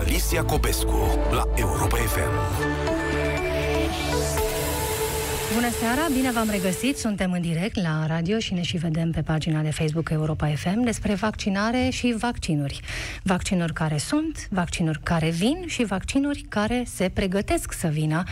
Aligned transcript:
cu 0.00 0.06
Alicia 0.06 0.44
Copescu 0.44 1.18
la 1.30 1.44
Europa 1.54 1.96
FM. 1.96 2.32
Bună 5.54 5.70
seara, 5.70 6.00
bine 6.14 6.30
v-am 6.30 6.48
regăsit. 6.50 6.96
Suntem 6.96 7.32
în 7.32 7.40
direct 7.40 7.76
la 7.82 8.06
radio 8.06 8.38
și 8.38 8.54
ne 8.54 8.62
și 8.62 8.76
vedem 8.76 9.10
pe 9.10 9.22
pagina 9.22 9.62
de 9.62 9.70
Facebook 9.70 10.10
Europa 10.10 10.46
FM 10.46 10.82
despre 10.82 11.14
vaccinare 11.14 11.88
și 11.90 12.14
vaccinuri. 12.18 12.80
Vaccinuri 13.22 13.72
care 13.72 13.98
sunt, 13.98 14.48
vaccinuri 14.50 15.00
care 15.02 15.30
vin 15.30 15.64
și 15.66 15.84
vaccinuri 15.84 16.44
care 16.48 16.84
se 16.86 17.10
pregătesc 17.14 17.72
să 17.72 17.88
vină 17.88 18.22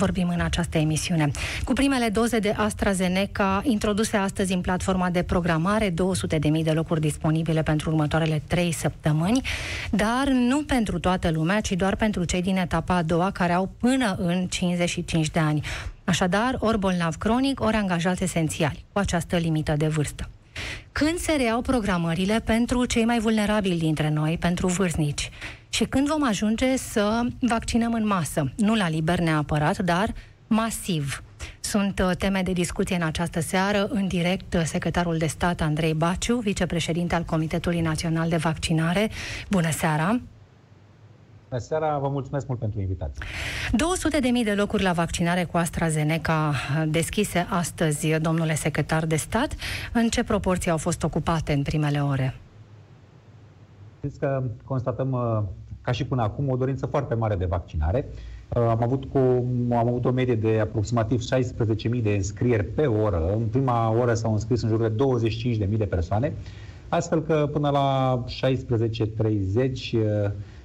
vorbim 0.00 0.28
în 0.28 0.40
această 0.40 0.78
emisiune. 0.78 1.30
Cu 1.64 1.72
primele 1.72 2.08
doze 2.08 2.38
de 2.38 2.54
AstraZeneca 2.56 3.60
introduse 3.64 4.16
astăzi 4.16 4.52
în 4.52 4.60
platforma 4.60 5.10
de 5.10 5.22
programare, 5.22 5.90
200.000 5.90 5.96
de 6.62 6.70
locuri 6.70 7.00
disponibile 7.00 7.62
pentru 7.62 7.90
următoarele 7.90 8.42
3 8.46 8.72
săptămâni, 8.72 9.40
dar 9.90 10.28
nu 10.28 10.62
pentru 10.62 10.98
toată 10.98 11.30
lumea, 11.30 11.60
ci 11.60 11.72
doar 11.72 11.96
pentru 11.96 12.24
cei 12.24 12.42
din 12.42 12.56
etapa 12.56 12.94
a 12.94 13.02
doua 13.02 13.30
care 13.30 13.52
au 13.52 13.70
până 13.78 14.16
în 14.18 14.46
55 14.46 15.30
de 15.30 15.38
ani. 15.38 15.60
Așadar, 16.04 16.56
ori 16.58 16.78
bolnav 16.78 17.16
cronic, 17.16 17.60
ori 17.60 17.76
angajați 17.76 18.22
esențiali, 18.22 18.84
cu 18.92 18.98
această 18.98 19.36
limită 19.36 19.74
de 19.76 19.86
vârstă. 19.86 20.28
Când 20.92 21.18
se 21.18 21.32
reiau 21.32 21.60
programările 21.60 22.40
pentru 22.44 22.84
cei 22.84 23.04
mai 23.04 23.18
vulnerabili 23.18 23.78
dintre 23.78 24.10
noi, 24.10 24.36
pentru 24.40 24.66
vârstnici? 24.66 25.30
Și 25.70 25.84
când 25.84 26.08
vom 26.08 26.24
ajunge 26.26 26.76
să 26.76 27.20
vaccinăm 27.40 27.92
în 27.92 28.06
masă? 28.06 28.52
Nu 28.56 28.74
la 28.74 28.88
liber 28.88 29.18
neapărat, 29.18 29.78
dar 29.78 30.14
masiv. 30.46 31.22
Sunt 31.60 32.02
uh, 32.04 32.16
teme 32.16 32.42
de 32.42 32.52
discuție 32.52 32.96
în 32.96 33.02
această 33.02 33.40
seară. 33.40 33.86
În 33.90 34.06
direct, 34.06 34.54
uh, 34.54 34.62
secretarul 34.64 35.18
de 35.18 35.26
stat 35.26 35.60
Andrei 35.60 35.94
Baciu, 35.94 36.36
vicepreședinte 36.36 37.14
al 37.14 37.22
Comitetului 37.22 37.80
Național 37.80 38.28
de 38.28 38.36
Vaccinare. 38.36 39.10
Bună 39.50 39.70
seara! 39.70 40.20
Bună 41.48 41.62
seara, 41.62 41.98
vă 41.98 42.08
mulțumesc 42.08 42.46
mult 42.46 42.58
pentru 42.60 42.80
invitație. 42.80 43.24
200.000 44.38 44.44
de 44.44 44.52
locuri 44.52 44.82
la 44.82 44.92
vaccinare 44.92 45.44
cu 45.44 45.56
AstraZeneca 45.56 46.54
deschise 46.86 47.46
astăzi, 47.48 48.18
domnule 48.18 48.54
secretar 48.54 49.06
de 49.06 49.16
stat. 49.16 49.54
În 49.92 50.08
ce 50.08 50.24
proporție 50.24 50.70
au 50.70 50.76
fost 50.76 51.02
ocupate 51.02 51.52
în 51.52 51.62
primele 51.62 52.02
ore? 52.02 52.34
Știți 54.00 54.18
că 54.18 54.42
constatăm, 54.64 55.12
uh, 55.12 55.42
ca 55.82 55.92
și 55.92 56.04
până 56.04 56.22
acum, 56.22 56.48
o 56.48 56.56
dorință 56.56 56.86
foarte 56.86 57.14
mare 57.14 57.34
de 57.34 57.44
vaccinare. 57.44 58.06
Uh, 58.48 58.62
am 58.62 58.82
avut, 58.82 59.04
cu, 59.04 59.18
am 59.70 59.88
avut 59.88 60.04
o 60.04 60.10
medie 60.10 60.34
de 60.34 60.58
aproximativ 60.60 61.20
16.000 61.20 62.02
de 62.02 62.10
înscrieri 62.10 62.64
pe 62.64 62.86
oră. 62.86 63.32
În 63.36 63.46
prima 63.46 63.98
oră 63.98 64.14
s-au 64.14 64.32
înscris 64.32 64.62
în 64.62 64.68
jur 64.68 64.88
de 64.88 65.04
25.000 65.66 65.76
de 65.76 65.84
persoane, 65.84 66.32
astfel 66.88 67.22
că 67.22 67.48
până 67.52 67.70
la 67.70 68.24
16.30 68.28 68.40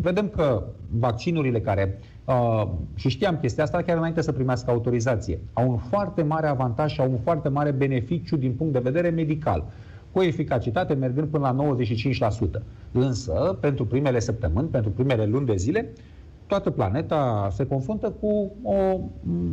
Vedem 0.00 0.28
că 0.28 0.64
vaccinurile 0.90 1.60
care 1.60 1.98
Uh, 2.30 2.68
și 2.94 3.08
știam 3.08 3.38
chestia 3.40 3.64
asta 3.64 3.82
chiar 3.82 3.96
înainte 3.96 4.20
să 4.20 4.32
primească 4.32 4.70
autorizație. 4.70 5.40
Au 5.52 5.70
un 5.70 5.76
foarte 5.76 6.22
mare 6.22 6.46
avantaj 6.46 6.92
și 6.92 7.00
au 7.00 7.10
un 7.10 7.18
foarte 7.18 7.48
mare 7.48 7.70
beneficiu 7.70 8.36
din 8.36 8.52
punct 8.52 8.72
de 8.72 8.78
vedere 8.78 9.08
medical, 9.08 9.64
cu 10.12 10.20
eficacitate 10.20 10.94
mergând 10.94 11.28
până 11.28 11.54
la 11.56 11.76
95%. 12.58 12.62
Însă, 12.92 13.58
pentru 13.60 13.86
primele 13.86 14.18
săptămâni, 14.18 14.68
pentru 14.68 14.90
primele 14.90 15.26
luni 15.26 15.46
de 15.46 15.56
zile, 15.56 15.92
toată 16.46 16.70
planeta 16.70 17.48
se 17.52 17.66
confruntă 17.66 18.14
cu 18.20 18.52
o, 18.62 18.98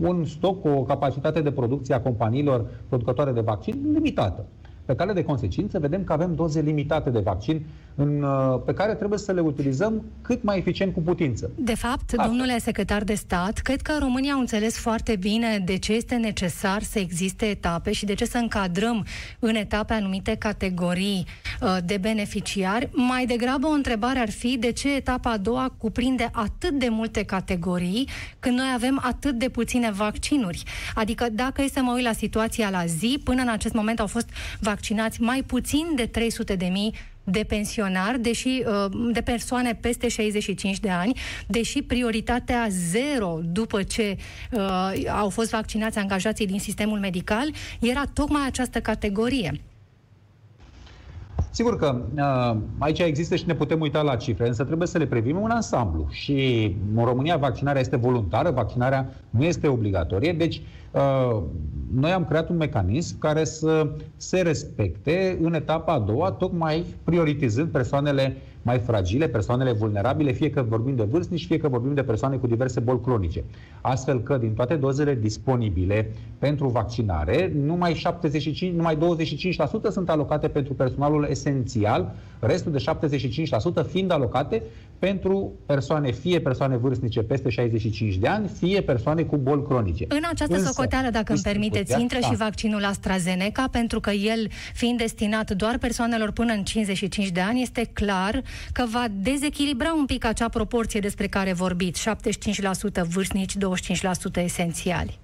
un 0.02 0.26
stoc, 0.26 0.66
o 0.66 0.84
capacitate 0.84 1.42
de 1.42 1.52
producție 1.52 1.96
a 1.96 2.02
companiilor 2.02 2.66
producătoare 2.88 3.32
de 3.32 3.42
vaccin 3.42 3.90
limitată. 3.94 4.46
Pe 4.86 4.96
cale 4.96 5.14
de 5.14 5.24
consecință, 5.24 5.80
vedem 5.80 6.04
că 6.04 6.14
avem 6.14 6.36
doze 6.36 6.62
limitate 6.62 7.10
de 7.10 7.20
vaccin 7.20 7.66
în, 8.00 8.24
uh, 8.24 8.62
pe 8.66 8.74
care 8.74 8.94
trebuie 8.94 9.20
să 9.20 9.32
le 9.32 9.40
utilizăm 9.40 10.04
cât 10.22 10.44
mai 10.44 10.58
eficient 10.58 10.94
cu 10.94 11.02
putință. 11.02 11.50
De 11.56 11.76
fapt, 11.76 12.12
Asta. 12.12 12.28
domnule 12.28 12.58
secretar 12.58 13.04
de 13.04 13.14
stat, 13.14 13.58
cred 13.58 13.82
că 13.82 13.94
România 14.00 14.34
au 14.34 14.40
înțeles 14.40 14.78
foarte 14.78 15.16
bine 15.16 15.62
de 15.66 15.78
ce 15.78 15.94
este 15.94 16.16
necesar 16.16 16.82
să 16.84 17.00
existe 17.00 17.46
etape 17.46 17.92
și 17.92 18.06
de 18.06 18.14
ce 18.14 18.26
să 18.26 18.38
încadrăm 18.38 19.06
în 19.40 19.56
etape 19.56 19.94
anumite 19.94 20.36
categorii 20.36 21.26
uh, 21.62 21.78
de 21.86 21.98
beneficiari. 21.98 22.90
Mai 22.92 23.26
degrabă 23.26 23.68
o 23.68 23.72
întrebare 23.72 24.20
ar 24.20 24.30
fi 24.30 24.58
de 24.58 24.72
ce 24.72 24.96
etapa 24.96 25.32
a 25.32 25.38
doua 25.38 25.74
cuprinde 25.78 26.30
atât 26.32 26.72
de 26.72 26.88
multe 26.90 27.24
categorii 27.24 28.08
când 28.40 28.58
noi 28.58 28.72
avem 28.76 29.02
atât 29.04 29.36
de 29.36 29.50
puține 29.50 29.92
vaccinuri. 29.92 30.64
Adică 30.96 31.28
dacă 31.32 31.62
e 31.62 31.68
să 31.68 31.82
mă 31.82 31.94
uit 31.96 32.04
la 32.04 32.14
situația 32.14 32.70
la 32.70 32.86
zi, 32.86 33.20
până 33.24 33.42
în 33.42 33.50
acest 33.50 33.74
moment 33.74 34.00
au 34.00 34.08
fost 34.08 34.30
vaccinați 34.60 35.22
mai 35.22 35.44
puțin 35.44 35.86
de 35.96 36.06
300 36.06 36.56
de 36.56 36.66
mii 36.66 36.94
de 37.30 37.44
pensionari, 37.44 38.20
deși 38.20 38.64
uh, 38.66 39.12
de 39.12 39.22
persoane 39.22 39.74
peste 39.82 40.08
65 40.08 40.80
de 40.80 40.90
ani, 40.90 41.20
deși 41.48 41.82
prioritatea 41.82 42.68
zero 42.70 43.40
după 43.44 43.84
ce 43.84 44.18
uh, 44.52 44.92
au 45.08 45.30
fost 45.30 45.50
vaccinați 45.50 45.98
angajații 45.98 46.48
din 46.48 46.60
sistemul 46.60 47.00
medical 47.00 47.54
era 47.80 48.04
tocmai 48.14 48.46
această 48.46 48.80
categorie. 48.80 49.62
Sigur 51.50 51.78
că 51.78 52.02
uh, 52.16 52.58
aici 52.78 53.00
există 53.00 53.36
și 53.36 53.48
ne 53.48 53.56
putem 53.56 53.80
uita 53.80 54.02
la 54.02 54.16
cifre, 54.16 54.48
însă 54.48 54.64
trebuie 54.64 54.88
să 54.88 54.98
le 54.98 55.06
privim 55.06 55.42
un 55.42 55.50
ansamblu. 55.50 56.08
Și 56.10 56.76
în 56.96 57.04
România 57.04 57.38
vaccinarea 57.38 57.82
este 57.82 57.96
voluntară, 57.96 58.52
vaccinarea 58.52 59.14
nu 59.30 59.44
este 59.44 59.68
obligatorie, 59.68 60.34
deci 60.34 60.62
uh, 60.92 61.42
noi 61.94 62.12
am 62.12 62.26
creat 62.26 62.50
un 62.50 62.58
mecanism 62.58 63.20
care 63.20 63.44
să 63.44 63.90
se 64.16 64.42
respecte 64.42 65.38
în 65.42 65.54
etapa 65.54 65.94
a 65.94 66.00
doua, 66.00 66.32
tocmai 66.32 66.86
prioritizând 67.04 67.70
persoanele 67.70 68.38
mai 68.68 68.80
fragile, 68.80 69.28
persoanele 69.28 69.72
vulnerabile, 69.72 70.32
fie 70.32 70.50
că 70.50 70.62
vorbim 70.62 70.96
de 70.96 71.04
vârstnici, 71.04 71.46
fie 71.46 71.58
că 71.58 71.68
vorbim 71.68 71.94
de 71.94 72.04
persoane 72.04 72.36
cu 72.36 72.48
diverse 72.48 72.80
boli 72.80 73.02
cronice. 73.02 73.44
Astfel 73.82 74.22
că 74.22 74.38
din 74.38 74.54
toate 74.54 74.76
dozele 74.76 75.16
disponibile 75.16 76.12
pentru 76.40 76.68
vaccinare, 76.68 77.52
numai, 77.56 77.94
75, 77.94 78.76
numai 78.76 78.98
25% 78.98 79.92
sunt 79.92 80.10
alocate 80.10 80.48
pentru 80.48 80.74
personalul 80.74 81.28
esențial, 81.30 82.16
restul 82.40 82.72
de 82.72 82.84
75% 83.84 83.88
fiind 83.88 84.12
alocate 84.12 84.64
pentru 85.00 85.54
persoane, 85.66 86.12
fie 86.12 86.40
persoane 86.40 86.78
vârstnice 86.78 87.22
peste 87.22 87.50
65 87.50 88.16
de 88.16 88.28
ani, 88.28 88.48
fie 88.48 88.82
persoane 88.82 89.24
cu 89.24 89.38
boli 89.38 89.64
cronice. 89.64 90.06
În 90.08 90.24
această 90.32 90.56
Însă, 90.56 90.72
socoteală, 90.74 91.10
dacă 91.10 91.32
îmi 91.32 91.42
permiteți, 91.42 92.02
intră 92.02 92.18
da. 92.22 92.28
și 92.28 92.36
vaccinul 92.36 92.86
AstraZeneca, 92.86 93.68
pentru 93.72 94.00
că 94.00 94.12
el, 94.12 94.48
fiind 94.74 94.98
destinat 94.98 95.52
doar 95.52 95.78
persoanelor 95.78 96.32
până 96.32 96.54
în 96.54 96.64
55 96.64 97.30
de 97.30 97.40
ani, 97.40 97.62
este 97.62 97.90
clar 97.94 98.42
că 98.72 98.86
va 98.92 99.06
dezechilibra 99.12 99.94
un 99.94 100.06
pic 100.06 100.26
acea 100.26 100.50
proporție 100.50 101.00
despre 101.00 101.28
care 101.28 101.54
vorbiți, 101.54 102.10
75% 103.02 103.08
vârstnici, 103.08 103.54
25% 103.58 104.44
esențiali. 104.44 105.20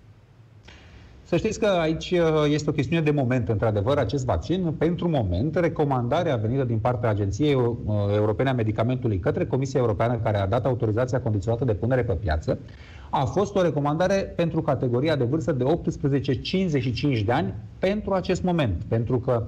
Să 1.26 1.38
știți 1.38 1.60
că 1.60 1.66
aici 1.66 2.12
uh, 2.12 2.20
este 2.50 2.70
o 2.70 2.74
chestiune 2.74 3.02
de 3.02 3.12
moment, 3.12 3.50
într-adevăr, 3.50 3.98
acest 3.98 4.26
vaccin. 4.26 4.74
Pentru 4.78 5.10
moment, 5.10 5.56
recomandarea 5.56 6.36
venită 6.36 6.64
din 6.64 6.78
partea 6.80 7.10
Agenției 7.10 7.54
uh, 7.56 7.76
Europene 8.16 8.50
a 8.50 8.54
Medicamentului 8.54 9.20
către 9.20 9.46
Comisia 9.46 9.80
Europeană, 9.80 10.20
care 10.24 10.38
a 10.38 10.48
dat 10.48 10.66
autorizația 10.66 11.22
condiționată 11.22 11.66
de 11.66 11.74
punere 11.74 12.04
pe 12.04 12.14
piață, 12.14 12.60
a 13.10 13.26
fost 13.26 13.56
o 13.56 13.62
recomandare 13.62 14.14
pentru 14.36 14.62
categoria 14.62 15.16
de 15.16 15.24
vârstă 15.24 15.52
de 15.52 15.64
18-55 17.22 17.24
de 17.26 17.32
ani 17.32 17.54
pentru 17.80 18.14
acest 18.14 18.44
moment. 18.44 18.84
Pentru 18.88 19.20
că 19.20 19.44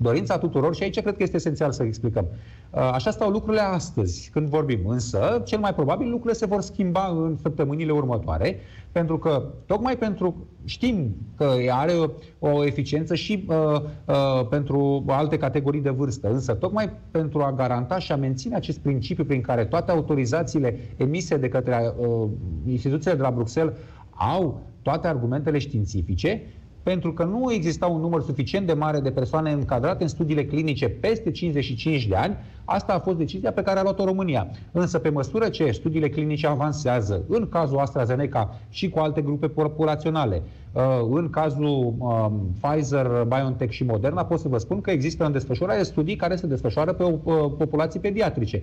dorința 0.00 0.38
tuturor, 0.38 0.74
și 0.74 0.82
aici 0.82 1.00
cred 1.00 1.16
că 1.16 1.22
este 1.22 1.36
esențial 1.36 1.72
să 1.72 1.82
explicăm, 1.82 2.26
uh, 2.70 2.90
așa 2.92 3.10
stau 3.10 3.30
lucrurile 3.30 3.62
astăzi, 3.62 4.30
când 4.32 4.48
vorbim. 4.48 4.80
Însă, 4.86 5.42
cel 5.44 5.58
mai 5.58 5.74
probabil, 5.74 6.06
lucrurile 6.06 6.38
se 6.38 6.46
vor 6.46 6.60
schimba 6.60 7.06
în 7.06 7.36
săptămânile 7.36 7.92
următoare 7.92 8.60
pentru 8.92 9.18
că, 9.18 9.44
tocmai 9.66 9.96
pentru, 9.96 10.46
știm 10.64 11.16
că 11.36 11.54
are 11.70 11.92
o, 12.38 12.48
o 12.48 12.64
eficiență 12.64 13.14
și 13.14 13.44
uh, 13.48 13.56
uh, 14.04 14.46
pentru 14.50 15.04
alte 15.06 15.36
categorii 15.36 15.80
de 15.80 15.90
vârstă, 15.90 16.30
însă 16.32 16.54
tocmai 16.54 16.90
pentru 17.10 17.40
a 17.40 17.52
garanta 17.52 17.98
și 17.98 18.12
a 18.12 18.16
menține 18.16 18.54
acest 18.54 18.78
principiu 18.78 19.24
prin 19.24 19.40
care 19.40 19.64
toate 19.64 19.90
autorizațiile 19.90 20.78
emise 20.96 21.36
de 21.36 21.48
către 21.48 21.94
uh, 21.96 22.28
instituțiile 22.66 23.16
de 23.16 23.22
la 23.22 23.30
Bruxelles 23.30 23.74
au 24.10 24.60
toate 24.82 25.06
argumentele 25.06 25.58
științifice, 25.58 26.42
pentru 26.88 27.12
că 27.12 27.24
nu 27.24 27.52
exista 27.52 27.86
un 27.86 28.00
număr 28.00 28.22
suficient 28.22 28.66
de 28.66 28.72
mare 28.72 29.00
de 29.00 29.10
persoane 29.10 29.52
încadrate 29.52 30.02
în 30.02 30.08
studiile 30.08 30.44
clinice 30.44 30.88
peste 30.88 31.30
55 31.30 32.06
de 32.06 32.14
ani, 32.14 32.36
asta 32.64 32.92
a 32.92 32.98
fost 32.98 33.16
decizia 33.16 33.52
pe 33.52 33.62
care 33.62 33.78
a 33.78 33.82
luat-o 33.82 34.04
România. 34.04 34.50
Însă, 34.72 34.98
pe 34.98 35.08
măsură 35.08 35.48
ce 35.48 35.70
studiile 35.70 36.08
clinice 36.08 36.46
avansează, 36.46 37.24
în 37.28 37.48
cazul 37.48 37.78
AstraZeneca 37.78 38.58
și 38.70 38.88
cu 38.88 38.98
alte 38.98 39.20
grupe 39.22 39.48
populaționale, 39.48 40.42
Uh, 40.42 40.57
în 41.10 41.30
cazul 41.30 41.94
um, 41.98 42.54
Pfizer, 42.60 43.06
BioNTech 43.28 43.72
și 43.72 43.84
Moderna, 43.84 44.24
pot 44.24 44.40
să 44.40 44.48
vă 44.48 44.58
spun 44.58 44.80
că 44.80 44.90
există 44.90 45.24
în 45.24 45.32
desfășurare 45.32 45.82
studii 45.82 46.16
care 46.16 46.36
se 46.36 46.46
desfășoară 46.46 46.92
pe 46.92 47.02
uh, 47.02 47.34
populații 47.58 48.00
pediatrice, 48.00 48.62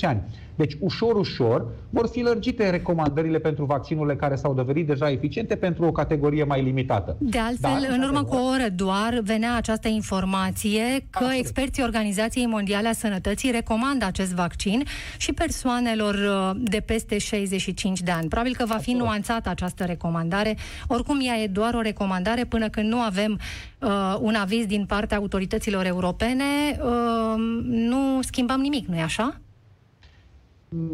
ani. 0.00 0.22
Deci, 0.54 0.76
ușor, 0.80 1.16
ușor, 1.16 1.66
vor 1.90 2.08
fi 2.08 2.20
lărgite 2.20 2.70
recomandările 2.70 3.38
pentru 3.38 3.64
vaccinurile 3.64 4.16
care 4.16 4.34
s-au 4.34 4.54
dovedit 4.54 4.86
deja 4.86 5.10
eficiente 5.10 5.56
pentru 5.56 5.84
o 5.84 5.92
categorie 5.92 6.44
mai 6.44 6.62
limitată. 6.62 7.16
De 7.18 7.38
altfel, 7.38 7.78
Dar, 7.80 7.96
în 7.96 8.02
urmă 8.02 8.22
cu 8.22 8.34
o 8.34 8.48
oră 8.48 8.68
doar 8.74 9.20
venea 9.22 9.56
această 9.56 9.88
informație 9.88 10.82
că 11.10 11.18
Absolut. 11.18 11.38
experții 11.38 11.82
Organizației 11.82 12.46
Mondiale 12.46 12.88
a 12.88 12.92
Sănătății 12.92 13.50
recomandă 13.50 14.04
acest 14.04 14.34
vaccin 14.34 14.82
și 15.16 15.32
persoanelor 15.32 16.14
uh, 16.14 16.60
de 16.62 16.80
peste 16.80 17.18
65 17.18 18.00
de 18.00 18.10
ani. 18.10 18.28
Probabil 18.28 18.54
că 18.54 18.64
va 18.66 18.74
fi 18.74 18.78
Absolut. 18.78 19.00
nuanțată 19.00 19.48
această 19.48 19.84
recomandare 19.84 20.53
oricum, 20.88 21.18
ea 21.20 21.36
e 21.42 21.46
doar 21.46 21.74
o 21.74 21.80
recomandare 21.80 22.44
până 22.44 22.68
când 22.68 22.92
nu 22.92 22.98
avem 22.98 23.38
uh, 23.80 24.16
un 24.20 24.34
aviz 24.34 24.66
din 24.66 24.84
partea 24.86 25.16
autorităților 25.16 25.86
europene, 25.86 26.44
uh, 26.78 27.34
nu 27.64 28.22
schimbăm 28.22 28.60
nimic, 28.60 28.86
nu-i 28.86 29.00
așa? 29.00 29.40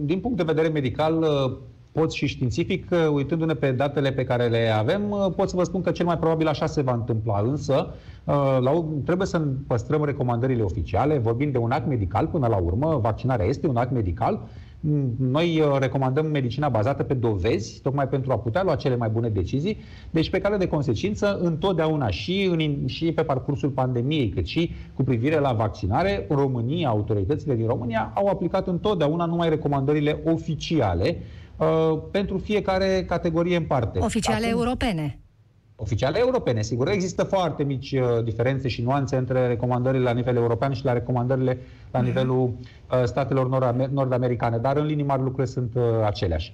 Din 0.00 0.20
punct 0.20 0.36
de 0.36 0.42
vedere 0.42 0.68
medical, 0.68 1.22
uh, 1.22 1.56
pot 1.92 2.12
și 2.12 2.26
științific, 2.26 2.86
uh, 2.90 3.08
uitându-ne 3.12 3.54
pe 3.54 3.72
datele 3.72 4.12
pe 4.12 4.24
care 4.24 4.46
le 4.46 4.68
avem, 4.68 5.10
uh, 5.10 5.32
pot 5.36 5.48
să 5.48 5.56
vă 5.56 5.64
spun 5.64 5.82
că 5.82 5.90
cel 5.90 6.06
mai 6.06 6.18
probabil 6.18 6.46
așa 6.46 6.66
se 6.66 6.82
va 6.82 6.92
întâmpla. 6.92 7.40
Însă, 7.40 7.94
la, 8.60 8.84
trebuie 9.04 9.26
să 9.26 9.38
păstrăm 9.66 10.04
recomandările 10.04 10.62
oficiale, 10.62 11.18
vorbim 11.18 11.50
de 11.50 11.58
un 11.58 11.70
act 11.70 11.86
medical 11.86 12.26
până 12.26 12.46
la 12.46 12.56
urmă, 12.56 12.98
vaccinarea 13.02 13.46
este 13.46 13.66
un 13.66 13.76
act 13.76 13.90
medical 13.90 14.48
noi 15.19 15.61
uh, 15.61 15.77
recomandăm 15.79 16.27
medicina 16.27 16.69
bazată 16.69 17.03
pe 17.03 17.15
dovezi, 17.15 17.81
tocmai 17.81 18.09
pentru 18.09 18.32
a 18.32 18.38
putea 18.38 18.62
lua 18.62 18.75
cele 18.75 18.97
mai 18.97 19.09
bune 19.09 19.29
decizii. 19.29 19.79
Deci, 20.11 20.31
pe 20.31 20.38
care 20.38 20.56
de 20.56 20.67
consecință, 20.67 21.38
întotdeauna 21.43 22.11
și, 22.11 22.49
în, 22.50 22.87
și 22.87 23.12
pe 23.12 23.23
parcursul 23.23 23.71
pandemiei, 23.71 24.29
cât 24.29 24.47
și 24.47 24.71
cu 24.94 25.03
privire 25.03 25.38
la 25.38 25.53
vaccinare, 25.53 26.27
România, 26.29 26.88
autoritățile 26.88 27.55
din 27.55 27.67
România 27.67 28.12
au 28.15 28.27
aplicat 28.27 28.67
întotdeauna 28.67 29.25
numai 29.25 29.49
recomandările 29.49 30.21
oficiale 30.25 31.17
uh, 31.56 31.99
pentru 32.11 32.38
fiecare 32.38 33.05
categorie 33.09 33.56
în 33.56 33.65
parte. 33.65 33.99
Oficiale 33.99 34.47
Acum, 34.47 34.59
europene 34.59 35.19
oficiale 35.81 36.19
europene. 36.19 36.62
Sigur, 36.62 36.88
există 36.88 37.23
foarte 37.23 37.62
mici 37.62 37.93
uh, 37.93 38.25
diferențe 38.25 38.69
și 38.69 38.82
nuanțe 38.82 39.17
între 39.17 39.47
recomandările 39.47 40.03
la 40.03 40.12
nivel 40.12 40.37
european 40.37 40.73
și 40.73 40.85
la 40.85 40.93
recomandările 40.93 41.59
la 41.91 41.99
mhm. 41.99 42.09
nivelul 42.09 42.43
uh, 42.43 43.03
statelor 43.05 43.49
nord-americane, 43.91 44.59
dar 44.59 44.77
în 44.77 44.87
linii 44.87 45.05
mari 45.05 45.23
lucrurile 45.23 45.53
sunt 45.53 45.71
uh, 45.75 45.82
aceleași. 46.05 46.53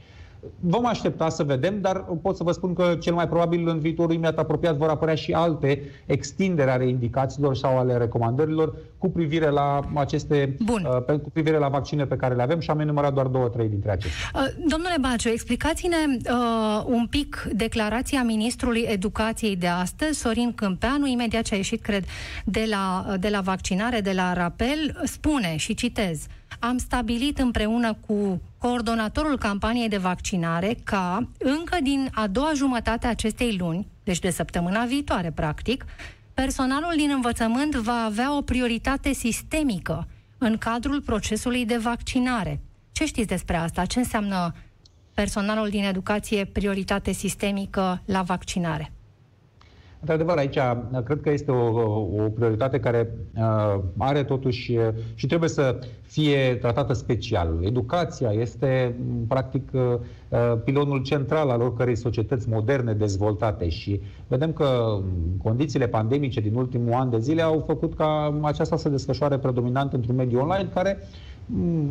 Vom 0.60 0.86
aștepta 0.86 1.28
să 1.28 1.42
vedem, 1.42 1.80
dar 1.80 2.04
pot 2.22 2.36
să 2.36 2.42
vă 2.42 2.52
spun 2.52 2.74
că 2.74 2.96
cel 3.00 3.14
mai 3.14 3.28
probabil 3.28 3.68
în 3.68 3.78
viitorul 3.78 4.12
imediat 4.12 4.38
apropiat 4.38 4.76
vor 4.76 4.88
apărea 4.88 5.14
și 5.14 5.32
alte 5.32 5.82
extindere 6.06 6.70
ale 6.70 6.88
indicațiilor 6.88 7.56
sau 7.56 7.78
ale 7.78 7.96
recomandărilor 7.96 8.74
cu 8.98 9.08
privire 9.08 9.50
la 9.50 9.80
aceste, 9.94 10.56
Bun. 10.64 10.88
Uh, 11.08 11.18
cu 11.20 11.30
privire 11.30 11.58
la 11.58 11.68
vaccine 11.68 12.06
pe 12.06 12.16
care 12.16 12.34
le 12.34 12.42
avem 12.42 12.60
și 12.60 12.70
am 12.70 12.80
enumerat 12.80 13.12
doar 13.14 13.26
două, 13.26 13.48
trei 13.48 13.68
dintre 13.68 13.90
acestea. 13.90 14.30
Uh, 14.34 14.40
domnule 14.68 14.96
Baciu, 15.00 15.28
explicați-ne 15.28 15.96
uh, 16.06 16.84
un 16.86 17.06
pic 17.06 17.48
declarația 17.52 18.22
ministrului 18.22 18.86
educației 18.88 19.56
de 19.56 19.66
astăzi, 19.66 20.18
Sorin 20.18 20.52
Câmpeanu, 20.54 21.06
imediat 21.06 21.42
ce 21.42 21.54
a 21.54 21.56
ieșit, 21.56 21.82
cred, 21.82 22.04
de 22.44 22.66
la, 22.70 23.16
de 23.20 23.28
la 23.28 23.40
vaccinare, 23.40 24.00
de 24.00 24.12
la 24.12 24.32
rapel, 24.32 25.00
spune 25.04 25.56
și 25.56 25.74
citez, 25.74 26.26
am 26.58 26.78
stabilit 26.78 27.38
împreună 27.38 27.96
cu 28.06 28.42
coordonatorul 28.58 29.38
campaniei 29.38 29.88
de 29.88 29.96
vaccinare 29.96 30.76
ca, 30.84 31.28
încă 31.38 31.76
din 31.82 32.08
a 32.12 32.26
doua 32.26 32.52
jumătate 32.54 33.06
a 33.06 33.10
acestei 33.10 33.56
luni, 33.56 33.86
deci 34.04 34.18
de 34.18 34.30
săptămâna 34.30 34.84
viitoare, 34.84 35.30
practic, 35.30 35.84
personalul 36.34 36.92
din 36.96 37.10
învățământ 37.10 37.74
va 37.74 38.04
avea 38.04 38.36
o 38.36 38.40
prioritate 38.40 39.12
sistemică 39.12 40.08
în 40.38 40.58
cadrul 40.58 41.00
procesului 41.00 41.64
de 41.64 41.76
vaccinare. 41.76 42.60
Ce 42.92 43.06
știți 43.06 43.28
despre 43.28 43.56
asta? 43.56 43.84
Ce 43.84 43.98
înseamnă 43.98 44.54
personalul 45.14 45.68
din 45.68 45.84
educație 45.84 46.44
prioritate 46.44 47.12
sistemică 47.12 48.02
la 48.04 48.22
vaccinare? 48.22 48.92
Într-adevăr, 50.00 50.36
aici 50.36 50.58
cred 51.04 51.20
că 51.20 51.30
este 51.30 51.50
o, 51.50 51.90
o 52.24 52.28
prioritate 52.34 52.80
care 52.80 53.10
uh, 53.36 53.80
are 53.96 54.24
totuși 54.24 54.76
uh, 54.76 54.88
și 55.14 55.26
trebuie 55.26 55.48
să 55.48 55.78
fie 56.02 56.54
tratată 56.60 56.92
special. 56.92 57.58
Educația 57.62 58.30
este, 58.30 58.96
practic, 59.28 59.68
uh, 59.72 59.98
pilonul 60.64 61.02
central 61.02 61.50
al 61.50 61.60
oricărei 61.60 61.96
societăți 61.96 62.48
moderne 62.48 62.92
dezvoltate 62.92 63.68
și 63.68 64.00
vedem 64.28 64.52
că 64.52 64.98
condițiile 65.42 65.88
pandemice 65.88 66.40
din 66.40 66.54
ultimul 66.54 66.92
an 66.92 67.10
de 67.10 67.18
zile 67.18 67.42
au 67.42 67.62
făcut 67.66 67.94
ca 67.94 68.38
aceasta 68.42 68.76
să 68.76 68.88
desfășoare 68.88 69.38
predominant 69.38 69.92
într-un 69.92 70.14
mediu 70.16 70.40
online 70.40 70.68
care 70.74 70.98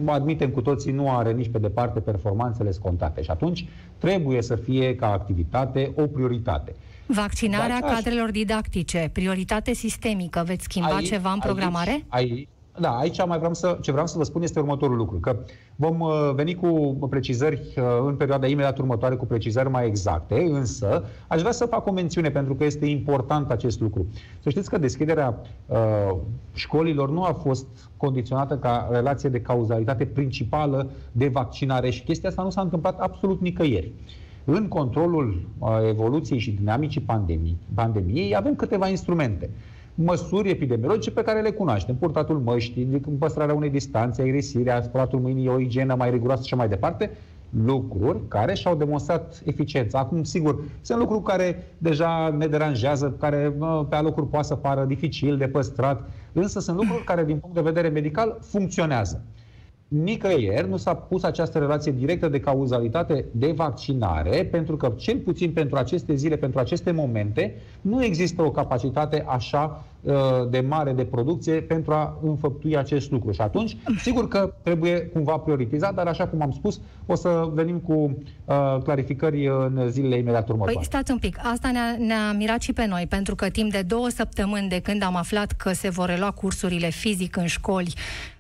admitem 0.06 0.50
cu 0.50 0.62
toții, 0.62 0.92
nu 0.92 1.12
are 1.12 1.32
nici 1.32 1.50
pe 1.50 1.58
departe 1.58 2.00
performanțele 2.00 2.72
scontate. 2.72 3.22
Și 3.22 3.32
atunci 3.32 3.68
trebuie 3.98 4.42
să 4.42 4.56
fie 4.56 4.96
ca 4.96 5.12
activitate 5.12 5.92
o 5.96 6.02
prioritate. 6.08 6.76
Vaccinarea 7.08 7.80
da, 7.80 7.88
cadrelor 7.88 8.32
didactice, 8.32 9.10
prioritate 9.14 9.74
sistemică, 9.74 10.44
veți 10.46 10.64
schimba 10.64 10.96
aici, 10.96 11.08
ceva 11.08 11.32
în 11.32 11.40
programare? 11.40 12.06
Aici, 12.08 12.32
aici, 12.32 12.48
da, 12.80 12.98
aici 12.98 13.26
mai 13.26 13.38
vreau 13.38 13.54
să, 13.54 13.78
ce 13.82 13.92
vreau 13.92 14.08
să 14.08 14.18
vă 14.18 14.24
spun 14.24 14.42
este 14.42 14.60
următorul 14.60 14.98
lucru, 14.98 15.18
că 15.18 15.38
vom 15.76 16.00
uh, 16.00 16.32
veni 16.36 16.56
cu 16.56 16.98
precizări 17.10 17.62
uh, 17.76 17.84
în 18.06 18.16
perioada 18.16 18.48
imediat 18.48 18.78
următoare, 18.78 19.16
cu 19.16 19.26
precizări 19.26 19.70
mai 19.70 19.88
exacte, 19.88 20.48
însă 20.50 21.04
aș 21.28 21.40
vrea 21.40 21.52
să 21.52 21.66
fac 21.66 21.88
o 21.88 21.92
mențiune 21.92 22.30
pentru 22.30 22.56
că 22.56 22.64
este 22.64 22.86
important 22.86 23.52
acest 23.52 23.80
lucru. 23.80 24.06
Să 24.40 24.50
știți 24.50 24.70
că 24.70 24.78
deschiderea 24.78 25.42
uh, 25.66 26.16
școlilor 26.54 27.10
nu 27.10 27.24
a 27.24 27.34
fost 27.34 27.68
condiționată 27.98 28.58
ca 28.58 28.88
relație 28.92 29.30
de 29.30 29.42
cauzalitate 29.42 30.06
principală 30.06 30.90
de 31.12 31.28
vaccinare 31.28 31.90
și 31.90 32.04
chestia 32.04 32.30
asta 32.30 32.44
nu 32.44 32.50
s-a 32.50 32.62
întâmplat 32.62 33.00
absolut 33.00 33.42
nicăieri. 33.42 33.92
Uh, 33.96 34.24
în 34.46 34.68
controlul 34.68 35.48
uh, 35.60 35.70
evoluției 35.90 36.40
și 36.40 36.52
dinamicii 36.52 37.02
pandemii, 37.02 37.58
pandemiei 37.74 38.36
avem 38.36 38.56
câteva 38.56 38.88
instrumente. 38.88 39.50
Măsuri 39.96 40.50
epidemiologice 40.50 41.12
pe 41.12 41.22
care 41.22 41.42
le 41.42 41.52
cunoaștem. 41.52 41.96
Purtatul 41.96 42.40
măștii, 42.40 43.02
păstrarea 43.20 43.56
unei 43.56 43.70
distanțe, 43.70 44.22
aerisirea, 44.22 44.82
spălatul 44.82 45.20
mâinii, 45.20 45.48
o 45.48 45.60
igienă 45.60 45.96
mai 45.96 46.10
riguroasă 46.10 46.44
și 46.46 46.56
mai 46.56 46.68
departe, 46.68 47.12
lucruri 47.66 48.28
care 48.28 48.54
și-au 48.54 48.76
demonstrat 48.76 49.42
eficiența. 49.46 50.00
Acum, 50.00 50.24
sigur, 50.24 50.64
sunt 50.82 51.00
lucruri 51.00 51.24
care 51.24 51.68
deja 51.78 52.36
ne 52.38 52.48
deranjează, 52.48 53.16
care 53.20 53.56
pe 53.90 53.96
alocuri 53.96 54.28
poate 54.28 54.48
să 54.48 54.56
pară 54.56 54.86
dificil 54.86 55.38
de 55.38 55.48
păstrat, 55.48 56.10
însă 56.34 56.60
sunt 56.60 56.78
lucruri 56.78 57.04
care, 57.04 57.26
din 57.26 57.38
punct 57.38 57.56
de 57.56 57.62
vedere 57.62 57.88
medical, 57.88 58.38
funcționează. 58.42 59.24
Nicăieri 59.88 60.70
nu 60.70 60.78
s-a 60.78 60.94
pus 60.94 61.24
această 61.24 61.60
relație 61.60 61.92
directă 61.92 62.28
de 62.28 62.40
cauzalitate 62.40 63.26
de 63.32 63.52
vaccinare, 63.52 64.46
pentru 64.52 64.78
că, 64.78 64.94
cel 64.98 65.18
puțin 65.18 65.52
pentru 65.52 65.78
aceste 65.78 66.16
zile, 66.16 66.36
pentru 66.36 66.60
aceste 66.60 66.92
momente, 66.92 67.56
nu 67.82 68.04
există 68.04 68.42
o 68.42 68.52
capacitate 68.52 69.24
așa 69.28 69.86
uh, 70.02 70.14
de 70.50 70.60
mare 70.60 70.92
de 70.92 71.06
producție 71.06 71.54
pentru 71.54 71.94
a 71.94 72.18
înfăptui 72.24 72.78
acest 72.78 73.12
lucru. 73.12 73.32
Și 73.32 73.42
atunci, 73.42 73.78
sigur 74.02 74.28
că 74.28 74.54
trebuie 74.62 75.00
cumva 75.00 75.38
prioritizat, 75.38 75.94
dar 75.94 76.08
așa 76.08 76.28
cum 76.28 76.42
am 76.42 76.52
spus, 76.52 76.80
o 77.06 77.16
să 77.16 77.50
venim 77.54 77.78
cu 77.78 77.94
uh, 78.46 78.78
clarificări 78.84 79.48
în 79.48 79.90
zilele 79.90 80.18
imediat 80.18 80.50
următoare. 80.50 80.74
Păi 80.74 80.86
stați 80.86 81.12
un 81.12 81.18
pic, 81.18 81.38
asta 81.54 81.72
ne-a, 81.72 81.96
ne-a 81.98 82.32
mirat 82.32 82.62
și 82.62 82.74
pe 82.74 82.86
noi, 82.86 83.06
pentru 83.10 83.36
că 83.36 83.50
timp 83.50 83.72
de 83.72 83.82
două 83.82 84.10
săptămâni 84.10 84.70
de 84.70 84.80
când 84.80 85.04
am 85.04 85.16
aflat 85.16 85.52
că 85.52 85.74
se 85.74 85.90
vor 85.90 86.10
relua 86.10 86.32
cursurile 86.32 86.90
fizic 86.90 87.36
în 87.36 87.46
școli, 87.46 87.94
Um, 87.96 88.35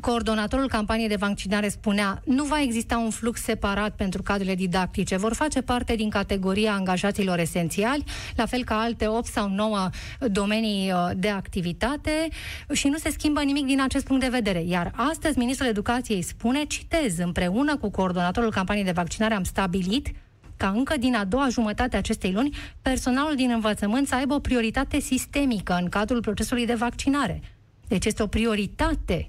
coordonatorul 0.00 0.68
campaniei 0.68 1.08
de 1.08 1.16
vaccinare 1.16 1.68
spunea 1.68 2.22
nu 2.24 2.44
va 2.44 2.60
exista 2.62 2.98
un 2.98 3.10
flux 3.10 3.42
separat 3.42 3.94
pentru 3.96 4.22
cadrele 4.22 4.54
didactice, 4.54 5.16
vor 5.16 5.34
face 5.34 5.60
parte 5.60 5.94
din 5.94 6.10
categoria 6.10 6.72
angajaților 6.72 7.38
esențiali, 7.38 8.04
la 8.36 8.46
fel 8.46 8.64
ca 8.64 8.78
alte 8.78 9.06
8 9.06 9.26
sau 9.26 9.48
9 9.48 9.88
domenii 10.30 10.92
uh, 10.92 11.10
de 11.16 11.28
activitate 11.28 12.28
și 12.72 12.88
nu 12.88 12.96
se 12.96 13.10
schimbă 13.10 13.42
nimic 13.42 13.66
din 13.66 13.82
acest 13.82 14.06
punct 14.06 14.22
de 14.22 14.28
vedere. 14.28 14.62
Iar 14.62 14.92
astăzi 14.94 15.38
Ministrul 15.38 15.68
Educației 15.68 16.22
spune, 16.22 16.64
citez, 16.64 17.18
împreună 17.18 17.76
cu 17.76 17.90
coordonatorul 17.90 18.50
campaniei 18.50 18.84
de 18.84 18.90
vaccinare 18.90 19.34
am 19.34 19.44
stabilit 19.44 20.08
ca 20.56 20.68
încă 20.68 20.96
din 20.96 21.14
a 21.14 21.24
doua 21.24 21.48
jumătate 21.48 21.94
a 21.94 21.98
acestei 21.98 22.32
luni, 22.32 22.56
personalul 22.82 23.34
din 23.34 23.50
învățământ 23.50 24.06
să 24.06 24.14
aibă 24.14 24.34
o 24.34 24.38
prioritate 24.38 25.00
sistemică 25.00 25.78
în 25.80 25.88
cadrul 25.88 26.20
procesului 26.20 26.66
de 26.66 26.74
vaccinare. 26.74 27.40
Deci 27.88 28.04
este 28.04 28.22
o 28.22 28.26
prioritate 28.26 29.28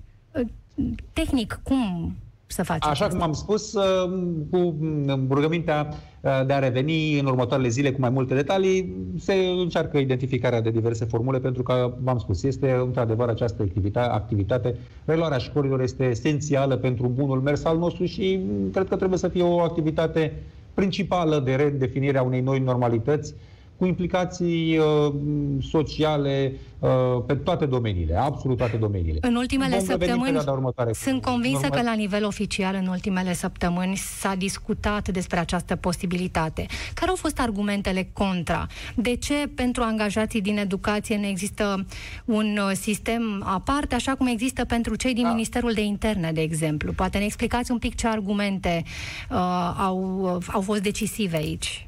tehnic, 1.14 1.60
cum 1.64 2.16
să 2.48 2.64
facem 2.64 2.90
Așa 2.90 3.06
asta? 3.06 3.18
cum 3.18 3.28
am 3.28 3.34
spus, 3.34 3.74
uh, 3.74 4.10
cu 4.52 4.76
rugămintea 5.30 5.88
uh, 6.22 6.46
de 6.46 6.54
a 6.54 6.60
reveni 6.60 7.20
în 7.20 7.26
următoarele 7.26 7.70
zile 7.70 7.92
cu 7.92 8.00
mai 8.00 8.10
multe 8.10 8.34
detalii, 8.34 8.96
se 9.20 9.34
încearcă 9.34 9.98
identificarea 9.98 10.62
de 10.62 10.70
diverse 10.70 11.06
formule, 11.06 11.40
pentru 11.40 11.64
că, 11.64 11.94
v-am 12.02 12.18
spus, 12.18 12.44
este 12.44 12.72
într-adevăr 12.72 13.30
această 13.30 13.64
activitate, 13.64 14.10
activitate. 14.10 14.76
Reluarea 15.06 15.38
școlilor 15.38 15.82
este 15.82 16.04
esențială 16.04 16.78
pentru 16.78 17.08
bunul 17.08 17.42
mers 17.42 17.64
al 17.64 17.78
nostru 17.78 18.06
și 18.06 18.40
cred 18.72 18.88
că 18.88 18.96
trebuie 18.96 19.20
să 19.20 19.28
fie 19.28 19.44
o 19.44 19.60
activitate 19.60 20.34
principală 20.74 21.40
de 21.40 21.56
redefinire 21.56 22.18
a 22.18 22.24
unei 22.24 22.42
noi 22.42 22.60
normalități, 22.60 23.34
cu 23.78 23.86
implicații 23.86 24.78
uh, 24.78 25.14
sociale 25.72 26.54
uh, 26.80 26.90
pe 27.26 27.36
toate 27.36 27.66
domeniile, 27.66 28.16
absolut 28.16 28.58
toate 28.58 28.78
domeniile. 28.78 29.20
În 29.22 29.36
ultimele 29.36 29.76
Vom 29.76 29.86
săptămâni, 29.86 30.38
sunt 30.94 31.22
convinsă 31.22 31.60
normal... 31.62 31.80
că 31.80 31.86
la 31.86 31.94
nivel 31.94 32.26
oficial 32.26 32.76
în 32.82 32.88
ultimele 32.88 33.34
săptămâni 33.34 33.96
s-a 33.96 34.36
discutat 34.36 35.10
despre 35.10 35.40
această 35.40 35.76
posibilitate. 35.76 36.66
Care 36.94 37.10
au 37.10 37.16
fost 37.16 37.40
argumentele 37.40 38.10
contra? 38.14 38.68
De 38.96 39.16
ce 39.16 39.34
pentru 39.56 39.84
angajații 39.84 40.42
din 40.42 40.58
educație 40.58 41.18
nu 41.18 41.26
există 41.26 41.86
un 42.26 42.58
uh, 42.58 42.72
sistem 42.74 43.44
aparte, 43.46 43.96
așa 43.96 44.16
cum 44.16 44.28
există 44.28 44.66
pentru 44.66 44.96
cei 44.96 45.14
din 45.14 45.24
da. 45.24 45.30
Ministerul 45.30 45.72
de 45.74 45.84
Interne, 45.84 46.32
de 46.32 46.42
exemplu? 46.42 46.94
Poate 46.94 47.18
ne 47.18 47.24
explicați 47.24 47.72
un 47.72 47.78
pic 47.78 47.96
ce 47.96 48.08
argumente 48.08 48.84
uh, 49.30 49.38
au, 49.78 50.26
au 50.52 50.62
fost 50.62 50.82
decisive 50.82 51.38
aici? 51.38 51.88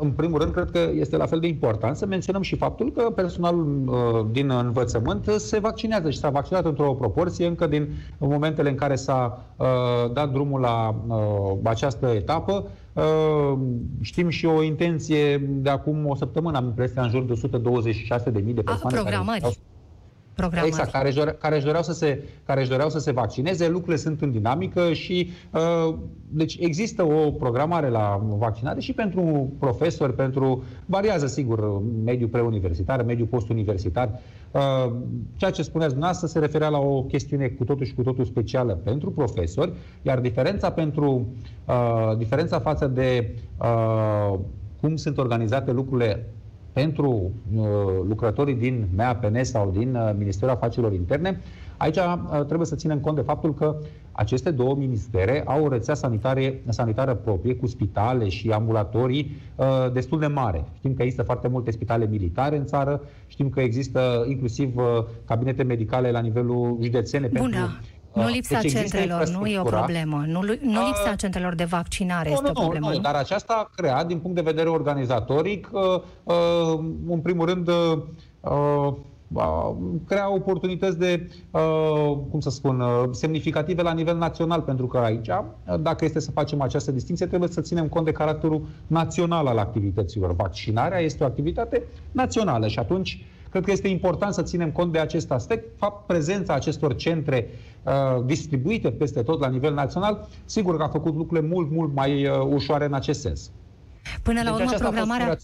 În 0.00 0.10
primul 0.10 0.38
rând, 0.38 0.52
cred 0.52 0.70
că 0.70 0.90
este 0.94 1.16
la 1.16 1.26
fel 1.26 1.40
de 1.40 1.46
important 1.46 1.96
să 1.96 2.06
menționăm 2.06 2.42
și 2.42 2.56
faptul 2.56 2.92
că 2.92 3.10
personalul 3.10 3.82
uh, 3.86 4.26
din 4.32 4.50
învățământ 4.50 5.28
se 5.36 5.58
vaccinează 5.58 6.10
și 6.10 6.18
s-a 6.18 6.30
vaccinat 6.30 6.64
într-o 6.64 6.94
proporție 6.94 7.46
încă 7.46 7.66
din 7.66 7.88
momentele 8.18 8.68
în 8.68 8.74
care 8.74 8.94
s-a 8.94 9.44
uh, 9.56 9.66
dat 10.12 10.32
drumul 10.32 10.60
la 10.60 10.94
uh, 11.06 11.58
această 11.62 12.06
etapă. 12.06 12.66
Uh, 12.92 13.58
știm 14.00 14.28
și 14.28 14.46
o 14.46 14.62
intenție 14.62 15.38
de 15.38 15.70
acum 15.70 16.06
o 16.06 16.14
săptămână, 16.14 16.56
am 16.56 16.64
impresia, 16.64 17.02
în 17.02 17.10
jur 17.10 17.22
de 17.22 17.32
126.000 17.32 18.54
de 18.54 18.62
persoane. 18.62 18.96
A, 18.96 19.00
programări. 19.00 19.40
Care 19.40 19.54
programări. 20.40 20.68
Exact, 20.68 20.90
care 20.90 21.08
își, 21.08 21.16
dore, 21.16 21.30
care, 21.40 21.54
își 21.56 21.64
doreau 21.64 21.82
să 21.82 21.92
se, 21.92 22.24
care 22.46 22.60
își 22.60 22.68
doreau 22.68 22.88
să 22.88 22.98
se 22.98 23.12
vaccineze, 23.12 23.68
lucrurile 23.68 23.96
sunt 23.96 24.22
în 24.22 24.30
dinamică 24.30 24.92
și 24.92 25.30
uh, 25.52 25.94
deci 26.28 26.56
există 26.60 27.02
o 27.02 27.30
programare 27.30 27.88
la 27.88 28.20
vaccinare 28.38 28.80
și 28.80 28.92
pentru 28.92 29.52
profesori, 29.58 30.14
pentru, 30.14 30.64
variază 30.86 31.26
sigur, 31.26 31.82
mediul 32.04 32.28
preuniversitar, 32.28 33.02
mediul 33.02 33.26
postuniversitar. 33.26 34.20
Uh, 34.50 34.92
ceea 35.36 35.50
ce 35.50 35.62
spuneați 35.62 35.92
dumneavoastră 35.92 36.28
se 36.28 36.38
referea 36.38 36.68
la 36.68 36.78
o 36.78 37.02
chestiune 37.02 37.48
cu 37.48 37.64
totul 37.64 37.86
și 37.86 37.94
cu 37.94 38.02
totul 38.02 38.24
specială 38.24 38.72
pentru 38.84 39.10
profesori, 39.10 39.72
iar 40.02 40.18
diferența 40.20 40.70
pentru 40.70 41.28
uh, 41.66 42.16
diferența 42.16 42.58
față 42.58 42.86
de 42.86 43.34
uh, 43.60 44.38
cum 44.80 44.96
sunt 44.96 45.18
organizate 45.18 45.72
lucrurile 45.72 46.26
pentru 46.72 47.30
uh, 47.56 47.64
lucrătorii 48.08 48.54
din 48.54 48.86
MEAPN 48.96 49.42
sau 49.42 49.70
din 49.76 49.94
uh, 49.94 50.10
Ministerul 50.18 50.54
Afacerilor 50.54 50.92
Interne, 50.92 51.40
aici 51.76 51.96
uh, 51.96 52.44
trebuie 52.44 52.66
să 52.66 52.74
ținem 52.76 52.98
cont 52.98 53.16
de 53.16 53.22
faptul 53.22 53.54
că 53.54 53.76
aceste 54.12 54.50
două 54.50 54.74
ministere 54.74 55.42
au 55.46 55.64
o 55.64 55.68
rețea 55.68 55.94
sanitare, 55.94 56.62
sanitară 56.68 57.14
proprie 57.14 57.54
cu 57.56 57.66
spitale 57.66 58.28
și 58.28 58.50
ambulatorii 58.50 59.36
uh, 59.56 59.66
destul 59.92 60.18
de 60.18 60.26
mare. 60.26 60.64
Știm 60.78 60.94
că 60.94 61.02
există 61.02 61.22
foarte 61.22 61.48
multe 61.48 61.70
spitale 61.70 62.06
militare 62.06 62.56
în 62.56 62.64
țară, 62.64 63.00
știm 63.26 63.48
că 63.48 63.60
există 63.60 64.24
inclusiv 64.28 64.76
uh, 64.76 64.84
cabinete 65.24 65.62
medicale 65.62 66.10
la 66.10 66.20
nivelul 66.20 66.78
județene 66.82 67.26
Bună. 67.26 67.40
pentru 67.40 67.58
nu 68.12 68.22
deci 68.22 68.34
lipsa 68.34 68.60
deci 68.60 68.72
centrelor 68.72 69.28
nu 69.28 69.46
e 69.46 69.58
o 69.58 69.62
problemă. 69.62 70.24
Nu, 70.26 70.40
nu 70.60 70.86
lipsa 70.86 71.14
centrelor 71.16 71.54
de 71.54 71.64
vaccinare 71.64 72.28
nu, 72.28 72.34
este 72.34 72.44
nu, 72.44 72.50
o 72.54 72.60
problemă. 72.60 72.86
Nu, 72.86 72.92
nu, 72.92 73.00
dar 73.00 73.14
aceasta 73.14 73.52
a 73.52 73.70
creat, 73.76 74.06
din 74.06 74.18
punct 74.18 74.36
de 74.36 74.42
vedere 74.42 74.68
organizatoric, 74.68 75.68
uh, 75.72 75.82
uh, 76.22 76.78
în 77.08 77.20
primul 77.20 77.46
rând, 77.46 77.68
uh, 77.68 77.98
uh, 78.40 78.92
crea 80.06 80.34
oportunități 80.34 80.98
de, 80.98 81.30
uh, 81.50 82.16
cum 82.30 82.40
să 82.40 82.50
spun, 82.50 82.80
uh, 82.80 83.04
semnificative 83.10 83.82
la 83.82 83.92
nivel 83.92 84.16
național, 84.16 84.60
pentru 84.60 84.86
că 84.86 84.98
aici, 84.98 85.28
dacă 85.80 86.04
este 86.04 86.20
să 86.20 86.30
facem 86.30 86.60
această 86.60 86.92
distinție, 86.92 87.26
trebuie 87.26 87.48
să 87.48 87.60
ținem 87.60 87.88
cont 87.88 88.04
de 88.04 88.12
caracterul 88.12 88.66
național 88.86 89.46
al 89.46 89.58
activităților. 89.58 90.34
Vaccinarea 90.34 90.98
este 90.98 91.22
o 91.22 91.26
activitate 91.26 91.82
națională 92.12 92.66
și 92.66 92.78
atunci 92.78 93.24
cred 93.50 93.64
că 93.64 93.70
este 93.70 93.88
important 93.88 94.34
să 94.34 94.42
ținem 94.42 94.70
cont 94.70 94.92
de 94.92 94.98
acest 94.98 95.30
aspect. 95.30 95.78
Fapt, 95.78 96.06
prezența 96.06 96.54
acestor 96.54 96.94
centre 96.96 97.48
uh, 97.82 98.24
distribuite 98.24 98.90
peste 98.90 99.22
tot 99.22 99.40
la 99.40 99.48
nivel 99.48 99.74
național, 99.74 100.28
sigur 100.44 100.76
că 100.76 100.82
a 100.82 100.88
făcut 100.88 101.14
lucrurile 101.14 101.48
mult, 101.48 101.70
mult 101.70 101.94
mai 101.94 102.26
uh, 102.26 102.40
ușoare 102.40 102.84
în 102.84 102.94
acest 102.94 103.20
sens. 103.20 103.50
Până 104.22 104.42
la 104.42 104.50
deci 104.50 104.66
urmă, 104.66 104.78
programarea, 104.78 105.36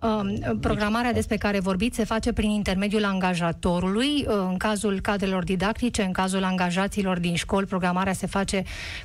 uh, 0.00 0.58
programarea 0.60 1.12
despre 1.12 1.36
care 1.36 1.60
vorbiți 1.60 1.96
se 1.96 2.04
face 2.04 2.32
prin 2.32 2.50
intermediul 2.50 3.04
angajatorului. 3.04 4.24
Uh, 4.28 4.34
în 4.48 4.56
cazul 4.56 5.00
cadrelor 5.00 5.44
didactice, 5.44 6.02
în 6.02 6.12
cazul 6.12 6.44
angajaților 6.44 7.18
din 7.18 7.34
școli, 7.34 7.66
programarea 7.66 8.12
se 8.12 8.26
face 8.26 8.62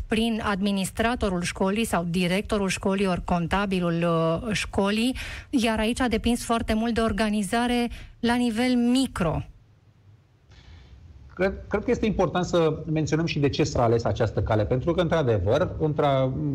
prin 0.08 0.42
administratorul 0.44 1.42
școlii 1.42 1.86
sau 1.86 2.06
directorul 2.10 2.70
școlii 2.70 3.08
ori 3.08 3.24
contabilul 3.24 4.04
uh, 4.48 4.54
școlii, 4.56 5.16
iar 5.50 5.80
aici 5.80 6.00
a 6.00 6.08
depins 6.08 6.44
foarte 6.44 6.74
mult 6.74 6.94
de 6.94 7.02
organizare 7.02 7.90
la 8.20 8.36
nivel 8.36 8.76
micro. 8.76 9.42
Cred, 11.42 11.54
cred 11.68 11.84
că 11.84 11.92
este 11.92 12.06
important 12.06 12.46
să 12.46 12.84
menționăm 12.92 13.26
și 13.26 13.40
de 13.40 13.50
ce 13.50 13.64
s-a 13.64 13.84
ales 13.84 14.04
această 14.04 14.42
cale, 14.42 14.66
pentru 14.66 14.92
că, 14.92 15.02
într-adevăr, 15.02 15.76
într 15.80 16.04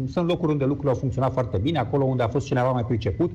sunt 0.07 0.29
locuri 0.29 0.53
unde 0.53 0.65
lucrurile 0.65 0.93
au 0.93 0.99
funcționat 0.99 1.33
foarte 1.33 1.59
bine, 1.59 1.79
acolo 1.79 2.05
unde 2.05 2.23
a 2.23 2.29
fost 2.29 2.47
cineva 2.47 2.71
mai 2.71 2.85
priceput, 2.85 3.31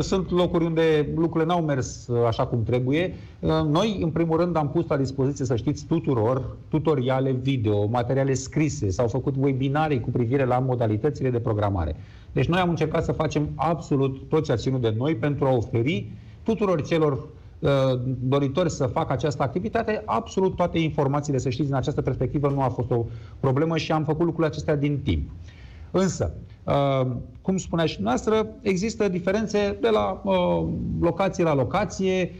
sunt 0.00 0.30
locuri 0.30 0.64
unde 0.64 1.12
lucrurile 1.14 1.52
n-au 1.52 1.62
mers 1.62 2.08
așa 2.26 2.46
cum 2.46 2.62
trebuie. 2.62 3.14
Noi, 3.70 3.98
în 4.02 4.10
primul 4.10 4.36
rând, 4.36 4.56
am 4.56 4.70
pus 4.70 4.86
la 4.88 4.96
dispoziție, 4.96 5.44
să 5.44 5.56
știți, 5.56 5.84
tuturor 5.86 6.56
tutoriale 6.68 7.30
video, 7.30 7.86
materiale 7.86 8.34
scrise, 8.34 8.90
s-au 8.90 9.08
făcut 9.08 9.34
webinarii 9.38 10.00
cu 10.00 10.10
privire 10.10 10.44
la 10.44 10.58
modalitățile 10.58 11.30
de 11.30 11.40
programare. 11.40 11.96
Deci 12.32 12.46
noi 12.48 12.60
am 12.60 12.68
încercat 12.68 13.04
să 13.04 13.12
facem 13.12 13.48
absolut 13.54 14.28
tot 14.28 14.44
ce 14.44 14.52
a 14.52 14.56
ținut 14.56 14.80
de 14.80 14.94
noi 14.96 15.16
pentru 15.16 15.44
a 15.44 15.54
oferi 15.54 16.12
tuturor 16.42 16.82
celor 16.82 17.12
Uh, 17.12 17.39
doritori 18.20 18.70
să 18.70 18.86
facă 18.86 19.12
această 19.12 19.42
activitate, 19.42 20.02
absolut 20.04 20.56
toate 20.56 20.78
informațiile, 20.78 21.38
să 21.38 21.50
știți, 21.50 21.68
din 21.68 21.76
această 21.76 22.02
perspectivă 22.02 22.48
nu 22.48 22.62
a 22.62 22.68
fost 22.68 22.90
o 22.90 23.04
problemă 23.40 23.76
și 23.76 23.92
am 23.92 24.04
făcut 24.04 24.24
lucrurile 24.24 24.46
acestea 24.46 24.76
din 24.76 25.00
timp. 25.02 25.30
Însă, 25.90 26.34
uh, 26.64 27.10
cum 27.42 27.56
spunea 27.56 27.86
și 27.86 28.02
noastră, 28.02 28.46
există 28.62 29.08
diferențe 29.08 29.78
de 29.80 29.88
la 29.88 30.20
uh, 30.24 30.66
locație 31.00 31.44
la 31.44 31.54
locație, 31.54 32.32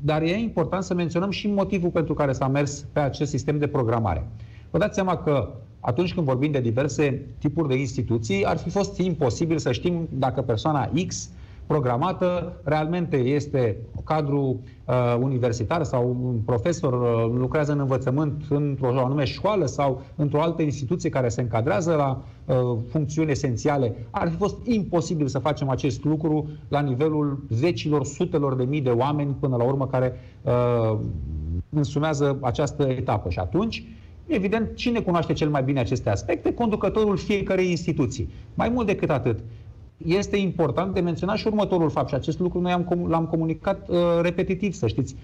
dar 0.00 0.22
e 0.22 0.34
important 0.36 0.82
să 0.82 0.94
menționăm 0.94 1.30
și 1.30 1.48
motivul 1.48 1.90
pentru 1.90 2.14
care 2.14 2.32
s-a 2.32 2.48
mers 2.48 2.86
pe 2.92 3.00
acest 3.00 3.30
sistem 3.30 3.58
de 3.58 3.66
programare. 3.66 4.26
Vă 4.70 4.78
dați 4.78 4.94
seama 4.94 5.16
că 5.16 5.48
atunci 5.80 6.14
când 6.14 6.26
vorbim 6.26 6.50
de 6.50 6.60
diverse 6.60 7.26
tipuri 7.38 7.68
de 7.68 7.74
instituții, 7.74 8.44
ar 8.44 8.56
fi 8.56 8.70
fost 8.70 8.98
imposibil 8.98 9.58
să 9.58 9.72
știm 9.72 10.08
dacă 10.10 10.42
persoana 10.42 10.90
X 11.06 11.30
programată, 11.66 12.60
realmente 12.64 13.16
este 13.16 13.76
cadru 14.04 14.60
uh, 14.84 15.16
universitar 15.20 15.82
sau 15.82 16.16
un 16.24 16.38
profesor 16.44 16.92
uh, 16.92 17.38
lucrează 17.38 17.72
în 17.72 17.78
învățământ 17.78 18.42
într-o 18.48 19.04
anume 19.04 19.24
școală 19.24 19.66
sau 19.66 20.02
într-o 20.16 20.40
altă 20.40 20.62
instituție 20.62 21.10
care 21.10 21.28
se 21.28 21.40
încadrează 21.40 21.94
la 21.94 22.22
uh, 22.44 22.78
funcțiuni 22.88 23.30
esențiale, 23.30 23.96
ar 24.10 24.28
fi 24.28 24.36
fost 24.36 24.66
imposibil 24.66 25.26
să 25.26 25.38
facem 25.38 25.68
acest 25.68 26.04
lucru 26.04 26.48
la 26.68 26.80
nivelul 26.80 27.44
zecilor, 27.50 28.04
sutelor 28.04 28.54
de 28.54 28.64
mii 28.64 28.80
de 28.80 28.90
oameni 28.90 29.36
până 29.40 29.56
la 29.56 29.64
urmă 29.64 29.86
care 29.86 30.20
uh, 30.42 30.98
însumează 31.70 32.38
această 32.40 32.82
etapă. 32.82 33.28
Și 33.30 33.38
atunci, 33.38 33.84
Evident, 34.26 34.74
cine 34.74 35.00
cunoaște 35.00 35.32
cel 35.32 35.48
mai 35.48 35.62
bine 35.62 35.80
aceste 35.80 36.10
aspecte? 36.10 36.54
Conducătorul 36.54 37.16
fiecarei 37.16 37.70
instituții. 37.70 38.28
Mai 38.54 38.68
mult 38.68 38.86
decât 38.86 39.10
atât, 39.10 39.38
este 39.96 40.36
important 40.36 40.94
de 40.94 41.00
menționat 41.00 41.36
și 41.36 41.46
următorul 41.46 41.90
fapt 41.90 42.08
și 42.08 42.14
acest 42.14 42.38
lucru 42.38 42.60
noi 42.60 42.72
am, 42.72 43.06
l-am 43.08 43.26
comunicat 43.26 43.88
uh, 43.88 43.96
repetitiv, 44.22 44.72
să 44.72 44.86
știți. 44.86 45.16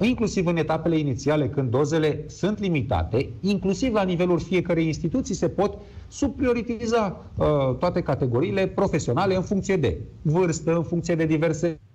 Inclusiv 0.00 0.46
în 0.46 0.56
etapele 0.56 0.98
inițiale, 0.98 1.48
când 1.48 1.70
dozele 1.70 2.24
sunt 2.26 2.58
limitate, 2.58 3.28
inclusiv 3.40 3.92
la 3.92 4.02
nivelul 4.02 4.38
fiecărei 4.38 4.86
instituții 4.86 5.34
se 5.34 5.48
pot 5.48 5.78
subprioritiza 6.08 7.24
uh, 7.36 7.46
toate 7.78 8.00
categoriile 8.00 8.66
profesionale 8.66 9.36
în 9.36 9.42
funcție 9.42 9.76
de 9.76 9.98
vârstă, 10.22 10.76
în 10.76 10.82
funcție 10.82 11.14
de 11.14 11.24
diverse 11.26 11.66
a, 11.66 11.89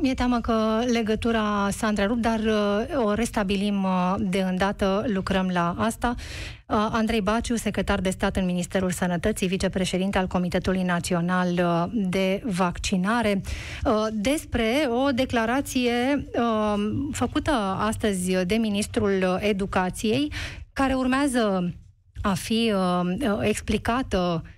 mi-e 0.00 0.14
teamă 0.14 0.40
că 0.40 0.82
legătura 0.92 1.68
s-a 1.70 1.86
întrerupt, 1.86 2.20
dar 2.20 2.38
uh, 2.38 3.04
o 3.04 3.12
restabilim 3.12 3.82
uh, 3.82 4.14
de 4.18 4.40
îndată, 4.40 5.04
lucrăm 5.06 5.50
la 5.52 5.74
asta. 5.78 6.14
Uh, 6.16 6.88
Andrei 6.90 7.20
Baciu, 7.20 7.56
secretar 7.56 8.00
de 8.00 8.10
stat 8.10 8.36
în 8.36 8.44
Ministerul 8.44 8.90
Sănătății, 8.90 9.46
vicepreședinte 9.46 10.18
al 10.18 10.26
Comitetului 10.26 10.82
Național 10.82 11.48
uh, 11.52 11.84
de 11.92 12.42
Vaccinare, 12.44 13.40
uh, 13.84 14.06
despre 14.12 14.88
o 15.04 15.10
declarație 15.10 16.26
uh, 16.34 16.74
făcută 17.12 17.50
astăzi 17.78 18.44
de 18.44 18.54
Ministrul 18.54 19.38
Educației, 19.40 20.32
care 20.72 20.94
urmează 20.94 21.74
a 22.22 22.34
fi 22.34 22.72
uh, 22.74 23.30
uh 23.30 23.38
explicată 23.40 24.42
Um, 24.42 24.50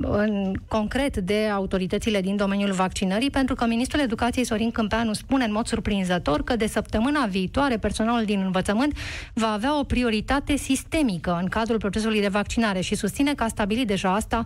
în 0.00 0.54
concret 0.68 1.16
de 1.16 1.48
autoritățile 1.52 2.20
din 2.20 2.36
domeniul 2.36 2.72
vaccinării, 2.72 3.30
pentru 3.30 3.54
că 3.54 3.66
Ministrul 3.66 4.00
Educației 4.00 4.44
Sorin 4.44 4.70
Câmpeanu 4.70 5.12
spune 5.12 5.44
în 5.44 5.52
mod 5.52 5.66
surprinzător 5.66 6.42
că 6.42 6.56
de 6.56 6.66
săptămâna 6.66 7.26
viitoare 7.26 7.76
personalul 7.76 8.24
din 8.24 8.40
învățământ 8.40 8.96
va 9.32 9.52
avea 9.52 9.78
o 9.78 9.82
prioritate 9.82 10.56
sistemică 10.56 11.38
în 11.42 11.48
cadrul 11.48 11.78
procesului 11.78 12.20
de 12.20 12.28
vaccinare 12.28 12.80
și 12.80 12.94
susține 12.94 13.34
că 13.34 13.42
a 13.42 13.48
stabilit 13.48 13.86
deja 13.86 14.14
asta 14.14 14.44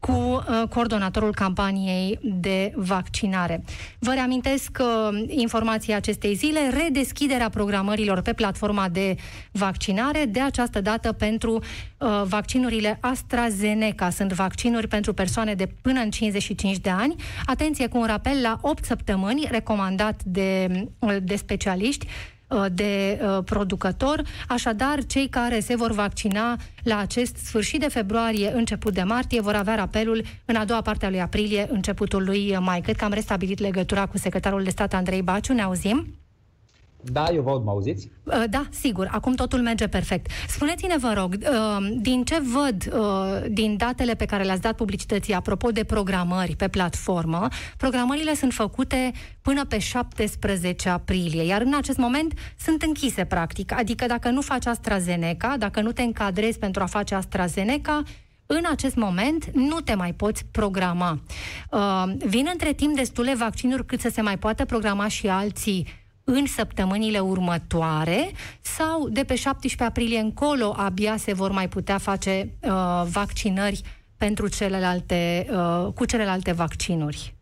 cu 0.00 0.12
uh, 0.12 0.68
coordonatorul 0.68 1.34
campaniei 1.34 2.18
de 2.22 2.72
vaccinare. 2.74 3.64
Vă 3.98 4.12
reamintesc 4.14 4.78
uh, 4.80 5.24
informația 5.26 5.96
acestei 5.96 6.34
zile, 6.34 6.60
redeschiderea 6.82 7.48
programărilor 7.48 8.20
pe 8.20 8.32
platforma 8.32 8.88
de 8.88 9.16
vaccinare, 9.52 10.24
de 10.24 10.40
această 10.40 10.80
dată 10.80 11.12
pentru 11.12 11.52
uh, 11.98 12.22
vaccinurile 12.24 12.98
AstraZeneca. 13.00 14.10
Sunt 14.10 14.32
vaccinuri 14.32 14.88
pentru 14.88 15.12
persoane 15.12 15.54
de 15.54 15.68
până 15.82 16.00
în 16.00 16.10
55 16.10 16.76
de 16.78 16.90
ani. 16.90 17.14
Atenție 17.46 17.88
cu 17.88 17.98
un 17.98 18.06
rapel 18.06 18.40
la 18.42 18.58
8 18.60 18.84
săptămâni, 18.84 19.46
recomandat 19.50 20.22
de, 20.24 20.68
uh, 20.98 21.16
de 21.22 21.36
specialiști, 21.36 22.06
Uh, 22.06 22.37
de 22.72 23.20
uh, 23.22 23.44
producător. 23.44 24.22
Așadar, 24.48 25.04
cei 25.04 25.28
care 25.28 25.60
se 25.60 25.76
vor 25.76 25.92
vaccina 25.92 26.56
la 26.82 26.98
acest 26.98 27.36
sfârșit 27.36 27.80
de 27.80 27.88
februarie, 27.88 28.52
început 28.54 28.94
de 28.94 29.02
martie, 29.02 29.40
vor 29.40 29.54
avea 29.54 29.80
apelul 29.80 30.24
în 30.44 30.56
a 30.56 30.64
doua 30.64 30.80
parte 30.80 31.06
a 31.06 31.10
lui 31.10 31.20
aprilie, 31.20 31.66
începutul 31.70 32.24
lui 32.24 32.56
mai. 32.60 32.80
Cred 32.80 32.96
că 32.96 33.04
am 33.04 33.12
restabilit 33.12 33.58
legătura 33.58 34.06
cu 34.06 34.18
secretarul 34.18 34.62
de 34.62 34.70
stat 34.70 34.94
Andrei 34.94 35.22
Baciu. 35.22 35.52
Ne 35.52 35.62
auzim? 35.62 36.06
Da, 37.02 37.28
eu 37.32 37.42
vă 37.42 37.50
aud, 37.50 37.64
mă 37.64 37.70
auziți? 37.70 38.10
Uh, 38.24 38.44
da, 38.50 38.66
sigur, 38.70 39.08
acum 39.10 39.34
totul 39.34 39.60
merge 39.60 39.86
perfect. 39.88 40.30
Spuneți-ne, 40.48 40.96
vă 40.96 41.12
rog, 41.16 41.36
uh, 41.40 41.96
din 42.00 42.24
ce 42.24 42.40
văd 42.40 42.92
uh, 42.92 43.50
din 43.50 43.76
datele 43.76 44.14
pe 44.14 44.24
care 44.24 44.44
le-ați 44.44 44.60
dat 44.60 44.76
publicității 44.76 45.34
apropo 45.34 45.70
de 45.70 45.84
programări 45.84 46.56
pe 46.56 46.68
platformă, 46.68 47.48
programările 47.76 48.34
sunt 48.34 48.52
făcute 48.52 49.12
până 49.42 49.64
pe 49.64 49.78
17 49.78 50.88
aprilie, 50.88 51.44
iar 51.44 51.60
în 51.60 51.74
acest 51.74 51.98
moment 51.98 52.32
sunt 52.58 52.82
închise, 52.82 53.24
practic. 53.24 53.72
Adică 53.72 54.06
dacă 54.06 54.30
nu 54.30 54.40
faci 54.40 54.66
AstraZeneca, 54.66 55.56
dacă 55.58 55.80
nu 55.80 55.92
te 55.92 56.02
încadrezi 56.02 56.58
pentru 56.58 56.82
a 56.82 56.86
face 56.86 57.14
AstraZeneca, 57.14 58.02
în 58.46 58.62
acest 58.70 58.94
moment 58.94 59.50
nu 59.52 59.80
te 59.80 59.94
mai 59.94 60.12
poți 60.12 60.44
programa. 60.50 61.20
Uh, 61.70 62.04
vin 62.18 62.48
între 62.52 62.72
timp 62.72 62.96
destule 62.96 63.34
vaccinuri 63.34 63.86
cât 63.86 64.00
să 64.00 64.08
se 64.12 64.20
mai 64.20 64.38
poată 64.38 64.64
programa 64.64 65.08
și 65.08 65.26
alții 65.26 65.86
în 66.36 66.46
săptămânile 66.46 67.18
următoare 67.18 68.30
sau 68.60 69.08
de 69.08 69.24
pe 69.26 69.34
17 69.34 69.84
aprilie 69.84 70.18
încolo 70.18 70.74
abia 70.76 71.16
se 71.16 71.32
vor 71.32 71.50
mai 71.50 71.68
putea 71.68 71.98
face 71.98 72.52
uh, 72.62 73.02
vaccinări 73.12 73.82
pentru 74.16 74.48
celelalte, 74.48 75.46
uh, 75.50 75.92
cu 75.94 76.04
celelalte 76.04 76.52
vaccinuri? 76.52 77.36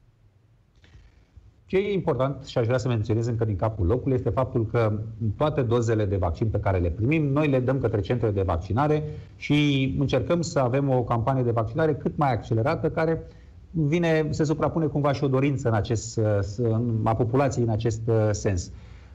Ce 1.66 1.76
e 1.76 1.92
important 1.92 2.44
și 2.44 2.58
aș 2.58 2.66
vrea 2.66 2.78
să 2.78 2.88
menționez 2.88 3.26
încă 3.26 3.44
din 3.44 3.56
capul 3.56 3.86
locului 3.86 4.16
este 4.16 4.30
faptul 4.30 4.66
că 4.66 5.00
toate 5.36 5.62
dozele 5.62 6.04
de 6.04 6.16
vaccin 6.16 6.48
pe 6.48 6.58
care 6.58 6.78
le 6.78 6.90
primim, 6.90 7.32
noi 7.32 7.48
le 7.48 7.60
dăm 7.60 7.80
către 7.80 8.00
centrele 8.00 8.32
de 8.32 8.42
vaccinare 8.42 9.02
și 9.36 9.94
încercăm 9.98 10.40
să 10.40 10.58
avem 10.58 10.90
o 10.90 11.02
campanie 11.02 11.42
de 11.42 11.50
vaccinare 11.50 11.94
cât 11.94 12.16
mai 12.16 12.32
accelerată 12.32 12.90
care 12.90 13.22
vine, 13.76 14.26
se 14.30 14.44
suprapune 14.44 14.86
cumva 14.86 15.12
și 15.12 15.24
o 15.24 15.28
dorință 15.28 15.68
în 15.68 15.74
acest, 15.74 16.20
a 17.02 17.14
populației 17.14 17.64
în 17.64 17.70
acest 17.70 18.00
uh, 18.06 18.28
sens. 18.30 18.70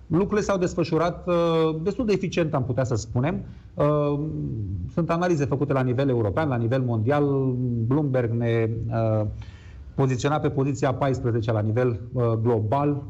Lucrurile 0.08 0.41
s-au 0.41 0.58
desfășurat 0.58 1.28
uh, 1.28 1.76
destul 1.84 2.06
de 2.06 2.13
eficient, 2.13 2.54
am 2.54 2.63
putea 2.63 2.84
să 2.84 2.95
spunem. 2.95 3.41
Uh, 3.74 4.19
sunt 4.93 5.10
analize 5.10 5.45
făcute 5.45 5.74
la 5.74 5.82
nivel 5.82 6.10
european, 6.10 6.47
la 6.47 6.56
nivel 6.56 6.82
mondial. 6.82 7.54
Bloomberg 7.88 8.32
ne 8.32 8.69
poziționa 9.95 10.39
pe 10.39 10.50
poziția 10.50 10.93
14 10.93 11.52
la 11.52 11.60
nivel 11.60 12.00
global, 12.41 13.04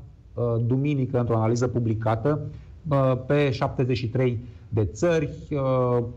duminică, 0.66 1.20
într-o 1.20 1.38
analiză 1.38 1.68
publicată, 1.68 2.42
pe 3.26 3.52
73 3.52 4.46
de 4.70 4.86
țări, 4.86 5.30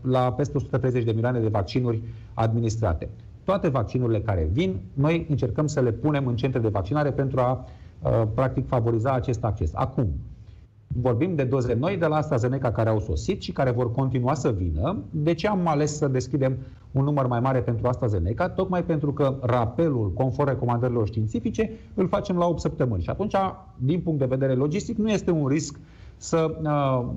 la 0.01 0.33
peste 0.33 0.57
130 0.57 1.03
de 1.03 1.11
milioane 1.11 1.39
de 1.39 1.47
vaccinuri 1.47 2.01
administrate 2.33 3.09
toate 3.45 3.67
vaccinurile 3.67 4.21
care 4.21 4.49
vin, 4.51 4.79
noi 4.93 5.25
încercăm 5.29 5.67
să 5.67 5.81
le 5.81 5.91
punem 5.91 6.27
în 6.27 6.35
centre 6.35 6.59
de 6.59 6.67
vaccinare 6.67 7.11
pentru 7.11 7.39
a, 7.39 7.65
uh, 8.01 8.27
practic, 8.33 8.67
favoriza 8.67 9.11
acest 9.13 9.43
acces. 9.43 9.71
Acum, 9.73 10.07
vorbim 10.87 11.35
de 11.35 11.43
doze 11.43 11.73
noi 11.73 11.97
de 11.97 12.05
la 12.05 12.15
AstraZeneca 12.15 12.71
care 12.71 12.89
au 12.89 12.99
sosit 12.99 13.41
și 13.41 13.51
care 13.51 13.71
vor 13.71 13.91
continua 13.91 14.33
să 14.33 14.51
vină. 14.51 15.03
De 15.11 15.33
ce 15.33 15.47
am 15.47 15.67
ales 15.67 15.97
să 15.97 16.07
deschidem 16.07 16.57
un 16.91 17.03
număr 17.03 17.27
mai 17.27 17.39
mare 17.39 17.61
pentru 17.61 17.87
AstraZeneca? 17.87 18.49
Tocmai 18.49 18.83
pentru 18.83 19.13
că 19.13 19.37
rapelul, 19.41 20.13
conform 20.13 20.49
recomandărilor 20.49 21.07
științifice, 21.07 21.71
îl 21.93 22.07
facem 22.07 22.37
la 22.37 22.45
8 22.45 22.59
săptămâni. 22.59 23.03
Și 23.03 23.09
atunci, 23.09 23.35
din 23.77 24.01
punct 24.01 24.19
de 24.19 24.25
vedere 24.25 24.53
logistic, 24.53 24.97
nu 24.97 25.09
este 25.09 25.31
un 25.31 25.47
risc 25.47 25.79
să 26.17 26.55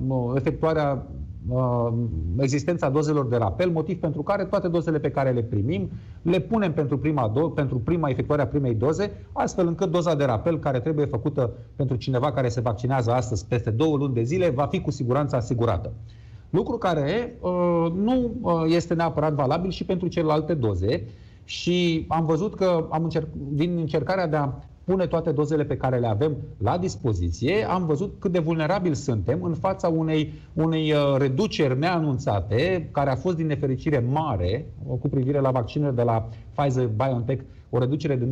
uh, 0.07 0.31
efectuarea 0.35 1.07
uh, 1.49 1.93
existența 2.39 2.89
dozelor 2.89 3.27
de 3.27 3.35
rapel, 3.35 3.69
motiv 3.69 3.99
pentru 3.99 4.21
care 4.21 4.45
toate 4.45 4.67
dozele 4.67 4.99
pe 4.99 5.11
care 5.11 5.31
le 5.31 5.41
primim 5.41 5.89
le 6.21 6.39
punem 6.39 6.73
pentru 6.73 6.97
prima, 6.97 7.31
do- 7.31 7.53
pentru 7.55 7.79
prima 7.79 8.09
efectuare 8.09 8.41
a 8.41 8.47
primei 8.47 8.75
doze, 8.75 9.11
astfel 9.31 9.67
încât 9.67 9.91
doza 9.91 10.15
de 10.15 10.23
rapel 10.23 10.59
care 10.59 10.79
trebuie 10.79 11.05
făcută 11.05 11.51
pentru 11.75 11.95
cineva 11.95 12.31
care 12.31 12.49
se 12.49 12.61
vaccinează 12.61 13.11
astăzi 13.11 13.45
peste 13.47 13.69
două 13.69 13.97
luni 13.97 14.13
de 14.13 14.23
zile 14.23 14.49
va 14.49 14.65
fi 14.65 14.81
cu 14.81 14.91
siguranță 14.91 15.35
asigurată. 15.35 15.91
Lucru 16.49 16.77
care 16.77 17.37
uh, 17.41 17.91
nu 17.95 18.31
uh, 18.41 18.63
este 18.67 18.93
neapărat 18.93 19.33
valabil 19.33 19.69
și 19.69 19.85
pentru 19.85 20.07
celelalte 20.07 20.53
doze 20.53 21.05
și 21.43 22.05
am 22.07 22.25
văzut 22.25 22.55
că 22.55 22.87
am 22.89 23.09
încerc- 23.09 23.33
din 23.51 23.77
încercarea 23.77 24.27
de 24.27 24.35
a 24.35 24.53
pune 24.89 25.07
toate 25.07 25.31
dozele 25.31 25.63
pe 25.65 25.77
care 25.77 25.99
le 25.99 26.07
avem 26.07 26.37
la 26.57 26.77
dispoziție, 26.77 27.69
am 27.69 27.85
văzut 27.85 28.15
cât 28.19 28.31
de 28.31 28.39
vulnerabil 28.39 28.93
suntem 28.93 29.43
în 29.43 29.53
fața 29.53 29.87
unei, 29.87 30.33
unei 30.53 30.91
uh, 30.91 31.15
reduceri 31.17 31.79
neanunțate, 31.79 32.89
care 32.91 33.09
a 33.09 33.15
fost 33.15 33.35
din 33.35 33.45
nefericire 33.45 33.99
mare 33.99 34.65
uh, 34.87 34.97
cu 34.99 35.09
privire 35.09 35.39
la 35.39 35.51
vaccinurile 35.51 35.95
de 35.95 36.03
la 36.03 36.29
Pfizer-BioNTech, 36.55 37.41
o 37.69 37.77
reducere 37.77 38.15
de 38.15 38.31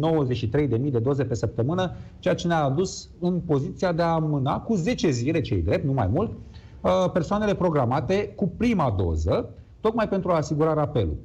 93.000 0.77 0.91
de 0.91 0.99
doze 0.99 1.23
pe 1.23 1.33
săptămână, 1.33 1.95
ceea 2.19 2.33
ce 2.35 2.47
ne-a 2.47 2.63
adus 2.63 3.09
în 3.19 3.39
poziția 3.39 3.91
de 3.91 4.01
a 4.01 4.05
amâna 4.13 4.59
cu 4.59 4.75
10 4.75 5.09
zile, 5.09 5.41
cei 5.41 5.61
drept, 5.61 5.85
nu 5.85 5.93
mai 5.93 6.07
mult, 6.07 6.31
uh, 6.81 7.11
persoanele 7.13 7.53
programate 7.55 8.33
cu 8.35 8.47
prima 8.57 8.95
doză, 8.97 9.49
tocmai 9.79 10.07
pentru 10.07 10.31
a 10.31 10.35
asigura 10.35 10.73
rapelul. 10.73 11.17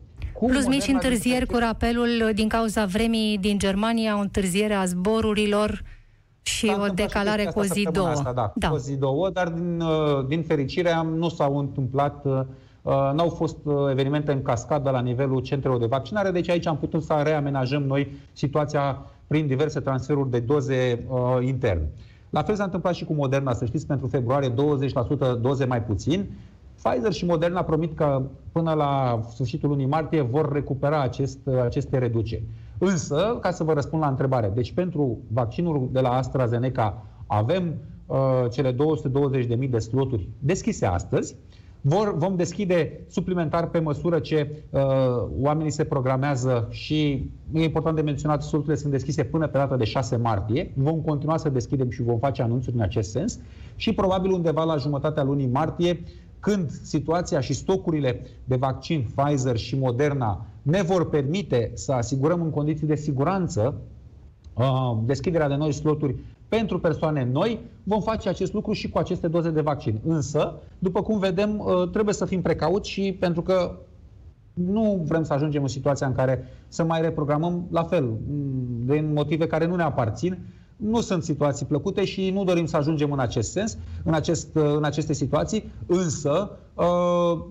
Cum 0.42 0.50
Plus 0.50 0.66
mici 0.66 0.88
întârzieri 0.88 1.46
cu 1.46 1.56
rapelul 1.58 2.30
din 2.34 2.48
cauza 2.48 2.84
vremii 2.84 3.38
din 3.38 3.58
Germania, 3.58 4.16
o 4.16 4.20
întârziere 4.20 4.74
a 4.74 4.84
zborurilor 4.84 5.82
și 6.42 6.72
o 6.82 6.86
decalare 6.94 7.44
cu 7.44 7.58
o 7.58 7.62
zi, 7.62 7.88
două. 7.92 8.06
Asta, 8.08 8.32
da, 8.32 8.52
da. 8.54 8.68
Cu 8.68 8.74
o 8.74 8.78
zi, 8.78 8.96
două, 8.96 9.30
dar 9.30 9.48
din, 9.48 9.80
uh, 9.80 10.26
din 10.28 10.42
fericire 10.42 10.90
nu 11.16 11.28
s-au 11.28 11.58
întâmplat 11.58 12.24
uh, 12.24 12.42
n-au 13.14 13.28
fost 13.28 13.56
evenimente 13.90 14.32
în 14.32 14.42
cascadă 14.42 14.90
la 14.90 15.00
nivelul 15.00 15.40
centrelor 15.40 15.78
de 15.78 15.86
vaccinare, 15.86 16.30
deci 16.30 16.48
aici 16.48 16.66
am 16.66 16.78
putut 16.78 17.02
să 17.02 17.20
reamenajăm 17.24 17.82
noi 17.82 18.12
situația 18.32 19.02
prin 19.26 19.46
diverse 19.46 19.80
transferuri 19.80 20.30
de 20.30 20.38
doze 20.38 21.04
uh, 21.08 21.46
interne. 21.46 21.88
La 22.30 22.42
fel 22.42 22.54
s-a 22.54 22.64
întâmplat 22.64 22.94
și 22.94 23.04
cu 23.04 23.12
Moderna, 23.12 23.54
să 23.54 23.64
știți, 23.64 23.86
pentru 23.86 24.06
februarie 24.06 24.50
20% 24.50 24.54
doze 25.40 25.64
mai 25.64 25.82
puțin. 25.82 26.26
Pfizer 26.74 27.12
și 27.12 27.24
Moderna 27.24 27.62
promit 27.62 27.96
că 27.96 28.22
până 28.52 28.72
la 28.72 29.20
sfârșitul 29.28 29.68
lunii 29.68 29.86
martie 29.86 30.20
vor 30.20 30.52
recupera 30.52 31.02
acest, 31.02 31.38
aceste 31.64 31.98
reduceri. 31.98 32.42
Însă, 32.78 33.38
ca 33.40 33.50
să 33.50 33.64
vă 33.64 33.72
răspund 33.72 34.02
la 34.02 34.08
întrebare, 34.08 34.52
deci 34.54 34.72
pentru 34.72 35.18
vaccinul 35.28 35.88
de 35.92 36.00
la 36.00 36.12
AstraZeneca 36.12 37.06
avem 37.26 37.74
uh, 38.06 38.16
cele 38.50 38.72
220.000 38.72 39.70
de 39.70 39.78
sloturi 39.78 40.28
deschise 40.38 40.86
astăzi. 40.86 41.36
Vor, 41.80 42.16
vom 42.16 42.36
deschide 42.36 43.00
suplimentar 43.08 43.68
pe 43.68 43.78
măsură 43.78 44.18
ce 44.18 44.62
uh, 44.70 44.80
oamenii 45.40 45.70
se 45.70 45.84
programează 45.84 46.68
și 46.70 47.30
e 47.52 47.62
important 47.62 47.96
de 47.96 48.02
menționat, 48.02 48.42
sloturile 48.42 48.76
sunt 48.76 48.92
deschise 48.92 49.24
până 49.24 49.46
pe 49.46 49.58
data 49.58 49.76
de 49.76 49.84
6 49.84 50.16
martie. 50.16 50.72
Vom 50.74 51.00
continua 51.00 51.36
să 51.36 51.48
deschidem 51.48 51.90
și 51.90 52.02
vom 52.02 52.18
face 52.18 52.42
anunțuri 52.42 52.76
în 52.76 52.82
acest 52.82 53.10
sens 53.10 53.38
și 53.76 53.94
probabil 53.94 54.30
undeva 54.30 54.64
la 54.64 54.76
jumătatea 54.76 55.22
lunii 55.22 55.46
martie 55.46 56.02
când 56.42 56.70
situația 56.70 57.40
și 57.40 57.52
stocurile 57.52 58.26
de 58.44 58.56
vaccin 58.56 59.06
Pfizer 59.14 59.56
și 59.56 59.78
Moderna 59.78 60.46
ne 60.62 60.82
vor 60.82 61.08
permite 61.08 61.70
să 61.74 61.92
asigurăm 61.92 62.42
în 62.42 62.50
condiții 62.50 62.86
de 62.86 62.94
siguranță 62.94 63.80
uh, 64.54 64.98
deschiderea 65.04 65.48
de 65.48 65.54
noi 65.54 65.72
sloturi 65.72 66.14
pentru 66.48 66.80
persoane 66.80 67.24
noi, 67.24 67.60
vom 67.82 68.00
face 68.00 68.28
acest 68.28 68.52
lucru 68.52 68.72
și 68.72 68.88
cu 68.88 68.98
aceste 68.98 69.28
doze 69.28 69.50
de 69.50 69.60
vaccin. 69.60 70.00
Însă, 70.06 70.54
după 70.78 71.02
cum 71.02 71.18
vedem, 71.18 71.58
uh, 71.58 71.90
trebuie 71.90 72.14
să 72.14 72.24
fim 72.24 72.42
precauți 72.42 72.90
și 72.90 73.16
pentru 73.20 73.42
că 73.42 73.78
nu 74.54 75.02
vrem 75.06 75.22
să 75.22 75.32
ajungem 75.32 75.62
în 75.62 75.68
situația 75.68 76.06
în 76.06 76.14
care 76.14 76.44
să 76.68 76.84
mai 76.84 77.00
reprogramăm 77.00 77.66
la 77.70 77.82
fel, 77.82 78.04
mm, 78.04 78.86
din 78.86 79.12
motive 79.12 79.46
care 79.46 79.66
nu 79.66 79.76
ne 79.76 79.82
aparțin, 79.82 80.38
nu 80.82 81.00
sunt 81.00 81.22
situații 81.22 81.66
plăcute 81.66 82.04
și 82.04 82.30
nu 82.30 82.44
dorim 82.44 82.66
să 82.66 82.76
ajungem 82.76 83.12
în 83.12 83.18
acest 83.18 83.50
sens, 83.50 83.78
în, 84.04 84.14
acest, 84.14 84.48
în 84.54 84.84
aceste 84.84 85.12
situații, 85.12 85.72
însă 85.86 86.58
uh, 86.74 87.44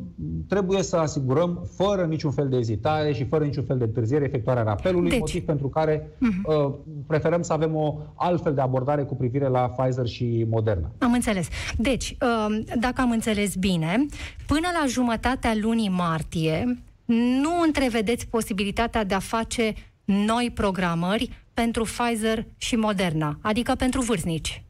trebuie 0.48 0.84
să 0.84 0.96
asigurăm 0.96 1.68
fără 1.76 2.06
niciun 2.06 2.32
fel 2.32 2.50
de 2.50 2.58
ezitare 2.58 3.14
și 3.14 3.26
fără 3.26 3.44
niciun 3.44 3.64
fel 3.64 3.78
de 3.78 3.84
întârziere 3.84 4.26
efectuarea 4.26 4.64
rapelului, 4.64 5.10
deci. 5.10 5.20
motiv 5.20 5.44
pentru 5.46 5.70
care 5.70 6.18
uh, 6.20 6.74
preferăm 7.08 7.42
să 7.42 7.54
avem 7.54 7.76
o 7.76 7.98
altfel 8.16 8.54
de 8.54 8.62
abordare 8.62 9.04
cu 9.04 9.16
privire 9.16 9.48
la 9.48 9.60
Pfizer 9.60 10.08
și 10.08 10.46
Moderna. 10.50 10.92
Am 10.98 11.14
înțeles. 11.14 11.48
Deci, 11.78 12.18
uh, 12.22 12.60
dacă 12.80 13.02
am 13.02 13.12
înțeles 13.12 13.56
bine, 13.56 14.06
până 14.48 14.68
la 14.82 14.86
jumătatea 14.88 15.54
lunii 15.62 15.90
martie, 15.90 16.84
nu 17.42 17.62
întrevedeți 17.66 18.28
posibilitatea 18.28 19.04
de 19.04 19.14
a 19.14 19.20
face 19.20 19.74
noi 20.06 20.52
programări 20.54 21.30
pentru 21.62 21.84
Pfizer 21.84 22.46
și 22.58 22.76
Moderna, 22.76 23.38
adică 23.42 23.74
pentru 23.78 24.02
vârstnici. 24.02 24.64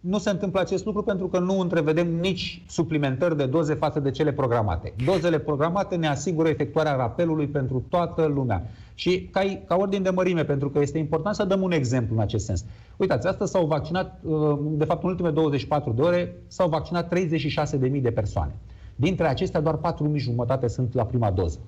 Nu 0.00 0.18
se 0.18 0.30
întâmplă 0.30 0.60
acest 0.60 0.84
lucru 0.84 1.02
pentru 1.02 1.28
că 1.28 1.38
nu 1.38 1.60
întrevedem 1.60 2.14
nici 2.20 2.62
suplimentări 2.68 3.36
de 3.36 3.46
doze 3.46 3.74
față 3.74 4.00
de 4.00 4.10
cele 4.10 4.32
programate. 4.32 4.94
Dozele 5.04 5.38
programate 5.38 5.96
ne 5.96 6.06
asigură 6.06 6.48
efectuarea 6.48 6.96
rapelului 6.96 7.46
pentru 7.46 7.84
toată 7.88 8.24
lumea. 8.24 8.70
Și 8.94 9.28
ca, 9.32 9.40
ca 9.66 9.76
ordin 9.76 10.02
de 10.02 10.10
mărime, 10.10 10.44
pentru 10.44 10.70
că 10.70 10.78
este 10.78 10.98
important 10.98 11.34
să 11.34 11.44
dăm 11.44 11.62
un 11.62 11.72
exemplu 11.72 12.14
în 12.14 12.22
acest 12.22 12.44
sens. 12.44 12.64
Uitați, 12.96 13.26
astăzi 13.26 13.50
s-au 13.50 13.66
vaccinat, 13.66 14.20
uh, 14.22 14.58
de 14.62 14.84
fapt 14.84 15.02
în 15.02 15.08
ultimele 15.08 15.34
24 15.34 15.92
de 15.92 16.02
ore, 16.02 16.36
s-au 16.46 16.68
vaccinat 16.68 17.14
36.000 17.14 18.02
de 18.02 18.10
persoane. 18.10 18.54
Dintre 18.94 19.26
acestea, 19.26 19.60
doar 19.60 19.76
4.000 19.76 20.16
jumătate 20.16 20.68
sunt 20.68 20.94
la 20.94 21.04
prima 21.04 21.30
doză. 21.30 21.58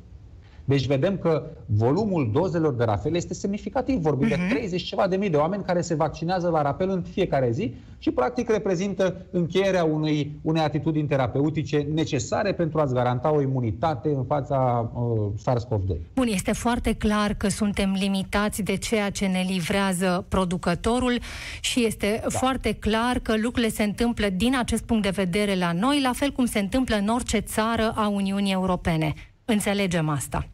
Deci 0.68 0.86
vedem 0.86 1.18
că 1.18 1.42
volumul 1.66 2.30
dozelor 2.32 2.74
de 2.74 2.84
Rafel 2.84 3.14
este 3.14 3.34
semnificativ. 3.34 4.00
Vorbim 4.00 4.28
uh-huh. 4.28 4.48
de 4.48 4.54
30 4.54 4.80
mhm. 4.80 4.88
ceva 4.88 5.08
de 5.08 5.16
mii 5.16 5.30
de 5.30 5.36
oameni 5.36 5.62
care 5.62 5.80
se 5.80 5.94
vaccinează 5.94 6.48
la 6.48 6.62
Rafel 6.62 6.88
în 6.88 7.02
fiecare 7.02 7.50
zi 7.50 7.74
și 7.98 8.10
practic 8.10 8.50
reprezintă 8.50 9.26
încheierea 9.30 9.84
unei, 9.84 10.32
unei 10.42 10.62
atitudini 10.62 11.08
terapeutice 11.08 11.86
necesare 11.94 12.52
pentru 12.52 12.78
a-ți 12.78 12.94
garanta 12.94 13.34
o 13.34 13.40
imunitate 13.40 14.08
în 14.08 14.24
fața 14.24 14.90
uh, 14.94 15.28
SARS-CoV-2. 15.36 15.96
Bun, 16.14 16.26
este 16.26 16.52
foarte 16.52 16.92
clar 16.92 17.34
că 17.34 17.48
suntem 17.48 17.92
limitați 17.98 18.62
de 18.62 18.76
ceea 18.76 19.10
ce 19.10 19.26
ne 19.26 19.44
livrează 19.48 20.24
producătorul 20.28 21.18
și 21.60 21.84
este 21.84 22.18
da. 22.22 22.28
foarte 22.28 22.72
clar 22.72 23.18
că 23.18 23.34
lucrurile 23.36 23.72
se 23.72 23.82
întâmplă 23.82 24.26
din 24.36 24.56
acest 24.58 24.82
punct 24.82 25.02
de 25.02 25.12
vedere 25.14 25.54
la 25.54 25.72
noi, 25.72 26.00
la 26.00 26.12
fel 26.14 26.30
cum 26.30 26.44
se 26.44 26.58
întâmplă 26.58 26.96
în 26.96 27.08
orice 27.08 27.38
țară 27.38 27.92
a 27.94 28.08
Uniunii 28.08 28.52
Europene. 28.52 29.14
Înțelegem 29.50 30.08
asta. 30.08 30.48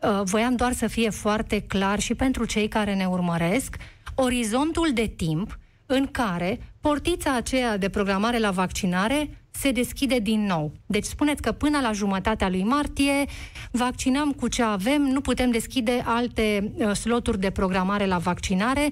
Uh, 0.00 0.20
voiam 0.24 0.56
doar 0.56 0.72
să 0.72 0.86
fie 0.86 1.10
foarte 1.10 1.60
clar 1.60 2.00
și 2.00 2.14
pentru 2.14 2.44
cei 2.44 2.68
care 2.68 2.94
ne 2.94 3.06
urmăresc 3.06 3.76
orizontul 4.14 4.90
de 4.94 5.06
timp 5.06 5.58
în 5.86 6.06
care 6.06 6.60
portița 6.80 7.36
aceea 7.36 7.76
de 7.76 7.88
programare 7.88 8.38
la 8.38 8.50
vaccinare 8.50 9.38
se 9.50 9.70
deschide 9.70 10.18
din 10.18 10.44
nou. 10.44 10.72
Deci 10.86 11.04
spuneți 11.04 11.42
că 11.42 11.52
până 11.52 11.80
la 11.80 11.92
jumătatea 11.92 12.48
lui 12.48 12.62
martie 12.62 13.24
vaccinăm 13.70 14.32
cu 14.32 14.48
ce 14.48 14.62
avem, 14.62 15.02
nu 15.02 15.20
putem 15.20 15.50
deschide 15.50 16.02
alte 16.04 16.72
uh, 16.74 16.92
sloturi 16.92 17.40
de 17.40 17.50
programare 17.50 18.06
la 18.06 18.18
vaccinare. 18.18 18.88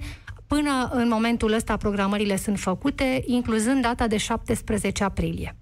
Până 0.47 0.89
în 0.91 1.07
momentul 1.07 1.53
ăsta 1.53 1.77
programările 1.77 2.35
sunt 2.37 2.59
făcute, 2.59 3.23
incluzând 3.25 3.81
data 3.81 4.07
de 4.07 4.17
17 4.17 5.03
aprilie. 5.03 5.55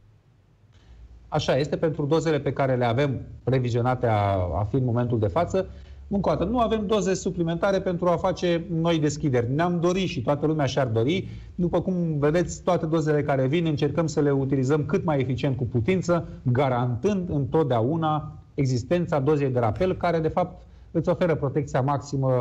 Așa 1.30 1.58
este, 1.58 1.76
pentru 1.76 2.06
dozele 2.06 2.39
pe 2.39 2.54
care 2.54 2.76
le 2.76 2.86
avem 2.86 3.22
previzionate 3.44 4.08
a, 4.08 4.34
a 4.60 4.68
fi 4.70 4.76
în 4.76 4.86
momentul 4.86 5.20
de 5.20 5.28
față, 5.28 5.68
încă 6.08 6.30
o 6.30 6.34
dată, 6.34 6.44
nu 6.44 6.60
avem 6.60 6.86
doze 6.88 7.13
suplimentare 7.13 7.82
pentru 7.82 8.08
a 8.08 8.15
face 8.15 8.65
noi 8.82 9.00
deschideri. 9.00 9.54
Ne-am 9.54 9.80
dorit 9.80 10.08
și 10.08 10.22
toată 10.22 10.46
lumea 10.46 10.65
și-ar 10.65 10.88
dori. 10.88 11.28
După 11.56 11.82
cum 11.82 11.94
vedeți, 12.20 12.63
toate 12.63 12.86
dozele 12.86 13.24
care 13.24 13.48
vin 13.48 13.65
încercăm 13.65 14.08
să 14.08 14.20
le 14.20 14.32
utilizăm 14.32 14.86
cât 14.86 15.04
mai 15.04 15.20
eficient 15.20 15.58
cu 15.58 15.65
putință, 15.65 16.28
garantând 16.44 17.30
întotdeauna 17.30 18.32
existența 18.54 19.20
dozei 19.20 19.50
de 19.50 19.60
rapel, 19.60 19.96
care 19.96 20.20
de 20.20 20.28
fapt 20.28 20.62
îți 20.92 21.10
oferă 21.10 21.36
protecția 21.36 21.82
maximă 21.82 22.32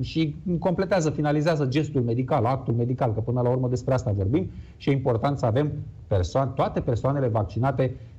și 0.00 0.36
completează, 0.58 1.10
finalizează 1.10 1.66
gestul 1.66 2.02
medical, 2.02 2.44
actul 2.44 2.74
medical, 2.74 3.14
că 3.14 3.20
până 3.20 3.40
la 3.40 3.48
urmă 3.48 3.68
despre 3.68 3.94
asta 3.94 4.12
vorbim 4.16 4.50
și 4.76 4.90
e 4.90 4.92
important 4.92 5.38
să 5.38 5.46
avem 5.46 5.72
persoane, 6.06 6.50
toate 6.54 6.80
persoanele 6.80 7.28
vaccinate 7.28 7.82
Uh, 7.92 8.15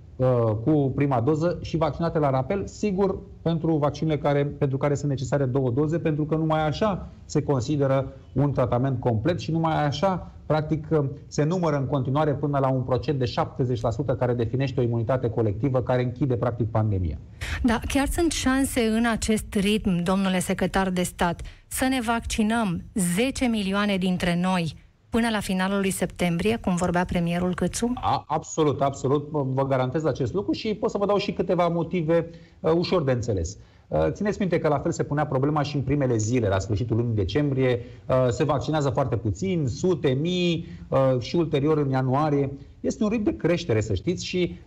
cu 0.63 0.91
prima 0.95 1.21
doză 1.21 1.57
și 1.61 1.77
vaccinate 1.77 2.19
la 2.19 2.29
rapel, 2.29 2.67
sigur, 2.67 3.17
pentru 3.41 3.75
vaccinele 3.75 4.17
care, 4.17 4.45
pentru 4.45 4.77
care 4.77 4.95
sunt 4.95 5.09
necesare 5.09 5.45
două 5.45 5.69
doze, 5.69 5.99
pentru 5.99 6.25
că 6.25 6.35
numai 6.35 6.67
așa 6.67 7.09
se 7.25 7.43
consideră 7.43 8.13
un 8.33 8.51
tratament 8.51 8.99
complet 8.99 9.39
și 9.39 9.51
numai 9.51 9.85
așa, 9.85 10.31
practic, 10.45 10.87
uh, 10.89 11.05
se 11.27 11.43
numără 11.43 11.77
în 11.77 11.85
continuare 11.85 12.33
până 12.33 12.59
la 12.59 12.69
un 12.69 12.81
procent 12.81 13.19
de 13.19 13.25
70% 13.25 14.17
care 14.17 14.33
definește 14.33 14.79
o 14.79 14.83
imunitate 14.83 15.29
colectivă 15.29 15.81
care 15.81 16.03
închide, 16.03 16.35
practic, 16.35 16.69
pandemia. 16.69 17.17
Da, 17.63 17.79
chiar 17.87 18.07
sunt 18.07 18.31
șanse 18.31 18.81
în 18.81 19.05
acest 19.11 19.53
ritm, 19.53 20.03
domnule 20.03 20.39
secretar 20.39 20.89
de 20.89 21.03
stat, 21.03 21.41
să 21.67 21.87
ne 21.89 22.01
vaccinăm 22.05 22.81
10 22.93 23.45
milioane 23.45 23.97
dintre 23.97 24.39
noi 24.41 24.85
până 25.09 25.29
la 25.29 25.39
finalul 25.39 25.79
lui 25.79 25.91
septembrie, 25.91 26.57
cum 26.57 26.75
vorbea 26.75 27.05
premierul 27.05 27.53
Câțu? 27.53 27.91
A, 27.95 28.23
absolut, 28.27 28.81
absolut. 28.81 29.29
Vă 29.31 29.67
garantez 29.67 30.05
acest 30.05 30.33
lucru 30.33 30.51
și 30.51 30.73
pot 30.73 30.89
să 30.89 30.97
vă 30.97 31.05
dau 31.05 31.17
și 31.17 31.33
câteva 31.33 31.67
motive 31.67 32.29
uh, 32.59 32.71
ușor 32.71 33.03
de 33.03 33.11
înțeles. 33.11 33.57
Uh, 33.87 34.07
țineți 34.11 34.39
minte 34.39 34.59
că 34.59 34.67
la 34.67 34.79
fel 34.79 34.91
se 34.91 35.03
punea 35.03 35.25
problema 35.25 35.61
și 35.61 35.75
în 35.75 35.81
primele 35.81 36.17
zile, 36.17 36.47
la 36.47 36.59
sfârșitul 36.59 36.95
lunii 36.95 37.15
decembrie. 37.15 37.79
Uh, 38.07 38.27
se 38.29 38.43
vaccinează 38.43 38.89
foarte 38.89 39.15
puțin, 39.15 39.67
sute, 39.67 40.09
mii 40.09 40.67
uh, 40.87 41.19
și 41.19 41.35
ulterior 41.35 41.77
în 41.77 41.89
ianuarie. 41.89 42.51
Este 42.79 43.03
un 43.03 43.09
ritm 43.09 43.23
de 43.23 43.35
creștere, 43.35 43.81
să 43.81 43.93
știți, 43.93 44.25
și 44.25 44.59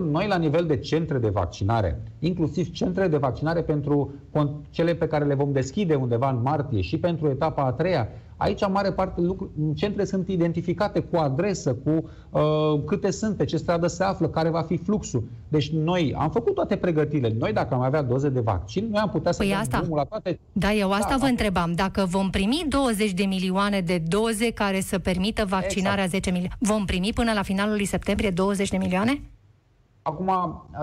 noi 0.00 0.26
la 0.26 0.36
nivel 0.36 0.66
de 0.66 0.76
centre 0.76 1.18
de 1.18 1.28
vaccinare, 1.28 2.02
inclusiv 2.18 2.70
centre 2.70 3.08
de 3.08 3.16
vaccinare 3.16 3.62
pentru 3.62 4.14
cele 4.70 4.94
pe 4.94 5.06
care 5.06 5.24
le 5.24 5.34
vom 5.34 5.52
deschide 5.52 5.94
undeva 5.94 6.30
în 6.30 6.42
martie 6.42 6.80
și 6.80 6.98
pentru 6.98 7.28
etapa 7.28 7.62
a 7.64 7.72
treia, 7.72 8.08
Aici, 8.44 8.62
în 8.62 8.72
mare 8.72 8.92
parte, 8.92 9.20
lucru, 9.20 9.50
centre 9.74 10.04
sunt 10.04 10.28
identificate 10.28 11.00
cu 11.00 11.16
adresă, 11.16 11.76
cu 11.84 12.10
uh, 12.30 12.82
câte 12.86 13.10
sunt, 13.10 13.36
pe 13.36 13.44
ce 13.44 13.56
stradă 13.56 13.86
se 13.86 14.04
află, 14.04 14.28
care 14.28 14.48
va 14.48 14.62
fi 14.62 14.76
fluxul. 14.76 15.24
Deci 15.48 15.70
noi 15.70 16.14
am 16.18 16.30
făcut 16.30 16.54
toate 16.54 16.76
pregătirile. 16.76 17.34
Noi, 17.38 17.52
dacă 17.52 17.74
am 17.74 17.80
avea 17.80 18.02
doze 18.02 18.28
de 18.28 18.40
vaccin, 18.40 18.88
noi 18.90 19.00
am 19.00 19.10
putea 19.10 19.32
să 19.32 19.42
păi 19.42 19.54
asta. 19.54 19.78
drumul 19.78 19.96
la 19.96 20.04
toate... 20.04 20.38
Da, 20.52 20.72
eu 20.72 20.92
asta 20.92 21.08
da, 21.08 21.16
vă 21.16 21.24
da. 21.24 21.28
întrebam. 21.28 21.72
Dacă 21.72 22.04
vom 22.08 22.30
primi 22.30 22.64
20 22.68 23.12
de 23.12 23.24
milioane 23.24 23.80
de 23.80 24.02
doze 24.06 24.50
care 24.50 24.80
să 24.80 24.98
permită 24.98 25.44
vaccinarea 25.48 26.04
exact. 26.04 26.24
10 26.24 26.30
milioane, 26.30 26.56
vom 26.58 26.84
primi 26.84 27.10
până 27.14 27.32
la 27.32 27.42
finalul 27.42 27.74
lui 27.76 27.84
septembrie 27.84 28.30
20 28.30 28.68
de 28.68 28.76
milioane? 28.76 29.20
Acum 30.06 30.30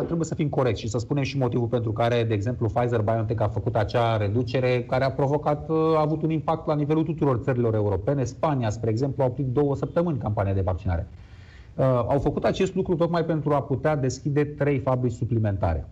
trebuie 0.06 0.26
să 0.26 0.36
fim 0.36 0.50
corecți 0.50 0.82
și 0.82 0.88
să 0.88 0.98
spunem 0.98 1.24
și 1.24 1.38
motivul 1.38 1.68
pentru 1.68 1.92
care, 1.92 2.24
de 2.24 2.34
exemplu, 2.34 2.68
Pfizer-BioNTech 2.68 3.42
a 3.42 3.48
făcut 3.48 3.76
acea 3.76 4.18
reducere 4.18 4.84
care 4.84 5.04
a 5.04 5.12
provocat, 5.12 5.70
a 5.70 6.00
avut 6.00 6.22
un 6.22 6.30
impact 6.30 6.68
la 6.68 6.76
nivelul 6.76 7.04
tuturor 7.04 7.38
țărilor 7.38 7.74
europene. 7.74 8.24
Spania, 8.24 8.70
spre 8.70 8.90
exemplu, 8.90 9.24
a 9.24 9.26
oprit 9.26 9.46
două 9.46 9.76
săptămâni 9.76 10.18
campania 10.18 10.54
de 10.54 10.62
vaccinare. 10.62 11.08
Uh, 11.76 11.86
au 11.86 12.20
făcut 12.20 12.44
acest 12.44 12.76
lucru 12.76 12.96
tocmai 12.96 13.26
pentru 13.26 13.54
a 13.54 13.62
putea 13.62 13.96
deschide 13.96 14.44
trei 14.44 14.80
fabrici 14.80 15.14
suplimentare 15.14 15.88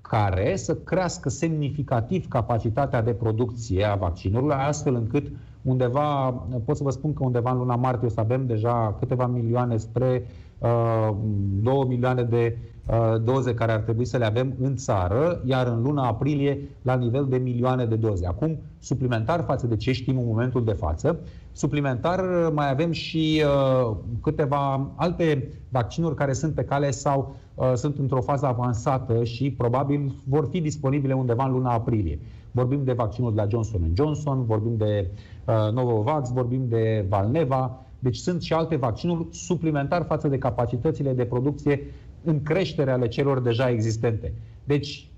care 0.00 0.56
să 0.56 0.74
crească 0.74 1.28
semnificativ 1.28 2.28
capacitatea 2.28 3.02
de 3.02 3.12
producție 3.12 3.84
a 3.84 3.94
vaccinurilor, 3.94 4.56
astfel 4.56 4.94
încât 4.94 5.32
undeva, 5.62 6.30
pot 6.64 6.76
să 6.76 6.82
vă 6.82 6.90
spun 6.90 7.12
că 7.12 7.24
undeva 7.24 7.50
în 7.50 7.58
luna 7.58 7.76
martie 7.76 8.06
o 8.06 8.10
să 8.10 8.20
avem 8.20 8.46
deja 8.46 8.96
câteva 8.98 9.26
milioane 9.26 9.76
spre 9.76 10.22
uh, 10.24 10.47
2 10.60 11.84
milioane 11.88 12.22
de 12.22 12.58
uh, 12.86 13.22
doze 13.22 13.54
care 13.54 13.72
ar 13.72 13.80
trebui 13.80 14.04
să 14.04 14.16
le 14.16 14.24
avem 14.24 14.54
în 14.60 14.76
țară, 14.76 15.42
iar 15.44 15.66
în 15.66 15.82
luna 15.82 16.06
aprilie 16.06 16.68
la 16.82 16.94
nivel 16.94 17.26
de 17.28 17.36
milioane 17.36 17.86
de 17.86 17.96
doze. 17.96 18.26
Acum, 18.26 18.58
suplimentar 18.78 19.44
față 19.46 19.66
de 19.66 19.76
ce 19.76 19.92
știm 19.92 20.18
în 20.18 20.26
momentul 20.26 20.64
de 20.64 20.72
față, 20.72 21.20
suplimentar 21.52 22.20
mai 22.52 22.70
avem 22.70 22.90
și 22.90 23.42
uh, 23.44 23.96
câteva 24.22 24.90
alte 24.94 25.48
vaccinuri 25.68 26.14
care 26.14 26.32
sunt 26.32 26.54
pe 26.54 26.64
cale 26.64 26.90
sau 26.90 27.34
uh, 27.54 27.72
sunt 27.74 27.98
într-o 27.98 28.20
fază 28.20 28.46
avansată 28.46 29.24
și 29.24 29.50
probabil 29.50 30.14
vor 30.28 30.48
fi 30.50 30.60
disponibile 30.60 31.12
undeva 31.12 31.44
în 31.44 31.52
luna 31.52 31.72
aprilie. 31.72 32.18
Vorbim 32.50 32.84
de 32.84 32.92
vaccinul 32.92 33.34
de 33.34 33.40
la 33.40 33.48
Johnson 33.48 33.90
Johnson, 33.94 34.44
vorbim 34.44 34.76
de 34.76 35.10
uh, 35.44 35.72
Novavax, 35.72 36.32
vorbim 36.32 36.68
de 36.68 37.06
Valneva, 37.08 37.82
deci 37.98 38.16
sunt 38.16 38.42
și 38.42 38.52
alte 38.52 38.76
vaccinuri 38.76 39.26
suplimentar 39.30 40.04
față 40.04 40.28
de 40.28 40.38
capacitățile 40.38 41.12
de 41.12 41.24
producție 41.24 41.80
în 42.24 42.42
creștere 42.42 42.90
ale 42.90 43.08
celor 43.08 43.40
deja 43.40 43.70
existente. 43.70 44.32
Deci, 44.64 45.10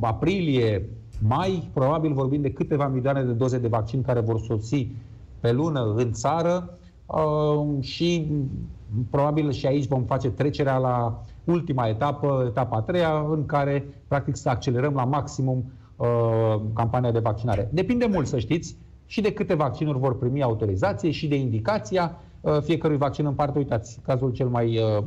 aprilie, 0.00 0.88
mai, 1.22 1.70
probabil 1.72 2.12
vorbim 2.12 2.40
de 2.40 2.52
câteva 2.52 2.88
milioane 2.88 3.22
de 3.22 3.32
doze 3.32 3.58
de 3.58 3.68
vaccin 3.68 4.02
care 4.02 4.20
vor 4.20 4.40
sosi 4.40 4.88
pe 5.40 5.52
lună 5.52 5.94
în 5.96 6.12
țară 6.12 6.78
uh, 7.06 7.82
și 7.84 8.26
probabil 9.10 9.50
și 9.50 9.66
aici 9.66 9.86
vom 9.86 10.04
face 10.04 10.30
trecerea 10.30 10.76
la 10.76 11.24
ultima 11.44 11.86
etapă, 11.86 12.44
etapa 12.48 12.76
a 12.76 12.80
treia, 12.80 13.26
în 13.30 13.46
care 13.46 13.86
practic 14.08 14.36
să 14.36 14.48
accelerăm 14.48 14.94
la 14.94 15.04
maximum 15.04 15.72
uh, 15.96 16.60
campania 16.74 17.12
de 17.12 17.18
vaccinare. 17.18 17.68
Depinde 17.72 18.06
mult, 18.06 18.26
să 18.26 18.38
știți, 18.38 18.76
și 19.06 19.20
de 19.20 19.32
câte 19.32 19.54
vaccinuri 19.54 19.98
vor 19.98 20.18
primi 20.18 20.42
autorizație 20.42 21.10
și 21.10 21.28
de 21.28 21.36
indicația 21.36 22.16
uh, 22.16 22.27
fiecărui 22.62 22.96
vaccin 22.96 23.26
în 23.26 23.32
parte. 23.32 23.58
Uitați, 23.58 23.98
cazul 24.06 24.30
cel 24.30 24.48
mai 24.48 24.78
uh, 24.78 25.04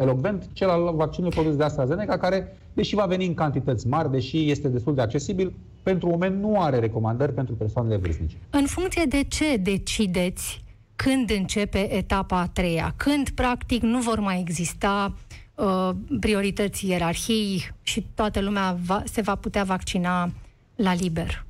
elocvent, 0.00 0.48
cel 0.52 0.68
al 0.68 0.94
vaccinului 0.94 1.36
produs 1.36 1.56
de 1.56 1.64
AstraZeneca, 1.64 2.18
care, 2.18 2.56
deși 2.72 2.94
va 2.94 3.04
veni 3.04 3.26
în 3.26 3.34
cantități 3.34 3.86
mari, 3.86 4.10
deși 4.10 4.50
este 4.50 4.68
destul 4.68 4.94
de 4.94 5.00
accesibil, 5.00 5.54
pentru 5.82 6.08
moment 6.08 6.40
nu 6.40 6.60
are 6.60 6.78
recomandări 6.78 7.34
pentru 7.34 7.54
persoanele 7.54 7.96
vârstnice. 7.96 8.36
În 8.50 8.66
funcție 8.66 9.04
de 9.08 9.22
ce 9.22 9.56
decideți 9.56 10.64
când 10.96 11.30
începe 11.30 11.94
etapa 11.94 12.40
a 12.40 12.46
treia? 12.46 12.94
Când, 12.96 13.28
practic, 13.28 13.82
nu 13.82 14.00
vor 14.00 14.20
mai 14.20 14.40
exista 14.40 15.14
uh, 15.54 15.90
priorități 16.20 16.88
ierarhii 16.88 17.68
și 17.82 18.06
toată 18.14 18.40
lumea 18.40 18.76
va, 18.84 19.02
se 19.04 19.20
va 19.20 19.34
putea 19.34 19.64
vaccina 19.64 20.30
la 20.76 20.94
liber? 20.94 21.44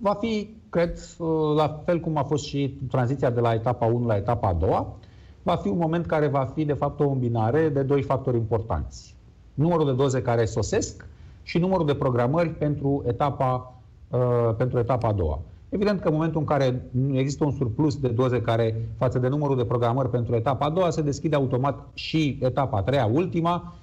Va 0.00 0.14
fi, 0.14 0.54
cred, 0.68 0.98
uh, 1.18 1.28
la 1.56 1.82
fel 1.84 2.00
cum 2.00 2.16
a 2.16 2.22
fost 2.22 2.44
și 2.44 2.78
tranziția 2.90 3.30
de 3.30 3.40
la 3.40 3.54
etapa 3.54 3.86
1 3.86 4.06
la 4.06 4.16
etapa 4.16 4.48
a 4.48 4.52
doua, 4.52 4.96
va 5.42 5.56
fi 5.56 5.68
un 5.68 5.78
moment 5.78 6.06
care 6.06 6.26
va 6.26 6.44
fi, 6.54 6.64
de 6.64 6.72
fapt, 6.72 7.00
o 7.00 7.08
îmbinare 7.08 7.68
de 7.68 7.82
doi 7.82 8.02
factori 8.02 8.36
importanți. 8.36 9.14
Numărul 9.54 9.86
de 9.86 9.92
doze 9.92 10.22
care 10.22 10.44
sosesc 10.44 11.06
și 11.42 11.58
numărul 11.58 11.86
de 11.86 11.94
programări 11.94 12.48
pentru 12.48 13.02
etapa, 13.06 13.74
uh, 14.10 14.54
pentru 14.56 14.78
etapa 14.78 15.08
a 15.08 15.12
doua. 15.12 15.40
Evident 15.68 16.00
că 16.00 16.08
în 16.08 16.14
momentul 16.14 16.40
în 16.40 16.46
care 16.46 16.82
există 17.12 17.44
un 17.44 17.50
surplus 17.52 17.96
de 17.96 18.08
doze 18.08 18.40
care 18.40 18.88
față 18.96 19.18
de 19.18 19.28
numărul 19.28 19.56
de 19.56 19.64
programări 19.64 20.10
pentru 20.10 20.34
etapa 20.34 20.66
a 20.66 20.70
doua, 20.70 20.90
se 20.90 21.02
deschide 21.02 21.36
automat 21.36 21.86
și 21.94 22.38
etapa 22.42 22.78
a 22.78 22.82
treia, 22.82 23.06
ultima, 23.06 23.74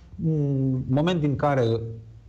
moment 0.87 1.19
din 1.19 1.35
care 1.35 1.79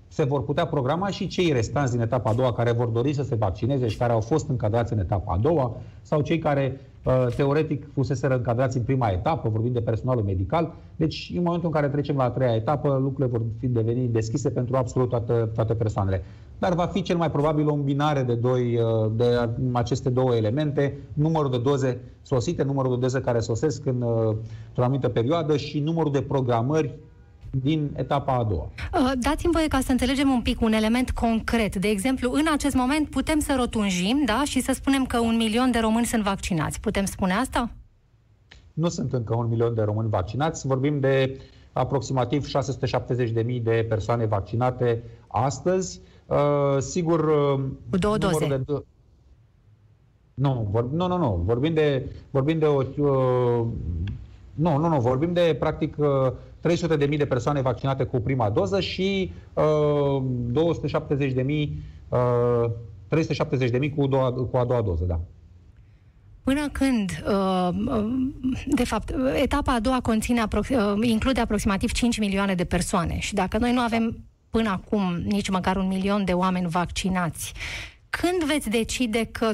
se 0.09 0.25
vor 0.25 0.45
putea 0.45 0.67
programa 0.67 1.09
și 1.09 1.27
cei 1.27 1.53
restanți 1.53 1.93
din 1.93 2.01
etapa 2.01 2.31
a 2.31 2.35
doua 2.35 2.53
care 2.53 2.73
vor 2.73 2.87
dori 2.87 3.13
să 3.13 3.23
se 3.23 3.35
vaccineze 3.35 3.89
și 3.89 3.97
care 3.97 4.13
au 4.13 4.21
fost 4.21 4.49
încadrați 4.49 4.93
în 4.93 4.99
etapa 4.99 5.33
a 5.33 5.39
doua 5.39 5.77
sau 6.03 6.21
cei 6.21 6.39
care 6.39 6.81
uh, 7.05 7.27
teoretic 7.37 7.87
fusese 7.93 8.27
încadrați 8.27 8.77
în 8.77 8.83
prima 8.83 9.09
etapă, 9.09 9.49
vorbim 9.49 9.73
de 9.73 9.81
personalul 9.81 10.23
medical. 10.23 10.75
Deci, 10.97 11.33
în 11.37 11.43
momentul 11.43 11.69
în 11.69 11.75
care 11.75 11.89
trecem 11.89 12.17
la 12.17 12.25
a 12.25 12.31
treia 12.31 12.55
etapă, 12.55 12.89
lucrurile 12.89 13.39
vor 13.39 13.43
fi 13.59 13.67
deveni 13.67 14.09
deschise 14.09 14.51
pentru 14.51 14.77
absolut 14.77 15.09
toate, 15.09 15.51
toate 15.55 15.75
persoanele. 15.75 16.25
Dar 16.59 16.75
va 16.75 16.87
fi 16.87 17.03
cel 17.03 17.17
mai 17.17 17.31
probabil 17.31 17.69
o 17.69 17.75
îmbinare 17.75 18.23
de, 18.23 18.35
doi, 18.35 18.79
uh, 18.79 19.11
de 19.17 19.25
aceste 19.73 20.09
două 20.09 20.35
elemente, 20.35 20.99
numărul 21.13 21.51
de 21.51 21.59
doze 21.59 22.01
sosite, 22.23 22.63
numărul 22.63 22.95
de 22.95 23.01
doze 23.01 23.21
care 23.21 23.41
sosesc 23.41 23.87
în, 23.87 24.03
uh, 24.03 24.37
într-o 24.69 24.83
anumită 24.83 25.09
perioadă 25.09 25.57
și 25.57 25.81
numărul 25.81 26.13
de 26.13 26.23
programări 26.23 26.95
din 27.51 27.91
etapa 27.97 28.37
a 28.37 28.45
doua. 28.45 28.71
Uh, 28.93 29.13
dați-mi 29.19 29.53
voie 29.53 29.69
ca 29.69 29.81
să 29.81 29.91
înțelegem 29.91 30.31
un 30.31 30.43
pic 30.43 30.61
un 30.61 30.73
element 30.73 31.11
concret. 31.11 31.77
De 31.77 31.89
exemplu, 31.89 32.33
în 32.33 32.47
acest 32.53 32.75
moment 32.75 33.09
putem 33.09 33.39
să 33.39 33.55
rotunjim 33.57 34.23
da, 34.25 34.43
și 34.45 34.61
să 34.61 34.73
spunem 34.73 35.05
că 35.05 35.19
un 35.19 35.37
milion 35.37 35.71
de 35.71 35.79
români 35.79 36.07
sunt 36.07 36.23
vaccinați. 36.23 36.81
Putem 36.81 37.05
spune 37.05 37.33
asta? 37.33 37.71
Nu 38.73 38.89
sunt 38.89 39.13
încă 39.13 39.35
un 39.35 39.49
milion 39.49 39.75
de 39.75 39.83
români 39.83 40.09
vaccinați. 40.09 40.67
Vorbim 40.67 41.01
de 41.01 41.41
aproximativ 41.73 42.47
670.000 42.47 43.63
de 43.63 43.87
persoane 43.89 44.27
vaccinate 44.27 45.03
astăzi. 45.27 46.01
Uh, 46.27 46.77
sigur... 46.79 47.21
Uh, 47.21 47.65
Cu 47.91 47.97
două 47.97 48.19
doze. 48.19 48.47
De, 48.47 48.83
nu, 50.35 50.69
vor, 50.71 50.91
nu, 50.91 51.07
nu, 51.07 51.17
nu. 51.17 51.43
Vorbim 51.45 51.75
de, 51.75 52.11
vorbim 52.31 52.59
de 52.59 52.67
o... 52.67 52.83
Uh, 52.97 53.67
nu, 54.55 54.77
nu, 54.79 54.89
nu. 54.89 55.01
Vorbim 55.01 55.33
de, 55.33 55.57
practic, 55.59 55.95
uh, 55.99 56.33
300.000 56.69 57.17
de 57.17 57.27
persoane 57.27 57.61
vaccinate 57.61 58.05
cu 58.05 58.21
prima 58.21 58.51
doză 58.51 58.81
și 58.81 59.33
uh, 59.53 60.23
270.000 61.45 61.69
uh, 62.09 62.71
370.000 63.09 63.95
cu, 63.97 64.07
doua, 64.07 64.33
cu 64.33 64.57
a 64.57 64.65
doua 64.65 64.83
doză, 64.83 65.05
da. 65.05 65.21
Până 66.43 66.69
când, 66.69 67.23
uh, 67.27 67.69
de 68.67 68.85
fapt, 68.85 69.15
etapa 69.35 69.73
a 69.73 69.81
doua 69.81 70.01
conține, 70.01 70.43
uh, 70.53 70.69
include 71.01 71.41
aproximativ 71.41 71.93
5 71.93 72.19
milioane 72.19 72.55
de 72.55 72.65
persoane 72.65 73.19
și 73.19 73.35
dacă 73.35 73.59
noi 73.59 73.73
nu 73.73 73.81
avem 73.81 74.25
până 74.51 74.71
acum 74.71 75.15
nici 75.15 75.49
măcar 75.49 75.77
un 75.77 75.87
milion 75.87 76.25
de 76.25 76.33
oameni 76.33 76.69
vaccinați, 76.69 77.53
când 78.11 78.45
veți 78.45 78.71
decide 78.71 79.25
că 79.25 79.53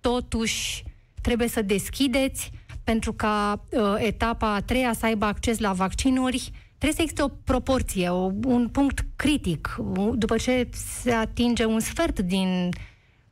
totuși 0.00 0.84
trebuie 1.22 1.48
să 1.48 1.62
deschideți 1.62 2.50
pentru 2.86 3.12
ca 3.12 3.64
uh, 3.70 3.94
etapa 3.98 4.54
a 4.54 4.60
treia 4.60 4.92
să 4.92 5.06
aibă 5.06 5.24
acces 5.24 5.58
la 5.58 5.72
vaccinuri, 5.72 6.50
trebuie 6.68 6.92
să 6.92 7.02
existe 7.02 7.22
o 7.22 7.28
proporție, 7.44 8.08
o, 8.08 8.30
un 8.44 8.68
punct 8.72 9.06
critic. 9.16 9.76
După 10.12 10.36
ce 10.36 10.68
se 11.00 11.12
atinge 11.12 11.64
un 11.64 11.80
sfert 11.80 12.20
din 12.20 12.68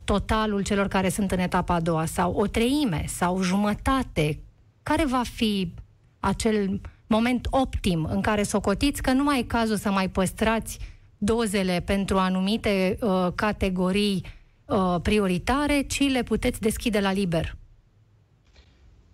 totalul 0.05 0.63
celor 0.63 0.89
care 0.89 1.09
sunt 1.09 1.31
în 1.31 1.39
etapa 1.39 1.75
a 1.75 1.81
doua, 1.81 2.05
sau 2.05 2.33
o 2.33 2.47
treime, 2.47 3.05
sau 3.07 3.43
jumătate, 3.43 4.41
care 4.83 5.05
va 5.05 5.23
fi 5.35 5.75
acel 6.21 6.81
moment 7.07 7.47
optim 7.51 8.09
în 8.11 8.21
care 8.21 8.43
socotiți 8.43 9.03
că 9.03 9.13
nu 9.13 9.23
mai 9.23 9.39
e 9.39 9.43
cazul 9.43 9.77
să 9.77 9.91
mai 9.91 10.09
păstrați 10.09 10.79
dozele 11.19 11.83
pentru 11.87 12.19
anumite 12.19 12.99
uh, 13.01 13.29
categorii 13.35 14.25
uh, 14.65 14.97
prioritare, 15.03 15.83
ci 15.83 16.09
le 16.09 16.23
puteți 16.23 16.61
deschide 16.61 17.01
la 17.01 17.13
liber? 17.13 17.57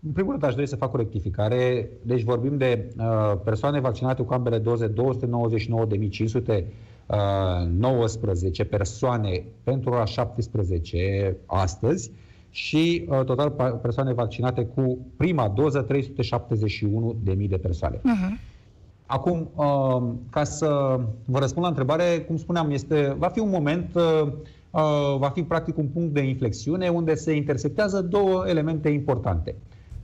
În 0.07 0.13
primul 0.13 0.31
rând, 0.31 0.45
aș 0.45 0.55
dori 0.55 0.69
să 0.69 0.77
fac 0.77 0.95
o 0.95 0.97
rectificare. 0.97 1.91
Deci 2.03 2.23
vorbim 2.23 2.57
de 2.57 2.93
uh, 2.99 3.33
persoane 3.45 3.81
vaccinate 3.81 4.23
cu 4.23 4.33
ambele 4.33 4.59
doze, 4.59 4.93
299.519 4.93 4.95
uh, 7.07 8.67
persoane 8.71 9.45
pentru 9.63 9.91
ora 9.91 10.05
17 10.05 11.37
astăzi 11.47 12.11
și 12.51 13.07
uh, 13.09 13.25
total 13.25 13.79
persoane 13.83 14.13
vaccinate 14.13 14.65
cu 14.65 14.99
prima 15.17 15.49
doză, 15.49 15.87
371.000 15.87 17.49
de 17.49 17.59
persoane. 17.59 17.97
Uh-huh. 17.97 18.49
Acum, 19.07 19.51
uh, 19.55 20.03
ca 20.31 20.45
să 20.45 21.01
vă 21.25 21.39
răspund 21.39 21.63
la 21.65 21.69
întrebare, 21.69 22.25
cum 22.27 22.37
spuneam, 22.37 22.71
este, 22.71 23.15
va 23.19 23.29
fi 23.29 23.39
un 23.39 23.51
moment, 23.51 23.95
uh, 23.95 24.23
uh, 24.71 25.17
va 25.19 25.29
fi 25.29 25.43
practic 25.43 25.79
un 25.79 25.87
punct 25.87 26.15
de 26.15 26.21
inflexiune 26.21 26.89
unde 26.89 27.15
se 27.15 27.33
intersectează 27.33 28.01
două 28.01 28.45
elemente 28.49 28.89
importante 28.89 29.55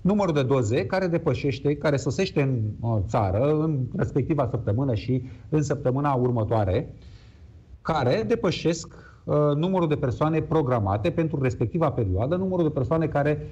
numărul 0.06 0.34
de 0.34 0.42
doze 0.42 0.86
care 0.86 1.06
depășește, 1.06 1.76
care 1.76 1.96
sosește 1.96 2.42
în 2.42 2.60
uh, 2.80 2.98
țară 3.06 3.58
în 3.60 3.78
respectiva 3.96 4.48
săptămână 4.50 4.94
și 4.94 5.22
în 5.48 5.62
săptămâna 5.62 6.12
următoare, 6.14 6.94
care 7.82 8.24
depășesc 8.26 8.94
uh, 9.24 9.36
numărul 9.54 9.88
de 9.88 9.94
persoane 9.94 10.40
programate 10.40 11.10
pentru 11.10 11.42
respectiva 11.42 11.90
perioadă, 11.90 12.36
numărul 12.36 12.64
de 12.64 12.70
persoane 12.70 13.06
care 13.06 13.46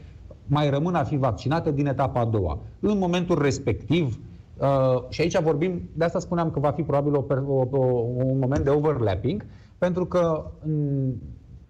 mai 0.46 0.70
rămân 0.70 0.94
a 0.94 1.04
fi 1.04 1.16
vaccinate 1.16 1.72
din 1.72 1.86
etapa 1.86 2.20
a 2.20 2.24
doua. 2.24 2.58
În 2.80 2.98
momentul 2.98 3.42
respectiv, 3.42 4.18
uh, 4.58 5.02
și 5.08 5.20
aici 5.20 5.40
vorbim, 5.40 5.88
de 5.92 6.04
asta 6.04 6.18
spuneam 6.18 6.50
că 6.50 6.60
va 6.60 6.70
fi 6.70 6.82
probabil 6.82 7.14
o, 7.14 7.24
o, 7.46 7.66
o, 7.70 7.84
un 8.24 8.38
moment 8.38 8.64
de 8.64 8.70
overlapping, 8.70 9.46
pentru 9.78 10.06
că 10.06 10.50
mm, 10.66 11.22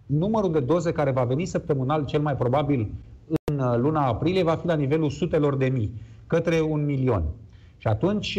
numărul 0.06 0.52
de 0.52 0.60
doze 0.60 0.92
care 0.92 1.10
va 1.10 1.24
veni 1.24 1.44
săptămânal 1.44 2.04
cel 2.04 2.20
mai 2.20 2.36
probabil 2.36 2.92
în 3.44 3.58
uh, 3.58 3.76
luna 3.76 4.06
aprilie 4.06 4.42
va 4.42 4.54
fi 4.54 4.66
la 4.66 4.74
nivelul 4.74 5.10
sutelor 5.10 5.56
de 5.56 5.66
mii. 5.66 5.92
către 6.26 6.60
un 6.60 6.84
milion. 6.84 7.24
Și 7.76 7.86
atunci, 7.86 8.38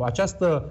această, 0.00 0.68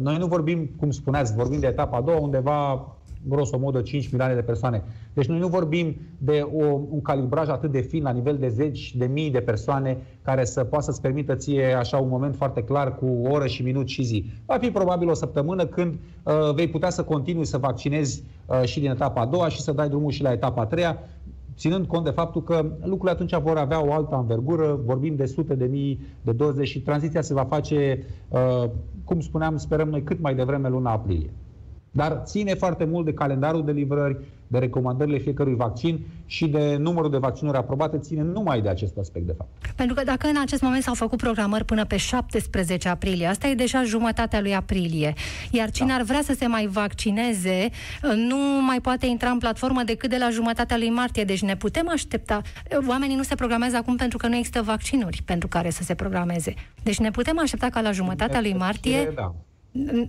noi 0.00 0.16
nu 0.18 0.26
vorbim, 0.26 0.70
cum 0.78 0.90
spuneați, 0.90 1.34
vorbim 1.34 1.60
de 1.60 1.66
etapa 1.66 1.96
a 1.96 2.00
doua, 2.00 2.18
undeva 2.18 2.86
grosomodă 3.26 3.80
5 3.80 4.08
milioane 4.08 4.34
de 4.34 4.40
persoane. 4.40 4.82
Deci 5.12 5.26
noi 5.26 5.38
nu 5.38 5.48
vorbim 5.48 5.96
de 6.18 6.46
o, 6.52 6.64
un 6.90 7.02
calibraj 7.02 7.48
atât 7.48 7.70
de 7.70 7.80
fin 7.80 8.02
la 8.02 8.10
nivel 8.10 8.36
de 8.36 8.48
zeci 8.48 8.94
de 8.96 9.06
mii 9.06 9.30
de 9.30 9.40
persoane 9.40 9.98
care 10.22 10.44
să 10.44 10.64
poată 10.64 10.84
să-ți 10.84 11.00
permită 11.00 11.34
ție 11.34 11.72
așa 11.72 11.96
un 11.96 12.08
moment 12.08 12.36
foarte 12.36 12.62
clar 12.62 12.94
cu 12.94 13.06
oră 13.30 13.46
și 13.46 13.62
minut 13.62 13.88
și 13.88 14.02
zi. 14.02 14.24
Va 14.46 14.58
fi 14.58 14.70
probabil 14.70 15.08
o 15.08 15.14
săptămână 15.14 15.66
când 15.66 15.94
uh, 16.22 16.54
vei 16.54 16.68
putea 16.68 16.90
să 16.90 17.02
continui 17.04 17.46
să 17.46 17.58
vaccinezi 17.58 18.22
uh, 18.46 18.62
și 18.62 18.80
din 18.80 18.90
etapa 18.90 19.20
a 19.20 19.26
doua 19.26 19.48
și 19.48 19.60
să 19.60 19.72
dai 19.72 19.88
drumul 19.88 20.10
și 20.10 20.22
la 20.22 20.32
etapa 20.32 20.62
a 20.62 20.66
treia 20.66 20.98
ținând 21.58 21.86
cont 21.86 22.04
de 22.04 22.10
faptul 22.10 22.42
că 22.42 22.70
lucrurile 22.80 23.10
atunci 23.10 23.42
vor 23.42 23.56
avea 23.56 23.86
o 23.86 23.92
altă 23.92 24.16
învergură, 24.16 24.80
vorbim 24.84 25.16
de 25.16 25.26
sute 25.26 25.54
de 25.54 25.66
mii 25.66 26.00
de 26.22 26.32
doze 26.32 26.64
și 26.64 26.82
tranziția 26.82 27.20
se 27.20 27.34
va 27.34 27.44
face, 27.44 28.06
uh, 28.28 28.70
cum 29.04 29.20
spuneam, 29.20 29.56
sperăm 29.56 29.88
noi, 29.88 30.02
cât 30.02 30.20
mai 30.20 30.34
devreme 30.34 30.68
luna 30.68 30.90
aprilie. 30.92 31.30
Dar 31.90 32.22
ține 32.24 32.54
foarte 32.54 32.84
mult 32.84 33.04
de 33.04 33.12
calendarul 33.12 33.64
de 33.64 33.72
livrări, 33.72 34.16
de 34.46 34.58
recomandările 34.58 35.18
fiecărui 35.18 35.54
vaccin 35.54 36.06
și 36.26 36.48
de 36.48 36.76
numărul 36.76 37.10
de 37.10 37.16
vaccinuri 37.16 37.56
aprobate, 37.56 37.98
ține 37.98 38.22
numai 38.22 38.60
de 38.60 38.68
acest 38.68 38.98
aspect, 38.98 39.26
de 39.26 39.34
fapt. 39.36 39.50
Pentru 39.76 39.94
că 39.94 40.04
dacă 40.04 40.26
în 40.26 40.36
acest 40.40 40.62
moment 40.62 40.82
s-au 40.82 40.94
făcut 40.94 41.18
programări 41.18 41.64
până 41.64 41.84
pe 41.84 41.96
17 41.96 42.88
aprilie, 42.88 43.26
asta 43.26 43.46
e 43.46 43.54
deja 43.54 43.82
jumătatea 43.82 44.40
lui 44.40 44.54
aprilie, 44.54 45.14
iar 45.50 45.70
cine 45.70 45.88
da. 45.88 45.94
ar 45.94 46.02
vrea 46.02 46.22
să 46.22 46.34
se 46.38 46.46
mai 46.46 46.66
vaccineze 46.66 47.68
nu 48.14 48.36
mai 48.66 48.80
poate 48.80 49.06
intra 49.06 49.30
în 49.30 49.38
platformă 49.38 49.82
decât 49.82 50.10
de 50.10 50.16
la 50.16 50.30
jumătatea 50.30 50.76
lui 50.76 50.90
martie, 50.90 51.24
deci 51.24 51.42
ne 51.42 51.56
putem 51.56 51.88
aștepta. 51.88 52.42
Oamenii 52.88 53.16
nu 53.16 53.22
se 53.22 53.34
programează 53.34 53.76
acum 53.76 53.96
pentru 53.96 54.18
că 54.18 54.26
nu 54.26 54.36
există 54.36 54.62
vaccinuri 54.62 55.22
pentru 55.24 55.48
care 55.48 55.70
să 55.70 55.82
se 55.82 55.94
programeze. 55.94 56.54
Deci 56.82 56.98
ne 56.98 57.10
putem 57.10 57.38
aștepta 57.38 57.68
ca 57.68 57.80
la 57.80 57.90
jumătatea 57.90 58.40
lui 58.40 58.54
martie 58.54 59.12
da 59.14 59.34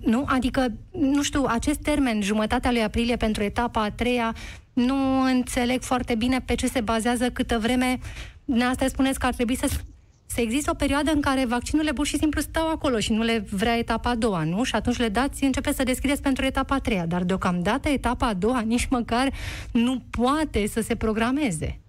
nu? 0.01 0.23
Adică, 0.27 0.71
nu 0.91 1.23
știu, 1.23 1.43
acest 1.47 1.79
termen, 1.79 2.21
jumătatea 2.21 2.71
lui 2.71 2.83
aprilie 2.83 3.15
pentru 3.15 3.43
etapa 3.43 3.83
a 3.83 3.91
treia, 3.91 4.35
nu 4.73 5.21
înțeleg 5.21 5.81
foarte 5.81 6.15
bine 6.15 6.41
pe 6.41 6.55
ce 6.55 6.67
se 6.67 6.81
bazează 6.81 7.29
câtă 7.29 7.57
vreme 7.59 7.99
asta 8.69 8.87
spuneți 8.87 9.19
că 9.19 9.25
ar 9.25 9.33
trebui 9.33 9.55
să 9.55 9.67
să 10.31 10.41
există 10.41 10.71
o 10.71 10.73
perioadă 10.73 11.11
în 11.11 11.21
care 11.21 11.45
vaccinurile 11.45 11.93
pur 11.93 12.05
și 12.05 12.17
simplu 12.17 12.41
stau 12.41 12.69
acolo 12.69 12.99
și 12.99 13.13
nu 13.13 13.21
le 13.21 13.45
vrea 13.51 13.77
etapa 13.77 14.09
a 14.09 14.15
doua, 14.15 14.43
nu? 14.43 14.63
Și 14.63 14.75
atunci 14.75 14.97
le 14.97 15.09
dați, 15.09 15.43
începeți 15.43 15.77
să 15.77 15.83
deschideți 15.83 16.21
pentru 16.21 16.45
etapa 16.45 16.75
a 16.75 16.79
treia. 16.79 17.05
Dar 17.05 17.23
deocamdată 17.23 17.89
etapa 17.89 18.27
a 18.27 18.33
doua 18.33 18.59
nici 18.73 18.87
măcar 18.89 19.33
nu 19.71 20.01
poate 20.09 20.67
să 20.67 20.81
se 20.81 20.95
programeze. 20.95 21.79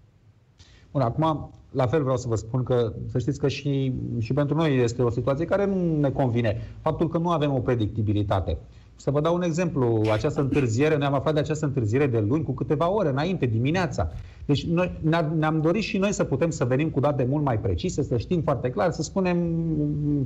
Bun, 0.91 1.01
acum 1.01 1.51
la 1.71 1.87
fel 1.87 2.03
vreau 2.03 2.17
să 2.17 2.29
vă 2.29 2.35
spun 2.35 2.63
că, 2.63 2.93
să 3.11 3.19
știți 3.19 3.39
că 3.39 3.49
și, 3.49 3.93
și 4.19 4.33
pentru 4.33 4.57
noi 4.57 4.83
este 4.83 5.03
o 5.03 5.11
situație 5.11 5.45
care 5.45 5.67
nu 5.67 6.01
ne 6.01 6.11
convine. 6.11 6.61
Faptul 6.81 7.09
că 7.09 7.19
nu 7.19 7.31
avem 7.31 7.53
o 7.55 7.59
predictibilitate. 7.59 8.59
Să 8.97 9.11
vă 9.11 9.21
dau 9.21 9.35
un 9.35 9.43
exemplu. 9.43 10.01
Această 10.13 10.41
întârziere, 10.41 10.97
noi 10.97 11.07
am 11.07 11.15
aflat 11.15 11.35
de 11.35 11.41
această 11.41 11.67
întârziere 11.67 12.07
de 12.07 12.25
luni 12.29 12.45
cu 12.45 12.53
câteva 12.53 12.91
ore 12.91 13.09
înainte, 13.09 13.47
dimineața. 13.47 14.11
Deci 14.47 14.67
noi 14.67 14.99
ne-am 15.39 15.61
dorit 15.61 15.83
și 15.83 15.99
noi 15.99 16.13
să 16.13 16.25
putem 16.25 16.51
să 16.51 16.65
venim 16.65 16.89
cu 16.89 17.01
date 17.01 17.27
mult 17.29 17.45
mai 17.45 17.59
precise, 17.59 18.03
să 18.03 18.17
știm 18.17 18.43
foarte 18.43 18.71
clar, 18.71 18.91
să 18.91 19.03
spunem 19.03 19.39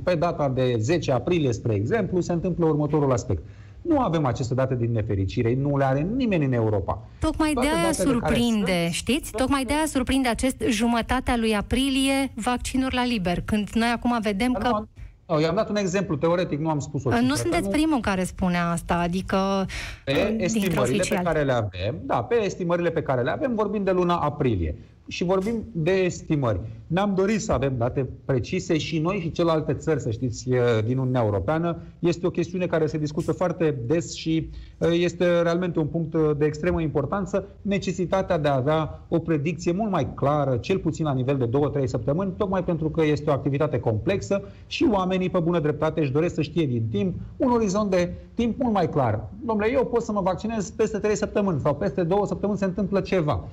pe 0.03 0.15
data 0.15 0.49
de 0.49 0.75
10 0.79 1.11
aprilie, 1.11 1.53
spre 1.53 1.73
exemplu, 1.73 2.19
se 2.19 2.33
întâmplă 2.33 2.65
următorul 2.65 3.11
aspect. 3.11 3.43
Nu 3.87 3.99
avem 3.99 4.25
aceste 4.25 4.53
date 4.53 4.75
din 4.75 4.91
nefericire, 4.91 5.55
nu 5.55 5.77
le 5.77 5.83
are 5.83 6.07
nimeni 6.15 6.45
în 6.45 6.53
Europa. 6.53 7.07
Tocmai 7.19 7.53
de 7.53 7.67
aia 7.67 7.91
surprinde, 7.91 8.65
care... 8.65 8.89
știți? 8.91 9.31
Tocmai 9.31 9.65
de 9.65 9.73
aia 9.73 9.85
surprinde 9.85 10.27
acest 10.27 10.63
jumătatea 10.69 11.37
lui 11.37 11.55
aprilie 11.55 12.31
vaccinuri 12.33 12.95
la 12.95 13.05
liber, 13.05 13.41
când 13.41 13.69
noi 13.73 13.87
acum 13.95 14.19
vedem 14.21 14.51
Dar 14.51 14.61
că... 14.61 14.67
Nu, 14.67 14.87
nu, 15.35 15.41
i-am 15.41 15.55
dat 15.55 15.69
un 15.69 15.75
exemplu 15.75 16.15
teoretic, 16.15 16.59
nu 16.59 16.69
am 16.69 16.79
spus-o. 16.79 17.09
Nu 17.09 17.15
cifră, 17.15 17.35
sunteți 17.35 17.63
nu... 17.63 17.69
primul 17.69 17.99
care 17.99 18.23
spune 18.23 18.57
asta, 18.57 18.95
adică 18.95 19.65
Pe 20.03 20.35
estimările 20.37 21.03
pe 21.09 21.21
care 21.23 21.43
le 21.43 21.51
avem, 21.51 21.95
da, 22.01 22.23
pe 22.23 22.43
estimările 22.43 22.89
pe 22.89 23.01
care 23.01 23.21
le 23.21 23.31
avem, 23.31 23.55
vorbim 23.55 23.83
de 23.83 23.91
luna 23.91 24.15
aprilie 24.15 24.75
și 25.07 25.23
vorbim 25.23 25.63
de 25.71 25.91
estimări. 25.91 26.59
Ne-am 26.87 27.13
dorit 27.15 27.41
să 27.41 27.51
avem 27.51 27.73
date 27.77 28.09
precise 28.25 28.77
și 28.77 28.99
noi 28.99 29.19
și 29.19 29.31
celelalte 29.31 29.73
țări, 29.73 30.01
să 30.01 30.11
știți, 30.11 30.49
din 30.85 30.97
Uniunea 30.97 31.23
Europeană. 31.23 31.77
Este 31.99 32.27
o 32.27 32.29
chestiune 32.29 32.65
care 32.65 32.85
se 32.85 32.97
discută 32.97 33.31
foarte 33.31 33.77
des 33.85 34.13
și 34.13 34.49
este 34.91 35.41
realmente 35.41 35.79
un 35.79 35.87
punct 35.87 36.37
de 36.37 36.45
extremă 36.45 36.81
importanță, 36.81 37.47
necesitatea 37.61 38.37
de 38.37 38.47
a 38.47 38.55
avea 38.55 39.05
o 39.07 39.19
predicție 39.19 39.71
mult 39.71 39.91
mai 39.91 40.13
clară, 40.13 40.57
cel 40.57 40.77
puțin 40.77 41.05
la 41.05 41.13
nivel 41.13 41.37
de 41.37 41.81
2-3 41.81 41.85
săptămâni, 41.85 42.33
tocmai 42.37 42.63
pentru 42.63 42.89
că 42.89 43.05
este 43.05 43.29
o 43.29 43.33
activitate 43.33 43.79
complexă 43.79 44.41
și 44.67 44.87
oamenii, 44.91 45.29
pe 45.29 45.39
bună 45.39 45.59
dreptate, 45.59 46.01
își 46.01 46.11
doresc 46.11 46.33
să 46.33 46.41
știe 46.41 46.65
din 46.65 46.87
timp 46.91 47.15
un 47.37 47.51
orizont 47.51 47.89
de 47.89 48.13
timp 48.33 48.61
mult 48.61 48.73
mai 48.73 48.89
clar. 48.89 49.29
Domnule, 49.45 49.71
eu 49.71 49.85
pot 49.85 50.01
să 50.01 50.11
mă 50.11 50.21
vaccinez 50.21 50.69
peste 50.69 50.97
3 50.97 51.15
săptămâni 51.15 51.59
sau 51.59 51.75
peste 51.75 52.03
2 52.03 52.19
săptămâni 52.25 52.57
se 52.57 52.65
întâmplă 52.65 53.01
ceva 53.01 53.43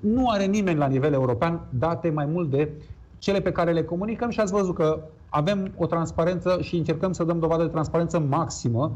nu 0.00 0.28
are 0.28 0.44
nimeni 0.44 0.78
la 0.78 0.86
nivel 0.86 1.12
european 1.12 1.60
date 1.78 2.10
mai 2.10 2.26
mult 2.26 2.50
de 2.50 2.70
cele 3.18 3.40
pe 3.40 3.52
care 3.52 3.72
le 3.72 3.82
comunicăm 3.82 4.30
și 4.30 4.40
ați 4.40 4.52
văzut 4.52 4.74
că 4.74 5.00
avem 5.28 5.72
o 5.76 5.86
transparență 5.86 6.58
și 6.60 6.76
încercăm 6.76 7.12
să 7.12 7.24
dăm 7.24 7.38
dovadă 7.38 7.62
de 7.62 7.68
transparență 7.68 8.18
maximă. 8.18 8.92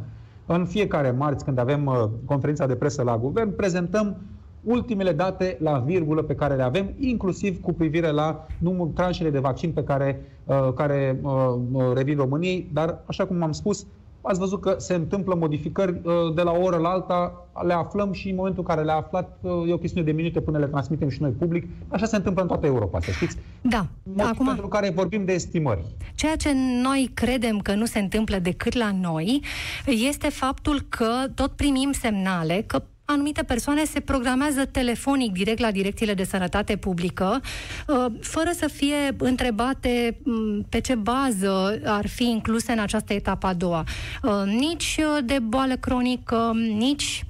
În 0.46 0.64
fiecare 0.64 1.10
marți, 1.10 1.44
când 1.44 1.58
avem 1.58 1.86
uh, 1.86 2.04
conferința 2.24 2.66
de 2.66 2.74
presă 2.74 3.02
la 3.02 3.18
guvern, 3.18 3.56
prezentăm 3.56 4.16
ultimele 4.64 5.12
date 5.12 5.56
la 5.60 5.78
virgulă 5.78 6.22
pe 6.22 6.34
care 6.34 6.54
le 6.54 6.62
avem, 6.62 6.90
inclusiv 6.98 7.60
cu 7.60 7.72
privire 7.72 8.10
la 8.10 8.46
numărul 8.58 8.92
tranșele 8.94 9.30
de 9.30 9.38
vaccin 9.38 9.72
pe 9.72 9.84
care, 9.84 10.20
uh, 10.44 10.72
care 10.74 11.20
uh, 11.22 11.32
uh 11.72 11.92
revin 11.94 12.16
României, 12.16 12.70
dar, 12.72 13.02
așa 13.06 13.26
cum 13.26 13.42
am 13.42 13.52
spus, 13.52 13.86
ați 14.26 14.38
văzut 14.38 14.60
că 14.60 14.74
se 14.78 14.94
întâmplă 14.94 15.34
modificări 15.34 16.00
uh, 16.02 16.34
de 16.34 16.42
la 16.42 16.50
o 16.50 16.62
oră 16.62 16.76
la 16.76 16.88
alta, 16.88 17.46
le 17.66 17.72
aflăm 17.72 18.12
și 18.12 18.28
în 18.28 18.34
momentul 18.34 18.64
în 18.66 18.74
care 18.74 18.86
le-a 18.86 18.96
aflat, 18.96 19.38
uh, 19.40 19.68
e 19.68 19.72
o 19.72 19.78
chestiune 19.78 20.06
de 20.06 20.12
minute 20.12 20.40
până 20.40 20.58
le 20.58 20.66
transmitem 20.66 21.08
și 21.08 21.22
noi 21.22 21.30
public. 21.30 21.66
Așa 21.88 22.06
se 22.06 22.16
întâmplă 22.16 22.42
în 22.42 22.48
toată 22.48 22.66
Europa, 22.66 23.00
să 23.00 23.10
știți. 23.10 23.36
Da. 23.60 23.86
Motiv 24.02 24.30
Acum, 24.32 24.46
pentru 24.46 24.68
care 24.68 24.90
vorbim 24.90 25.24
de 25.24 25.32
estimări. 25.32 25.84
Ceea 26.14 26.36
ce 26.36 26.52
noi 26.82 27.10
credem 27.14 27.58
că 27.58 27.74
nu 27.74 27.84
se 27.84 27.98
întâmplă 27.98 28.38
decât 28.38 28.74
la 28.74 28.90
noi 29.00 29.42
este 29.86 30.28
faptul 30.28 30.80
că 30.88 31.06
tot 31.34 31.52
primim 31.52 31.92
semnale 31.92 32.64
că 32.66 32.82
anumite 33.04 33.42
persoane 33.42 33.84
se 33.84 34.00
programează 34.00 34.64
telefonic 34.64 35.32
direct 35.32 35.58
la 35.58 35.70
direcțiile 35.70 36.14
de 36.14 36.24
sănătate 36.24 36.76
publică, 36.76 37.40
uh, 37.88 38.06
fără 38.20 38.50
să 38.54 38.68
fie 38.68 39.16
întrebate 39.18 40.16
mm, 40.22 40.66
pe 40.68 40.80
ce 40.80 40.94
bază 40.94 41.80
ar 41.84 42.06
fi 42.06 42.24
incluse 42.24 42.72
în 42.72 42.78
această 42.78 43.12
etapă 43.12 43.46
a 43.46 43.54
doua. 43.54 43.84
Uh, 44.22 44.30
nici 44.44 44.98
uh, 44.98 45.24
de 45.24 45.38
boală 45.38 45.76
cronică, 45.76 46.52
nici 46.76 47.24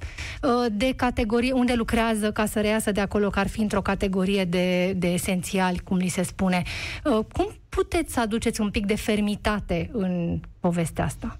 de 0.71 0.93
categorie 0.95 1.51
unde 1.51 1.73
lucrează 1.73 2.31
ca 2.31 2.45
să 2.45 2.61
reiasă 2.61 2.91
de 2.91 3.01
acolo 3.01 3.29
că 3.29 3.39
ar 3.39 3.47
fi 3.47 3.61
într-o 3.61 3.81
categorie 3.81 4.43
de, 4.43 4.93
de 4.97 5.07
esențiali, 5.07 5.79
cum 5.79 5.97
li 5.97 6.07
se 6.07 6.23
spune. 6.23 6.63
Cum 7.03 7.47
puteți 7.69 8.13
să 8.13 8.19
aduceți 8.19 8.61
un 8.61 8.69
pic 8.69 8.85
de 8.85 8.95
fermitate 8.95 9.89
în 9.93 10.39
povestea 10.59 11.03
asta? 11.03 11.39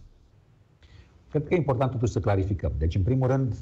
Cred 1.29 1.47
că 1.47 1.53
e 1.53 1.57
important 1.57 1.91
totuși 1.91 2.11
să 2.11 2.19
clarificăm. 2.19 2.71
Deci, 2.77 2.95
în 2.95 3.01
primul 3.01 3.27
rând, 3.27 3.53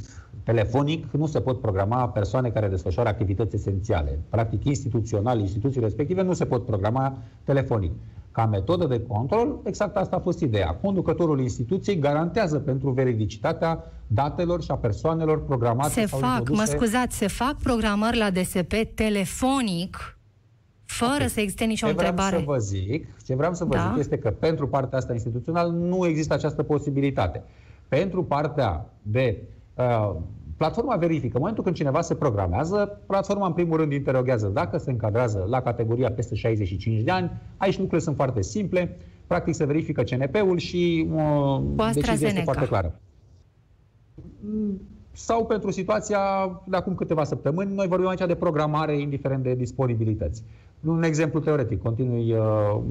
telefonic 0.44 1.12
nu 1.12 1.26
se 1.26 1.42
pot 1.42 1.62
programa 1.62 2.10
persoane 2.10 2.50
care 2.50 2.68
desfășoară 2.68 3.10
activități 3.10 3.56
esențiale. 3.56 4.20
Practic, 4.30 4.64
instituțional, 4.64 5.40
instituțiile 5.40 5.86
respective 5.86 6.22
nu 6.22 6.34
se 6.34 6.46
pot 6.46 6.66
programa 6.66 7.18
telefonic. 7.44 7.92
Ca 8.32 8.46
metodă 8.46 8.86
de 8.86 9.02
control, 9.08 9.60
exact 9.64 9.96
asta 9.96 10.16
a 10.16 10.20
fost 10.20 10.40
ideea. 10.40 10.74
Conducătorul 10.82 11.40
instituției 11.40 12.00
garantează 12.00 12.60
pentru 12.60 12.90
veridicitatea 12.90 13.84
datelor 14.08 14.64
și 14.64 14.72
a 14.72 14.76
persoanelor 14.76 15.46
programate 15.46 15.90
se 15.90 16.06
sau 16.06 16.20
fac, 16.20 16.38
introduse... 16.38 16.72
mă 16.72 16.78
scuzați, 16.78 17.18
se 17.18 17.28
fac 17.28 17.56
programări 17.56 18.18
la 18.18 18.30
DSP 18.30 18.74
telefonic 18.96 20.18
fără 20.86 21.14
okay. 21.14 21.30
să 21.30 21.40
existe 21.40 21.66
nicio 21.66 21.86
ce 21.86 21.92
întrebare. 21.92 22.36
Vreau 22.38 22.60
să 22.60 22.76
vă 22.76 22.78
zic, 22.78 23.08
ce 23.26 23.36
vreau 23.36 23.54
să 23.54 23.66
vă 23.66 23.76
da? 23.76 23.90
zic 23.90 24.00
este 24.00 24.18
că 24.18 24.30
pentru 24.30 24.68
partea 24.68 24.98
asta 24.98 25.14
instituțională 25.14 25.72
nu 25.72 26.06
există 26.06 26.34
această 26.34 26.64
posibilitate. 26.64 27.44
Pentru 27.88 28.24
partea 28.24 28.86
de 29.02 29.42
uh, 29.76 30.16
platforma 30.58 30.96
verifică. 30.96 31.34
În 31.34 31.40
momentul 31.40 31.64
când 31.64 31.76
cineva 31.76 32.02
se 32.02 32.16
programează, 32.16 33.00
platforma 33.08 33.46
în 33.46 33.54
primul 33.54 33.78
rând 33.78 33.92
interoghează 33.92 34.48
dacă 34.48 34.78
se 34.78 34.92
încadrează 34.92 35.46
la 35.50 35.62
categoria 35.62 36.12
peste 36.12 36.36
65 36.36 37.02
de 37.02 37.12
ani. 37.12 37.32
Aici 37.58 37.74
lucrurile 37.74 38.02
sunt 38.02 38.16
foarte 38.16 38.42
simple. 38.42 38.98
Practic 39.28 39.54
se 39.56 39.66
verifică 39.66 40.04
CNP-ul 40.04 40.58
și 40.58 41.10
uh, 41.14 41.62
decizia 41.94 42.28
este 42.28 42.42
foarte 42.42 42.66
clară. 42.66 43.00
Sau 45.12 45.46
pentru 45.46 45.72
situația 45.72 46.20
de 46.66 46.76
acum 46.76 46.96
câteva 46.96 47.24
săptămâni, 47.24 47.74
noi 47.74 47.88
vorbim 47.88 48.08
aici 48.08 48.26
de 48.28 48.36
programare 48.36 49.00
indiferent 49.00 49.44
de 49.44 49.54
disponibilități. 49.54 50.44
Un 50.86 51.04
exemplu 51.04 51.40
teoretic, 51.40 51.82
continui 51.82 52.34
uh, 52.34 52.40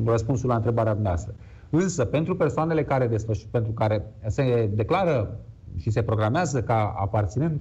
răspunsul 0.05 0.49
la 0.49 0.55
întrebarea 0.55 0.99
noastră. 1.03 1.35
Însă, 1.71 2.05
pentru 2.05 2.37
persoanele 2.37 2.85
care, 2.85 3.09
desfăș- 3.09 3.51
pentru 3.51 3.73
care 3.73 4.13
se 4.27 4.71
declară 4.75 5.39
și 5.77 5.91
se 5.91 6.03
programează 6.03 6.63
ca 6.63 6.95
aparținând 6.97 7.61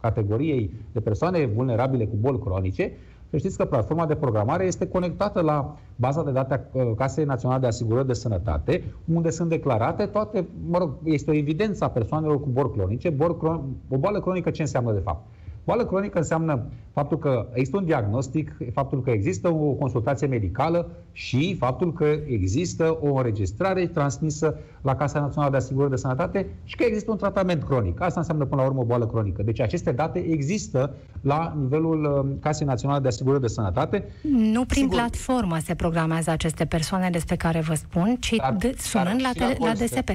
categoriei 0.00 0.74
de 0.92 1.00
persoane 1.00 1.46
vulnerabile 1.46 2.06
cu 2.06 2.16
boli 2.16 2.38
cronice, 2.38 2.92
să 3.30 3.38
știți 3.38 3.56
că 3.56 3.64
platforma 3.64 4.06
de 4.06 4.14
programare 4.14 4.64
este 4.64 4.86
conectată 4.88 5.40
la 5.40 5.76
baza 5.96 6.22
de 6.22 6.30
date 6.30 6.54
a 6.54 6.60
uh, 6.72 6.92
Casei 6.96 7.24
Naționale 7.24 7.60
de 7.60 7.66
Asigurări 7.66 8.06
de 8.06 8.12
Sănătate, 8.12 8.84
unde 9.14 9.30
sunt 9.30 9.48
declarate 9.48 10.06
toate, 10.06 10.48
mă 10.68 10.78
rog, 10.78 10.90
este 11.04 11.30
o 11.30 11.34
evidență 11.34 11.84
a 11.84 11.88
persoanelor 11.88 12.40
cu 12.40 12.48
boli 12.48 12.70
cronice. 12.70 13.10
Bol 13.10 13.36
cron- 13.36 13.62
o 13.88 13.96
boală 13.96 14.20
cronică 14.20 14.50
ce 14.50 14.62
înseamnă 14.62 14.92
de 14.92 14.98
fapt? 14.98 15.26
Boală 15.64 15.84
cronică 15.84 16.18
înseamnă 16.18 16.62
faptul 16.92 17.18
că 17.18 17.46
există 17.52 17.76
un 17.76 17.84
diagnostic, 17.84 18.56
faptul 18.72 19.02
că 19.02 19.10
există 19.10 19.48
o 19.48 19.70
consultație 19.72 20.26
medicală 20.26 20.90
și 21.12 21.56
faptul 21.58 21.92
că 21.92 22.04
există 22.26 22.98
o 23.02 23.14
înregistrare 23.14 23.86
transmisă 23.86 24.58
la 24.80 24.96
Casa 24.96 25.20
Națională 25.20 25.50
de 25.50 25.56
Asigurări 25.56 25.90
de 25.90 25.96
Sănătate 25.96 26.46
și 26.64 26.76
că 26.76 26.84
există 26.84 27.10
un 27.10 27.16
tratament 27.16 27.62
cronic. 27.62 28.00
Asta 28.00 28.20
înseamnă 28.20 28.44
până 28.44 28.60
la 28.60 28.66
urmă 28.66 28.80
o 28.80 28.84
boală 28.84 29.06
cronică. 29.06 29.42
Deci 29.42 29.60
aceste 29.60 29.92
date 29.92 30.18
există 30.18 30.94
la 31.20 31.54
nivelul 31.60 32.04
uh, 32.04 32.36
Casei 32.40 32.66
Naționale 32.66 33.00
de 33.00 33.08
Asigurări 33.08 33.40
de 33.40 33.48
Sănătate. 33.48 34.04
Nu 34.22 34.64
prin 34.64 34.82
Sigur, 34.82 34.96
platformă 34.96 35.56
se 35.64 35.74
programează 35.74 36.30
aceste 36.30 36.64
persoane 36.64 37.10
despre 37.10 37.36
care 37.36 37.60
vă 37.60 37.74
spun, 37.74 38.16
ci 38.20 38.34
dar, 38.36 38.54
de, 38.58 38.74
sunând 38.78 39.22
dar 39.22 39.32
la, 39.38 39.46
la, 39.58 39.66
la 39.66 39.72
DSP. 39.72 40.10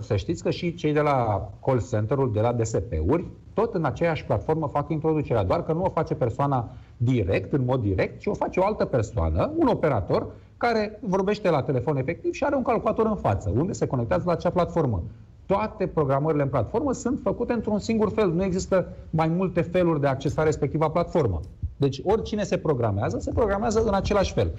Să 0.00 0.16
știți 0.16 0.42
că 0.42 0.50
și 0.50 0.74
cei 0.74 0.92
de 0.92 1.00
la 1.00 1.48
call 1.64 1.82
center-ul, 1.90 2.32
de 2.32 2.40
la 2.40 2.52
DSP-uri, 2.52 3.26
tot 3.54 3.74
în 3.74 3.84
aceeași 3.84 4.24
platformă 4.24 4.66
fac 4.66 4.90
introducerea, 4.90 5.44
doar 5.44 5.64
că 5.64 5.72
nu 5.72 5.82
o 5.82 5.88
face 5.88 6.14
persoana 6.14 6.68
direct, 6.96 7.52
în 7.52 7.64
mod 7.64 7.80
direct, 7.80 8.20
ci 8.20 8.26
o 8.26 8.34
face 8.34 8.60
o 8.60 8.64
altă 8.64 8.84
persoană, 8.84 9.52
un 9.56 9.66
operator, 9.66 10.26
care 10.56 10.98
vorbește 11.02 11.50
la 11.50 11.62
telefon 11.62 11.96
efectiv 11.96 12.32
și 12.32 12.44
are 12.44 12.56
un 12.56 12.62
calculator 12.62 13.06
în 13.06 13.16
față, 13.16 13.52
unde 13.56 13.72
se 13.72 13.86
conectează 13.86 14.22
la 14.26 14.32
acea 14.32 14.50
platformă. 14.50 15.02
Toate 15.46 15.86
programările 15.86 16.42
în 16.42 16.48
platformă 16.48 16.92
sunt 16.92 17.20
făcute 17.22 17.52
într-un 17.52 17.78
singur 17.78 18.10
fel. 18.10 18.32
Nu 18.32 18.44
există 18.44 18.86
mai 19.10 19.28
multe 19.28 19.60
feluri 19.60 20.00
de 20.00 20.06
accesare 20.06 20.46
respectiva 20.46 20.88
platformă. 20.88 21.40
Deci 21.76 22.00
oricine 22.04 22.42
se 22.42 22.56
programează, 22.56 23.18
se 23.18 23.30
programează 23.32 23.82
în 23.86 23.94
același 23.94 24.32
fel. 24.32 24.50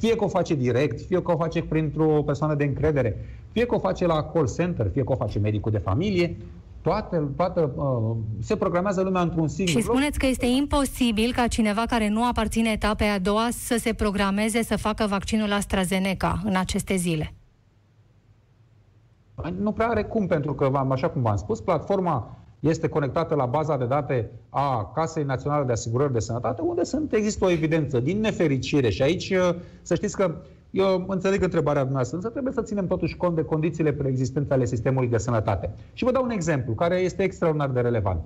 Fie 0.00 0.16
că 0.16 0.24
o 0.24 0.28
face 0.28 0.54
direct, 0.54 1.00
fie 1.06 1.22
că 1.22 1.32
o 1.32 1.36
face 1.36 1.62
printr-o 1.62 2.22
persoană 2.22 2.54
de 2.54 2.64
încredere, 2.64 3.16
fie 3.52 3.66
că 3.66 3.74
o 3.74 3.78
face 3.78 4.06
la 4.06 4.22
call 4.22 4.48
center, 4.56 4.90
fie 4.92 5.04
că 5.04 5.12
o 5.12 5.16
face 5.16 5.38
medicul 5.38 5.72
de 5.72 5.78
familie, 5.78 6.36
toate, 6.82 7.28
toată, 7.36 7.72
uh, 7.76 8.16
se 8.42 8.56
programează 8.56 9.02
lumea 9.02 9.22
într-un 9.22 9.48
singur 9.48 9.74
Și 9.74 9.82
spuneți 9.82 10.18
că 10.18 10.26
este 10.26 10.46
imposibil 10.46 11.32
ca 11.32 11.46
cineva 11.46 11.84
care 11.86 12.08
nu 12.08 12.26
aparține 12.26 12.70
etapei 12.70 13.08
a 13.08 13.18
doua 13.18 13.48
să 13.50 13.76
se 13.78 13.92
programeze 13.92 14.62
să 14.62 14.76
facă 14.76 15.06
vaccinul 15.08 15.52
AstraZeneca 15.52 16.40
în 16.44 16.56
aceste 16.56 16.96
zile. 16.96 17.34
Nu 19.58 19.72
prea 19.72 19.88
are 19.88 20.02
cum, 20.02 20.26
pentru 20.26 20.54
că, 20.54 20.70
așa 20.90 21.08
cum 21.08 21.22
v-am 21.22 21.36
spus, 21.36 21.60
platforma 21.60 22.39
este 22.60 22.88
conectată 22.88 23.34
la 23.34 23.46
baza 23.46 23.76
de 23.76 23.84
date 23.84 24.30
a 24.48 24.92
Casei 24.94 25.24
Naționale 25.24 25.64
de 25.64 25.72
Asigurări 25.72 26.12
de 26.12 26.18
Sănătate, 26.18 26.62
unde 26.62 26.84
sunt, 26.84 27.12
există 27.12 27.44
o 27.44 27.50
evidență. 27.50 28.00
Din 28.00 28.20
nefericire, 28.20 28.90
și 28.90 29.02
aici 29.02 29.30
uh, 29.30 29.54
să 29.82 29.94
știți 29.94 30.16
că 30.16 30.34
eu 30.70 31.04
înțeleg 31.08 31.42
întrebarea 31.42 31.80
dumneavoastră, 31.80 32.16
însă 32.16 32.28
trebuie 32.28 32.52
să 32.52 32.62
ținem 32.62 32.86
totuși 32.86 33.16
cont 33.16 33.34
de 33.34 33.42
condițiile 33.42 33.92
preexistente 33.92 34.52
ale 34.52 34.64
sistemului 34.64 35.08
de 35.08 35.18
sănătate. 35.18 35.70
Și 35.92 36.04
vă 36.04 36.12
dau 36.12 36.24
un 36.24 36.30
exemplu 36.30 36.74
care 36.74 36.96
este 36.96 37.22
extraordinar 37.22 37.70
de 37.70 37.80
relevant. 37.80 38.20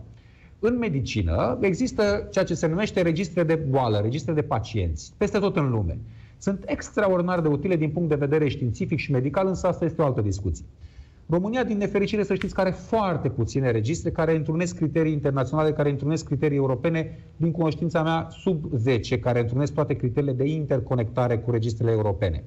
În 0.58 0.78
medicină 0.78 1.58
există 1.60 2.28
ceea 2.30 2.44
ce 2.44 2.54
se 2.54 2.66
numește 2.66 3.02
registre 3.02 3.42
de 3.42 3.54
boală, 3.54 3.98
registre 3.98 4.32
de 4.32 4.42
pacienți, 4.42 5.12
peste 5.16 5.38
tot 5.38 5.56
în 5.56 5.70
lume. 5.70 5.98
Sunt 6.38 6.64
extraordinar 6.66 7.40
de 7.40 7.48
utile 7.48 7.76
din 7.76 7.90
punct 7.90 8.08
de 8.08 8.14
vedere 8.14 8.48
științific 8.48 8.98
și 8.98 9.10
medical, 9.10 9.46
însă 9.46 9.66
asta 9.66 9.84
este 9.84 10.02
o 10.02 10.04
altă 10.04 10.20
discuție. 10.20 10.64
România, 11.28 11.64
din 11.64 11.76
nefericire, 11.76 12.22
să 12.22 12.34
știți 12.34 12.54
că 12.54 12.60
are 12.60 12.70
foarte 12.70 13.28
puține 13.28 13.70
registre 13.70 14.10
care 14.10 14.36
întrunesc 14.36 14.76
criterii 14.76 15.12
internaționale, 15.12 15.72
care 15.72 15.90
întrunesc 15.90 16.24
criterii 16.24 16.56
europene, 16.56 17.18
din 17.36 17.50
cunoștința 17.50 18.02
mea, 18.02 18.26
sub 18.30 18.64
10, 18.76 19.18
care 19.18 19.40
întrunesc 19.40 19.72
toate 19.72 19.94
criteriile 19.94 20.34
de 20.34 20.44
interconectare 20.48 21.38
cu 21.38 21.50
registrele 21.50 21.90
europene. 21.90 22.44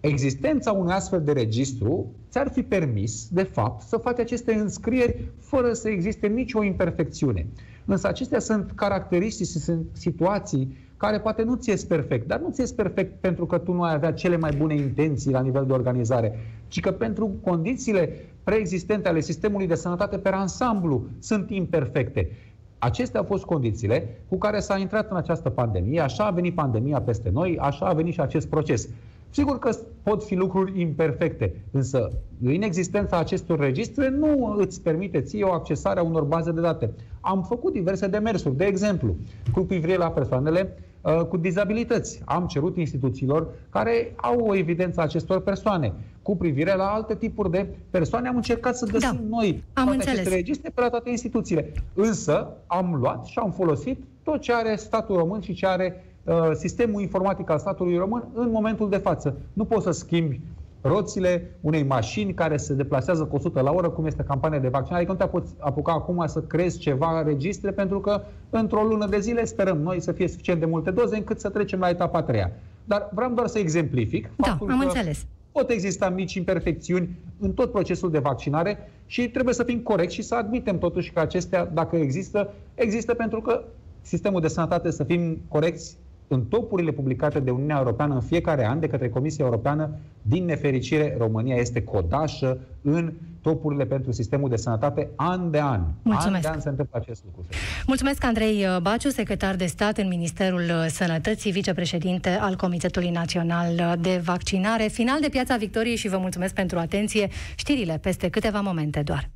Existența 0.00 0.72
unui 0.72 0.92
astfel 0.92 1.22
de 1.22 1.32
registru 1.32 2.12
ți-ar 2.30 2.50
fi 2.52 2.62
permis, 2.62 3.28
de 3.30 3.42
fapt, 3.42 3.82
să 3.82 3.96
faci 3.96 4.18
aceste 4.18 4.54
înscrieri 4.54 5.30
fără 5.40 5.72
să 5.72 5.88
existe 5.88 6.26
nicio 6.26 6.62
imperfecțiune. 6.62 7.46
Însă 7.84 8.08
acestea 8.08 8.38
sunt 8.38 8.70
caracteristici, 8.74 9.46
sunt 9.46 9.86
situații 9.92 10.76
care 11.04 11.20
poate 11.20 11.42
nu 11.42 11.54
ți 11.54 11.68
ies 11.68 11.84
perfect, 11.84 12.26
dar 12.26 12.40
nu 12.40 12.50
ți 12.50 12.60
ies 12.60 12.72
perfect 12.72 13.20
pentru 13.20 13.46
că 13.46 13.58
tu 13.58 13.72
nu 13.72 13.82
ai 13.82 13.94
avea 13.94 14.12
cele 14.12 14.36
mai 14.36 14.50
bune 14.58 14.74
intenții 14.74 15.30
la 15.30 15.40
nivel 15.40 15.64
de 15.66 15.72
organizare, 15.72 16.38
ci 16.68 16.80
că 16.80 16.90
pentru 16.90 17.30
condițiile 17.42 18.10
preexistente 18.44 19.08
ale 19.08 19.20
sistemului 19.20 19.66
de 19.66 19.74
sănătate 19.74 20.18
pe 20.18 20.28
ansamblu 20.28 21.04
sunt 21.18 21.50
imperfecte. 21.50 22.30
Acestea 22.78 23.20
au 23.20 23.26
fost 23.26 23.44
condițiile 23.44 24.08
cu 24.28 24.38
care 24.38 24.60
s-a 24.60 24.78
intrat 24.78 25.10
în 25.10 25.16
această 25.16 25.50
pandemie, 25.50 26.00
așa 26.00 26.24
a 26.24 26.30
venit 26.30 26.54
pandemia 26.54 27.00
peste 27.00 27.30
noi, 27.32 27.58
așa 27.60 27.86
a 27.86 27.92
venit 27.92 28.12
și 28.12 28.20
acest 28.20 28.46
proces. 28.46 28.88
Sigur 29.30 29.58
că 29.58 29.70
pot 30.02 30.24
fi 30.24 30.34
lucruri 30.34 30.80
imperfecte, 30.80 31.54
însă 31.70 32.12
inexistența 32.46 33.18
acestor 33.18 33.58
registre 33.58 34.08
nu 34.08 34.56
îți 34.58 34.82
permite 34.82 35.20
ție 35.20 35.44
o 35.44 35.52
accesare 35.52 36.00
a 36.00 36.02
unor 36.02 36.22
baze 36.22 36.52
de 36.52 36.60
date. 36.60 36.90
Am 37.20 37.42
făcut 37.42 37.72
diverse 37.72 38.06
demersuri, 38.06 38.56
de 38.56 38.64
exemplu, 38.64 39.16
cu 39.52 39.60
privire 39.60 39.96
la 39.96 40.10
persoanele 40.10 40.60
uh, 40.60 40.83
cu 41.28 41.36
dizabilități. 41.36 42.22
Am 42.24 42.46
cerut 42.46 42.76
instituțiilor 42.76 43.46
care 43.70 44.12
au 44.16 44.46
o 44.46 44.54
evidență 44.54 45.00
a 45.00 45.02
acestor 45.02 45.40
persoane. 45.40 45.92
Cu 46.22 46.36
privire 46.36 46.74
la 46.74 46.86
alte 46.86 47.14
tipuri 47.14 47.50
de 47.50 47.66
persoane, 47.90 48.28
am 48.28 48.36
încercat 48.36 48.76
să 48.76 48.86
găsim 48.86 49.10
da, 49.12 49.36
noi 49.36 49.62
am 49.72 49.84
toate 49.84 49.92
înțeles. 49.92 50.18
aceste 50.18 50.34
registre 50.34 50.70
pe 50.74 50.80
la 50.80 50.88
toate 50.88 51.10
instituțiile. 51.10 51.72
Însă 51.94 52.48
am 52.66 52.94
luat 52.94 53.24
și 53.24 53.38
am 53.38 53.50
folosit 53.50 54.04
tot 54.22 54.40
ce 54.40 54.52
are 54.52 54.76
statul 54.76 55.16
român 55.16 55.40
și 55.40 55.52
ce 55.52 55.66
are 55.66 56.04
Uh, 56.24 56.50
sistemul 56.52 57.00
informatic 57.00 57.50
al 57.50 57.58
statului 57.58 57.96
român 57.96 58.24
în 58.34 58.50
momentul 58.50 58.88
de 58.88 58.96
față. 58.96 59.36
Nu 59.52 59.64
poți 59.64 59.84
să 59.84 59.90
schimbi 59.90 60.40
roțile 60.86 61.56
unei 61.60 61.82
mașini 61.82 62.34
care 62.34 62.56
se 62.56 62.74
deplasează 62.74 63.24
cu 63.24 63.36
100 63.36 63.60
la 63.60 63.70
oră, 63.70 63.88
cum 63.90 64.06
este 64.06 64.22
campania 64.22 64.58
de 64.58 64.68
vaccinare. 64.68 65.04
Adică 65.04 65.12
nu 65.12 65.18
te 65.18 65.38
poți 65.38 65.54
apuca 65.58 65.92
acum 65.92 66.26
să 66.26 66.40
crezi 66.40 66.78
ceva 66.78 67.22
registre, 67.22 67.70
pentru 67.70 68.00
că 68.00 68.22
într-o 68.50 68.82
lună 68.82 69.06
de 69.06 69.20
zile 69.20 69.44
sperăm 69.44 69.78
noi 69.78 70.00
să 70.00 70.12
fie 70.12 70.28
suficient 70.28 70.60
de 70.60 70.66
multe 70.66 70.90
doze 70.90 71.16
încât 71.16 71.40
să 71.40 71.48
trecem 71.48 71.78
la 71.78 71.88
etapa 71.88 72.18
a 72.18 72.22
treia. 72.22 72.52
Dar 72.84 73.08
vreau 73.12 73.30
doar 73.30 73.46
să 73.46 73.58
exemplific 73.58 74.30
da, 74.36 74.46
faptul 74.46 74.70
am 74.70 74.78
că 74.78 74.84
înțeles. 74.84 75.26
pot 75.52 75.70
exista 75.70 76.08
mici 76.08 76.34
imperfecțiuni 76.34 77.18
în 77.38 77.52
tot 77.52 77.70
procesul 77.70 78.10
de 78.10 78.18
vaccinare 78.18 78.90
și 79.06 79.28
trebuie 79.28 79.54
să 79.54 79.62
fim 79.62 79.80
corecți 79.80 80.14
și 80.14 80.22
să 80.22 80.34
admitem 80.34 80.78
totuși 80.78 81.12
că 81.12 81.20
acestea, 81.20 81.64
dacă 81.64 81.96
există, 81.96 82.54
există 82.74 83.14
pentru 83.14 83.40
că 83.40 83.64
sistemul 84.00 84.40
de 84.40 84.48
sănătate, 84.48 84.90
să 84.90 85.04
fim 85.04 85.40
corecți, 85.48 85.96
în 86.28 86.44
topurile 86.44 86.90
publicate 86.90 87.40
de 87.40 87.50
Uniunea 87.50 87.78
Europeană 87.78 88.14
în 88.14 88.20
fiecare 88.20 88.66
an 88.66 88.80
de 88.80 88.88
către 88.88 89.08
Comisia 89.08 89.44
Europeană, 89.44 89.90
din 90.22 90.44
nefericire, 90.44 91.14
România 91.18 91.56
este 91.56 91.82
codașă 91.82 92.58
în 92.82 93.12
topurile 93.40 93.84
pentru 93.84 94.12
sistemul 94.12 94.48
de 94.48 94.56
sănătate 94.56 95.08
an 95.16 95.50
de 95.50 95.60
an. 95.60 95.80
Mulțumesc. 96.02 96.34
An 96.34 96.40
de 96.40 96.48
an 96.48 96.60
se 96.60 96.68
întâmplă 96.68 96.98
acest 97.00 97.22
lucru. 97.24 97.42
Mulțumesc, 97.86 98.24
Andrei 98.24 98.66
Baciu, 98.82 99.08
secretar 99.08 99.54
de 99.54 99.66
stat 99.66 99.98
în 99.98 100.08
Ministerul 100.08 100.62
Sănătății, 100.88 101.50
vicepreședinte 101.50 102.28
al 102.28 102.56
Comitetului 102.56 103.10
Național 103.10 103.98
de 104.00 104.20
Vaccinare. 104.24 104.86
Final 104.86 105.20
de 105.20 105.28
Piața 105.28 105.56
Victoriei 105.56 105.96
și 105.96 106.08
vă 106.08 106.16
mulțumesc 106.18 106.54
pentru 106.54 106.78
atenție. 106.78 107.28
Știrile 107.54 107.98
peste 108.02 108.28
câteva 108.28 108.60
momente 108.60 109.02
doar. 109.02 109.30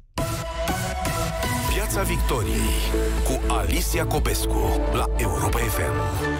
Piața 1.75 2.03
Victoriei 2.03 2.79
cu 3.25 3.53
Alicia 3.53 4.05
Copescu 4.05 4.81
la 4.93 5.05
Europa 5.17 5.59
FM. 5.59 6.38